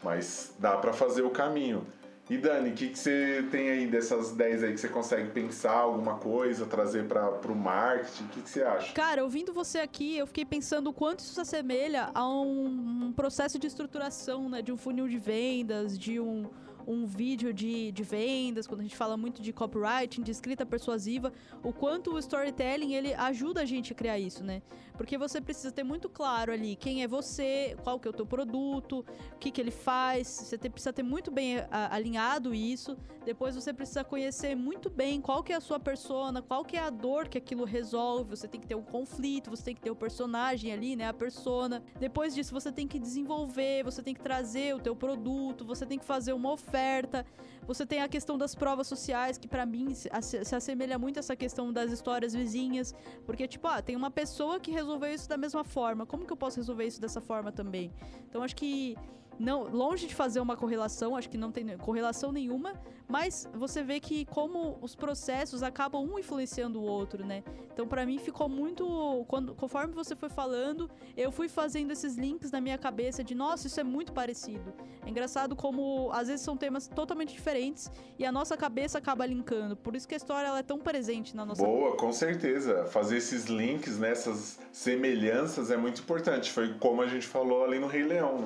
mas 0.02 0.56
dá 0.58 0.78
para 0.78 0.94
fazer 0.94 1.24
o 1.24 1.30
caminho. 1.30 1.86
E 2.30 2.38
Dani, 2.38 2.70
o 2.70 2.74
que, 2.74 2.88
que 2.88 2.98
você 2.98 3.46
tem 3.52 3.70
aí 3.70 3.86
dessas 3.86 4.32
10 4.32 4.64
aí 4.64 4.72
que 4.72 4.80
você 4.80 4.88
consegue 4.88 5.30
pensar 5.32 5.74
alguma 5.74 6.16
coisa, 6.16 6.66
trazer 6.66 7.06
para 7.06 7.52
o 7.52 7.56
marketing? 7.56 8.24
O 8.24 8.28
que, 8.30 8.42
que 8.42 8.50
você 8.50 8.64
acha? 8.64 8.94
Cara, 8.94 9.24
ouvindo 9.24 9.52
você 9.52 9.80
aqui, 9.80 10.18
eu 10.18 10.26
fiquei 10.26 10.46
pensando 10.46 10.90
o 10.90 10.94
quanto 10.94 11.20
isso 11.20 11.34
se 11.34 11.42
assemelha 11.42 12.10
a 12.14 12.26
um, 12.26 13.08
um 13.08 13.12
processo 13.12 13.60
de 13.60 13.68
estruturação, 13.68 14.48
né? 14.48 14.62
De 14.62 14.72
um 14.72 14.78
funil 14.78 15.10
de 15.10 15.18
vendas, 15.18 16.00
de 16.00 16.18
um 16.18 16.50
um 16.88 17.06
vídeo 17.06 17.54
de, 17.54 17.92
de 17.92 18.04
vendas, 18.04 18.68
quando 18.68 18.82
a 18.82 18.84
gente 18.84 18.96
fala 18.96 19.16
muito 19.18 19.42
de 19.42 19.54
copywriting, 19.54 20.22
de 20.22 20.32
escrita 20.32 20.66
persuasiva, 20.66 21.32
o 21.64 21.72
quanto 21.72 22.14
o 22.14 22.20
storytelling 22.20 22.94
ele 22.94 23.14
ajuda 23.14 23.62
a 23.62 23.66
gente 23.66 23.94
a 23.94 23.96
criar 23.96 24.20
isso, 24.20 24.44
né? 24.44 24.62
Porque 24.98 25.18
você 25.18 25.42
precisa 25.42 25.72
ter 25.72 25.84
muito 25.84 26.10
claro 26.10 26.52
ali 26.52 26.76
quem 26.76 27.04
é 27.04 27.08
você, 27.08 27.76
qual 27.84 28.00
que 28.00 28.08
é 28.08 28.12
o 28.12 28.14
teu 28.14 28.26
produto, 28.26 29.06
o 29.34 29.38
que, 29.40 29.50
que 29.50 29.60
ele 29.60 29.72
faz, 29.72 30.28
você 30.28 30.58
ter, 30.58 30.70
precisa 30.70 30.94
ter 30.94 31.04
muito 31.04 31.32
bem 31.32 31.60
a, 31.72 31.96
alinhado 31.96 32.54
isso, 32.54 32.98
depois 33.26 33.56
você 33.56 33.74
precisa 33.74 34.04
conhecer 34.04 34.56
muito 34.56 34.90
bem 34.90 35.20
qual 35.22 35.42
que 35.42 35.54
é 35.54 35.56
a 35.56 35.62
sua 35.62 35.80
persona, 35.80 36.42
qual 36.42 36.64
que 36.64 36.78
é 36.78 36.82
a 36.82 36.90
dor 36.90 37.28
que 37.28 37.38
aquilo 37.38 37.64
resolve, 37.64 38.30
você 38.30 38.48
tem 38.48 38.60
que 38.62 38.68
ter 38.68 38.76
um 38.76 38.84
conflito, 38.84 39.50
você 39.50 39.64
tem 39.64 39.76
que 39.76 39.82
ter 39.82 39.90
o 39.90 39.94
um 39.94 39.96
personagem 39.96 40.72
ali, 40.72 40.96
né, 40.96 41.08
a 41.08 41.14
persona. 41.14 41.82
Depois 42.00 42.36
disso 42.36 42.54
você 42.54 42.72
tem 42.72 42.88
que 42.88 43.00
desenvolver, 43.00 43.84
você 43.84 44.04
tem 44.04 44.14
que 44.14 44.22
trazer 44.22 44.76
o 44.76 44.80
teu 44.80 44.96
produto, 44.96 45.66
você 45.66 45.86
tem 45.86 45.98
que 45.98 46.06
fazer 46.06 46.34
uma 46.34 46.52
oferta 46.52 46.73
oferta. 46.74 47.26
Você 47.66 47.86
tem 47.86 48.02
a 48.02 48.10
questão 48.10 48.38
das 48.38 48.54
provas 48.56 48.88
sociais, 48.88 49.38
que 49.38 49.48
para 49.48 49.66
mim 49.66 49.94
se, 49.94 50.10
se, 50.22 50.56
assemelha 50.56 51.00
muito 51.00 51.18
a 51.18 51.22
essa 51.22 51.36
questão 51.36 51.72
das 51.72 51.92
histórias 51.92 52.34
vizinhas. 52.34 52.94
Porque, 53.26 53.48
tipo, 53.48 53.68
ah, 53.68 53.82
tem 53.82 53.96
uma 53.96 54.12
pessoa 54.12 54.60
que 54.60 54.72
resolveu 54.72 55.14
isso 55.14 55.30
da 55.30 55.38
mesma 55.38 55.64
forma. 55.64 56.06
Como 56.06 56.26
que 56.26 56.34
eu 56.34 56.38
posso 56.38 56.58
resolver 56.58 56.86
isso 56.86 57.00
dessa 57.00 57.22
forma 57.22 57.52
também? 57.52 57.94
Então, 58.28 58.44
acho 58.44 58.56
que 58.56 58.98
não 59.40 59.64
longe 59.64 60.08
de 60.08 60.16
fazer 60.16 60.40
uma 60.40 60.56
correlação, 60.56 61.16
acho 61.16 61.30
que 61.30 61.38
não 61.38 61.52
tem 61.52 61.78
correlação 61.78 62.32
nenhuma, 62.32 62.74
mas 63.08 63.50
você 63.54 63.84
vê 63.84 64.00
que 64.00 64.26
como 64.26 64.78
os 64.82 64.96
processos 64.96 65.62
acabam 65.64 66.04
um 66.04 66.18
influenciando 66.18 66.80
o 66.80 66.84
outro, 66.84 67.26
né? 67.26 67.44
Então 67.72 67.88
para 67.88 68.06
mim 68.06 68.18
ficou 68.18 68.48
muito 68.48 69.26
quando 69.28 69.54
conforme 69.56 69.94
você 69.94 70.16
foi 70.16 70.30
falando, 70.30 70.90
eu 71.16 71.32
fui 71.32 71.50
fazendo 71.50 71.92
esses 71.92 72.16
links 72.16 72.52
na 72.52 72.62
minha 72.62 72.78
cabeça 72.78 73.24
de 73.24 73.36
nossa, 73.36 73.68
isso 73.68 73.80
é 73.80 73.84
muito 73.84 74.14
parecido. 74.14 74.74
É 75.06 75.10
engraçado 75.10 75.56
como 75.56 76.12
às 76.12 76.28
vezes 76.28 76.46
são 76.46 76.56
temas 76.56 76.88
totalmente 76.88 77.34
diferentes 77.34 77.92
e 78.18 78.26
a 78.26 78.32
nossa 78.32 78.56
cabeça 78.56 78.98
acaba 78.98 79.26
linkando. 79.26 79.76
Por 79.76 79.96
isso 79.96 80.08
que 80.08 80.14
a 80.14 80.18
história 80.18 80.48
ela 80.48 80.60
é 80.60 80.64
tão 80.64 80.80
presente 80.80 81.36
na 81.36 81.46
nossa 81.46 81.64
Boa, 81.64 81.96
com 81.96 82.12
certeza. 82.12 82.86
Fazer 82.86 83.18
esses 83.18 83.46
links, 83.46 83.98
nessas 84.00 84.60
semelhanças 84.72 85.72
é 85.72 85.78
muito 85.78 86.02
importante. 86.02 86.52
Foi 86.52 86.74
como 86.76 87.02
a 87.02 87.08
gente 87.08 87.28
falou 87.28 87.64
ali 87.64 87.80
no 87.80 87.88
Rei 87.88 88.04
Leão. 88.04 88.46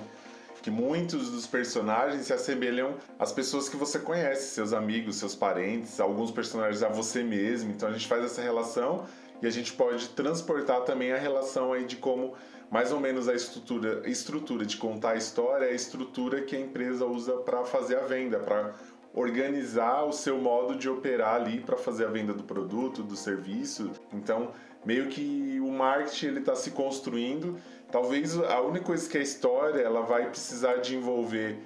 Que 0.67 0.71
muitos 0.71 1.31
dos 1.31 1.47
personagens 1.47 2.25
se 2.25 2.33
assemelham 2.33 2.95
às 3.17 3.31
pessoas 3.31 3.69
que 3.69 3.77
você 3.77 3.99
conhece, 3.99 4.53
seus 4.53 4.73
amigos, 4.73 5.15
seus 5.15 5.33
parentes, 5.33 5.97
alguns 5.97 6.29
personagens 6.29 6.83
a 6.83 6.89
você 6.89 7.23
mesmo. 7.23 7.71
Então 7.71 7.87
a 7.87 7.93
gente 7.93 8.05
faz 8.05 8.21
essa 8.25 8.41
relação 8.41 9.05
e 9.41 9.47
a 9.47 9.49
gente 9.49 9.71
pode 9.71 10.09
transportar 10.09 10.81
também 10.81 11.13
a 11.13 11.17
relação 11.17 11.71
aí 11.71 11.85
de 11.85 11.95
como 11.95 12.33
mais 12.69 12.91
ou 12.91 12.99
menos 12.99 13.29
a 13.29 13.33
estrutura, 13.33 14.01
estrutura 14.09 14.65
de 14.65 14.75
contar 14.75 15.11
a 15.11 15.15
história 15.15 15.67
é 15.67 15.69
a 15.69 15.73
estrutura 15.73 16.41
que 16.41 16.53
a 16.53 16.59
empresa 16.59 17.05
usa 17.05 17.37
para 17.37 17.63
fazer 17.63 17.95
a 17.95 18.01
venda, 18.01 18.37
para 18.37 18.73
organizar 19.13 20.03
o 20.03 20.11
seu 20.11 20.37
modo 20.37 20.75
de 20.75 20.89
operar 20.89 21.35
ali 21.35 21.61
para 21.61 21.77
fazer 21.77 22.07
a 22.07 22.09
venda 22.09 22.33
do 22.33 22.43
produto, 22.43 23.03
do 23.03 23.15
serviço. 23.15 23.89
Então, 24.11 24.51
meio 24.85 25.07
que 25.07 25.59
o 25.61 25.71
marketing 25.71 26.25
ele 26.25 26.39
está 26.39 26.55
se 26.55 26.71
construindo 26.71 27.57
Talvez 27.91 28.37
a 28.37 28.61
única 28.61 28.85
coisa 28.85 29.09
que 29.09 29.17
a 29.17 29.21
história 29.21 29.81
ela 29.81 30.01
vai 30.01 30.29
precisar 30.29 30.77
de 30.77 30.95
envolver 30.95 31.57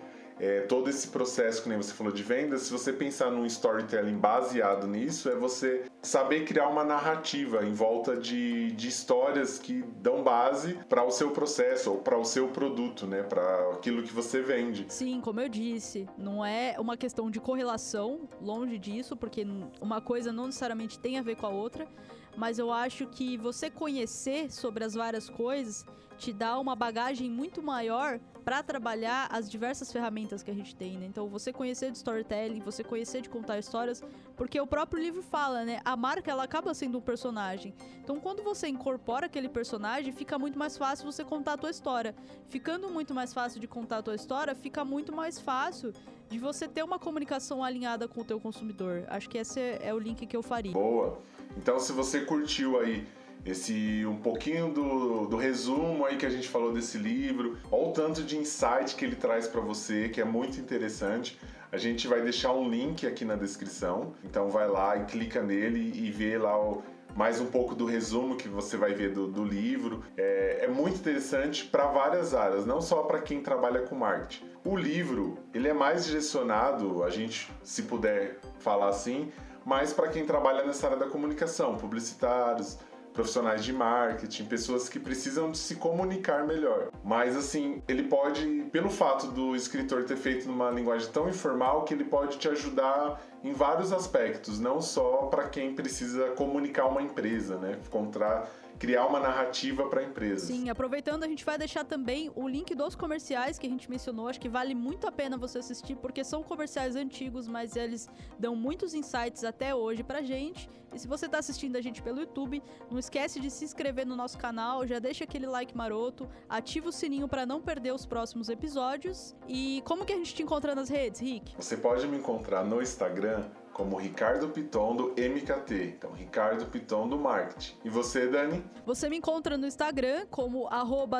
é, 0.42 0.62
todo 0.62 0.90
esse 0.90 1.08
processo 1.08 1.62
que 1.62 1.70
nem 1.70 1.78
você 1.78 1.94
falou 1.94 2.12
de 2.12 2.24
venda, 2.24 2.58
se 2.58 2.72
você 2.72 2.92
pensar 2.92 3.30
num 3.30 3.46
storytelling 3.46 4.18
baseado 4.18 4.88
nisso, 4.88 5.30
é 5.30 5.36
você 5.36 5.84
saber 6.02 6.46
criar 6.46 6.68
uma 6.68 6.84
narrativa 6.84 7.64
em 7.64 7.74
volta 7.74 8.18
de, 8.18 8.72
de 8.72 8.88
histórias 8.88 9.60
que 9.60 9.84
dão 10.02 10.24
base 10.24 10.80
para 10.90 11.04
o 11.04 11.12
seu 11.12 11.30
processo 11.30 11.92
ou 11.92 11.98
para 12.00 12.18
o 12.18 12.26
seu 12.26 12.48
produto, 12.48 13.06
né? 13.06 13.22
Para 13.22 13.70
aquilo 13.74 14.02
que 14.02 14.12
você 14.12 14.42
vende. 14.42 14.88
Sim, 14.90 15.22
como 15.22 15.40
eu 15.40 15.48
disse, 15.48 16.10
não 16.18 16.44
é 16.44 16.76
uma 16.80 16.98
questão 16.98 17.30
de 17.30 17.40
correlação, 17.40 18.22
longe 18.42 18.80
disso, 18.80 19.16
porque 19.16 19.46
uma 19.80 20.02
coisa 20.02 20.34
não 20.34 20.48
necessariamente 20.48 20.98
tem 20.98 21.20
a 21.20 21.22
ver 21.22 21.36
com 21.36 21.46
a 21.46 21.50
outra, 21.50 21.88
mas 22.36 22.60
eu 22.60 22.72
acho 22.72 23.08
que 23.08 23.38
você 23.38 23.70
conhecer 23.70 24.52
sobre 24.52 24.84
as 24.84 24.94
várias 24.94 25.30
coisas 25.30 25.86
te 26.22 26.32
dá 26.32 26.60
uma 26.60 26.76
bagagem 26.76 27.30
muito 27.32 27.64
maior 27.64 28.20
para 28.46 28.62
trabalhar 28.62 29.28
as 29.32 29.50
diversas 29.50 29.92
ferramentas 29.92 30.44
que 30.44 30.52
a 30.52 30.54
gente 30.54 30.76
tem, 30.76 30.96
né? 30.98 31.08
Então, 31.08 31.28
você 31.28 31.52
conhecer 31.52 31.90
de 31.92 31.98
storytelling, 31.98 32.60
você 32.60 32.84
conhecer 32.84 33.22
de 33.22 33.30
contar 33.30 33.58
histórias, 33.58 34.04
porque 34.36 34.60
o 34.60 34.68
próprio 34.68 35.02
livro 35.02 35.24
fala, 35.24 35.66
né? 35.66 35.80
A 35.84 35.96
marca 35.96 36.30
ela 36.30 36.44
acaba 36.44 36.76
sendo 36.76 37.00
um 37.00 37.02
personagem. 37.02 37.74
Então, 38.04 38.20
quando 38.20 38.44
você 38.44 38.68
incorpora 38.68 39.26
aquele 39.26 39.50
personagem, 39.50 40.12
fica 40.14 40.38
muito 40.38 40.60
mais 40.60 40.78
fácil 40.78 41.12
você 41.12 41.24
contar 41.24 41.54
a 41.54 41.58
tua 41.58 41.72
história. 41.72 42.16
Ficando 42.50 42.88
muito 42.90 43.16
mais 43.16 43.34
fácil 43.34 43.60
de 43.60 43.68
contar 43.68 43.98
a 43.98 44.04
tua 44.04 44.16
história, 44.16 44.54
fica 44.54 44.86
muito 44.86 45.12
mais 45.12 45.40
fácil 45.40 45.92
de 46.30 46.38
você 46.38 46.68
ter 46.68 46.84
uma 46.84 47.00
comunicação 47.00 47.64
alinhada 47.64 48.08
com 48.08 48.22
o 48.22 48.24
teu 48.24 48.40
consumidor. 48.40 49.06
Acho 49.08 49.28
que 49.28 49.40
esse 49.40 49.60
é 49.60 49.94
o 49.94 50.00
link 50.00 50.26
que 50.26 50.38
eu 50.38 50.44
faria. 50.44 50.72
Boa. 50.72 51.18
Então, 51.58 51.80
se 51.80 51.92
você 51.92 52.22
curtiu 52.22 52.80
aí 52.80 53.08
esse 53.46 54.06
um 54.06 54.18
pouquinho 54.18 54.72
do, 54.72 55.26
do 55.26 55.36
resumo 55.36 56.06
aí 56.06 56.16
que 56.16 56.26
a 56.26 56.30
gente 56.30 56.48
falou 56.48 56.72
desse 56.72 56.98
livro, 56.98 57.58
olha 57.72 57.90
o 57.90 57.92
tanto 57.92 58.24
de 58.24 58.38
insight 58.38 58.96
que 58.96 59.04
ele 59.04 59.16
traz 59.16 59.48
para 59.48 59.62
você, 59.62 60.10
que 60.10 60.22
é 60.22 60.26
muito 60.26 60.60
interessante. 60.60 61.40
A 61.72 61.78
gente 61.78 62.08
vai 62.08 62.22
deixar 62.22 62.52
um 62.52 62.70
link 62.70 63.08
aqui 63.08 63.24
na 63.24 63.36
descrição, 63.36 64.14
então 64.24 64.50
vai 64.50 64.68
lá 64.68 64.98
e 64.98 65.06
clica 65.06 65.42
nele 65.42 65.92
e 65.96 66.12
vê 66.12 66.38
lá 66.38 66.60
o, 66.60 66.84
mais 67.16 67.40
um 67.40 67.46
pouco 67.46 67.76
do 67.76 67.86
resumo 67.86 68.36
que 68.36 68.48
você 68.48 68.78
vai 68.78 68.94
ver 68.94 69.14
do, 69.14 69.28
do 69.28 69.44
livro. 69.44 70.04
É, 70.18 70.66
é 70.66 70.68
muito 70.68 70.98
interessante 70.98 71.66
para 71.66 71.88
várias 71.88 72.34
áreas, 72.34 72.66
não 72.66 72.82
só 72.82 73.04
para 73.04 73.22
quem 73.22 73.42
trabalha 73.42 73.82
com 73.82 73.96
marketing. 73.96 74.46
O 74.64 74.76
livro 74.76 75.38
ele 75.54 75.68
é 75.68 75.74
mais 75.74 76.06
direcionado, 76.06 77.04
a 77.04 77.10
gente, 77.10 77.50
se 77.64 77.84
puder 77.84 78.40
falar 78.60 78.90
assim, 78.90 79.32
mais 79.66 79.94
para 79.94 80.08
quem 80.08 80.26
trabalha 80.26 80.66
nessa 80.66 80.88
área 80.88 80.98
da 80.98 81.08
comunicação, 81.08 81.78
publicitários, 81.78 82.78
profissionais 83.14 83.64
de 83.64 83.74
marketing, 83.74 84.46
pessoas 84.46 84.88
que 84.88 85.00
precisam 85.00 85.52
de 85.52 85.58
se 85.58 85.76
comunicar 85.76 86.46
melhor. 86.46 86.90
Mas 87.04 87.36
assim, 87.36 87.82
ele 87.88 88.04
pode, 88.04 88.46
pelo 88.72 88.90
fato 88.90 89.28
do 89.28 89.56
escritor 89.56 90.06
ter 90.06 90.16
feito 90.16 90.48
numa 90.48 90.70
linguagem 90.72 91.10
tão 91.12 91.30
informal, 91.30 91.84
que 91.84 91.94
ele 91.94 92.06
pode 92.06 92.38
te 92.38 92.48
ajudar 92.48 93.22
em 93.44 93.52
vários 93.52 93.92
aspectos, 93.92 94.60
não 94.60 94.82
só 94.82 95.28
para 95.28 95.50
quem 95.50 95.76
precisa 95.76 96.30
comunicar 96.32 96.86
uma 96.86 97.02
empresa, 97.02 97.58
né? 97.58 97.78
Encontrar 97.86 98.50
criar 98.82 99.06
uma 99.06 99.20
narrativa 99.20 99.88
para 99.88 100.02
a 100.02 100.04
empresa. 100.04 100.48
Sim, 100.48 100.68
aproveitando, 100.68 101.24
a 101.24 101.28
gente 101.28 101.46
vai 101.46 101.56
deixar 101.56 101.86
também 101.86 102.32
o 102.36 102.48
link 102.48 102.74
dos 102.74 102.96
comerciais 102.96 103.60
que 103.60 103.68
a 103.68 103.70
gente 103.70 103.88
mencionou. 103.88 104.28
Acho 104.28 104.42
que 104.42 104.50
vale 104.50 104.74
muito 104.74 105.06
a 105.06 105.12
pena 105.12 105.38
você 105.38 105.60
assistir, 105.60 105.96
porque 105.98 106.24
são 106.24 106.42
comerciais 106.42 106.96
antigos, 106.96 107.48
mas 107.48 107.76
eles 107.76 108.10
dão 108.40 108.56
muitos 108.56 108.96
insights 108.96 109.44
até 109.44 109.76
hoje 109.76 110.02
pra 110.02 110.24
gente. 110.24 110.68
E 110.92 110.98
se 110.98 111.08
você 111.08 111.28
está 111.28 111.38
assistindo 111.38 111.76
a 111.76 111.82
gente 111.82 112.02
pelo 112.02 112.22
YouTube, 112.22 112.64
não 112.90 112.98
esquece 112.98 113.40
de 113.40 113.52
se 113.52 113.64
inscrever 113.64 114.04
no 114.04 114.16
nosso 114.16 114.40
canal, 114.40 114.88
já 114.88 114.98
deixa 114.98 115.26
aquele 115.26 115.46
like 115.46 115.78
maroto, 115.78 116.28
ativa 116.50 116.90
o 116.90 116.92
sininho 116.92 117.28
para 117.28 117.46
não 117.46 117.62
perder 117.62 117.94
os 117.94 118.08
próximos 118.08 118.50
episódios. 118.50 119.36
E 119.48 119.84
como 119.86 120.04
que 120.04 120.12
a 120.12 120.18
gente 120.18 120.34
te 120.34 120.42
encontra 120.42 120.74
nas 120.74 120.90
redes, 120.90 121.22
Rick? 121.22 121.54
Você 121.56 121.78
pode 121.78 122.08
me 122.08 122.18
encontrar 122.18 122.66
no 122.66 122.82
Instagram 122.82 123.46
como 123.74 123.98
Ricardo 123.98 124.50
Piton 124.50 124.96
do 124.96 125.08
MKT. 125.10 125.96
Então, 125.98 126.12
Ricardo 126.12 126.66
Piton 126.66 127.08
do 127.08 127.18
Marketing. 127.18 127.76
E 127.84 127.90
você, 127.90 128.28
Dani? 128.28 128.64
Você 128.86 129.10
me 129.10 129.18
encontra 129.18 129.58
no 129.58 129.66
Instagram 129.66 130.26
como 130.30 130.70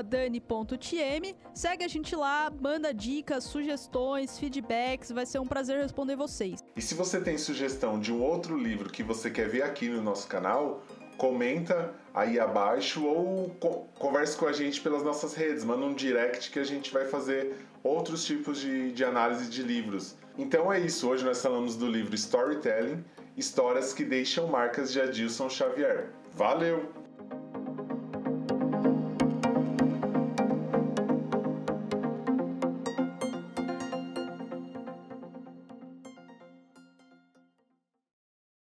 dani.tm. 0.08 1.36
Segue 1.54 1.84
a 1.84 1.88
gente 1.88 2.16
lá, 2.16 2.52
manda 2.62 2.94
dicas, 2.94 3.44
sugestões, 3.44 4.38
feedbacks. 4.38 5.12
Vai 5.12 5.26
ser 5.26 5.40
um 5.40 5.48
prazer 5.48 5.82
responder 5.82 6.16
vocês. 6.16 6.64
E 6.76 6.82
se 6.82 6.96
você 6.96 7.20
tem 7.20 7.38
sugestão 7.38 8.00
de 8.00 8.12
um 8.14 8.22
outro 8.22 8.58
livro 8.58 8.90
que 8.90 9.04
você 9.04 9.30
quer 9.30 9.48
ver 9.48 9.64
aqui 9.64 9.90
no 9.90 10.02
nosso 10.02 10.28
canal, 10.28 10.84
comenta 11.18 11.94
aí 12.14 12.40
abaixo 12.40 13.06
ou 13.06 13.50
co 13.60 13.88
converse 14.00 14.36
com 14.36 14.48
a 14.48 14.54
gente 14.54 14.82
pelas 14.82 15.04
nossas 15.04 15.34
redes. 15.34 15.64
Manda 15.64 15.86
um 15.86 15.94
direct 15.94 16.50
que 16.50 16.60
a 16.60 16.64
gente 16.64 16.92
vai 16.92 17.06
fazer 17.06 17.56
outros 17.84 18.26
tipos 18.26 18.60
de, 18.60 18.92
de 18.92 19.04
análise 19.04 19.50
de 19.50 19.62
livros. 19.62 20.16
Então 20.38 20.72
é 20.72 20.80
isso, 20.80 21.10
hoje 21.10 21.26
nós 21.26 21.42
falamos 21.42 21.76
do 21.76 21.88
livro 21.88 22.16
Storytelling, 22.16 23.04
Histórias 23.36 23.94
que 23.94 24.04
Deixam 24.04 24.48
Marcas 24.48 24.92
de 24.92 25.02
Adilson 25.02 25.50
Xavier. 25.50 26.10
Valeu! 26.34 27.01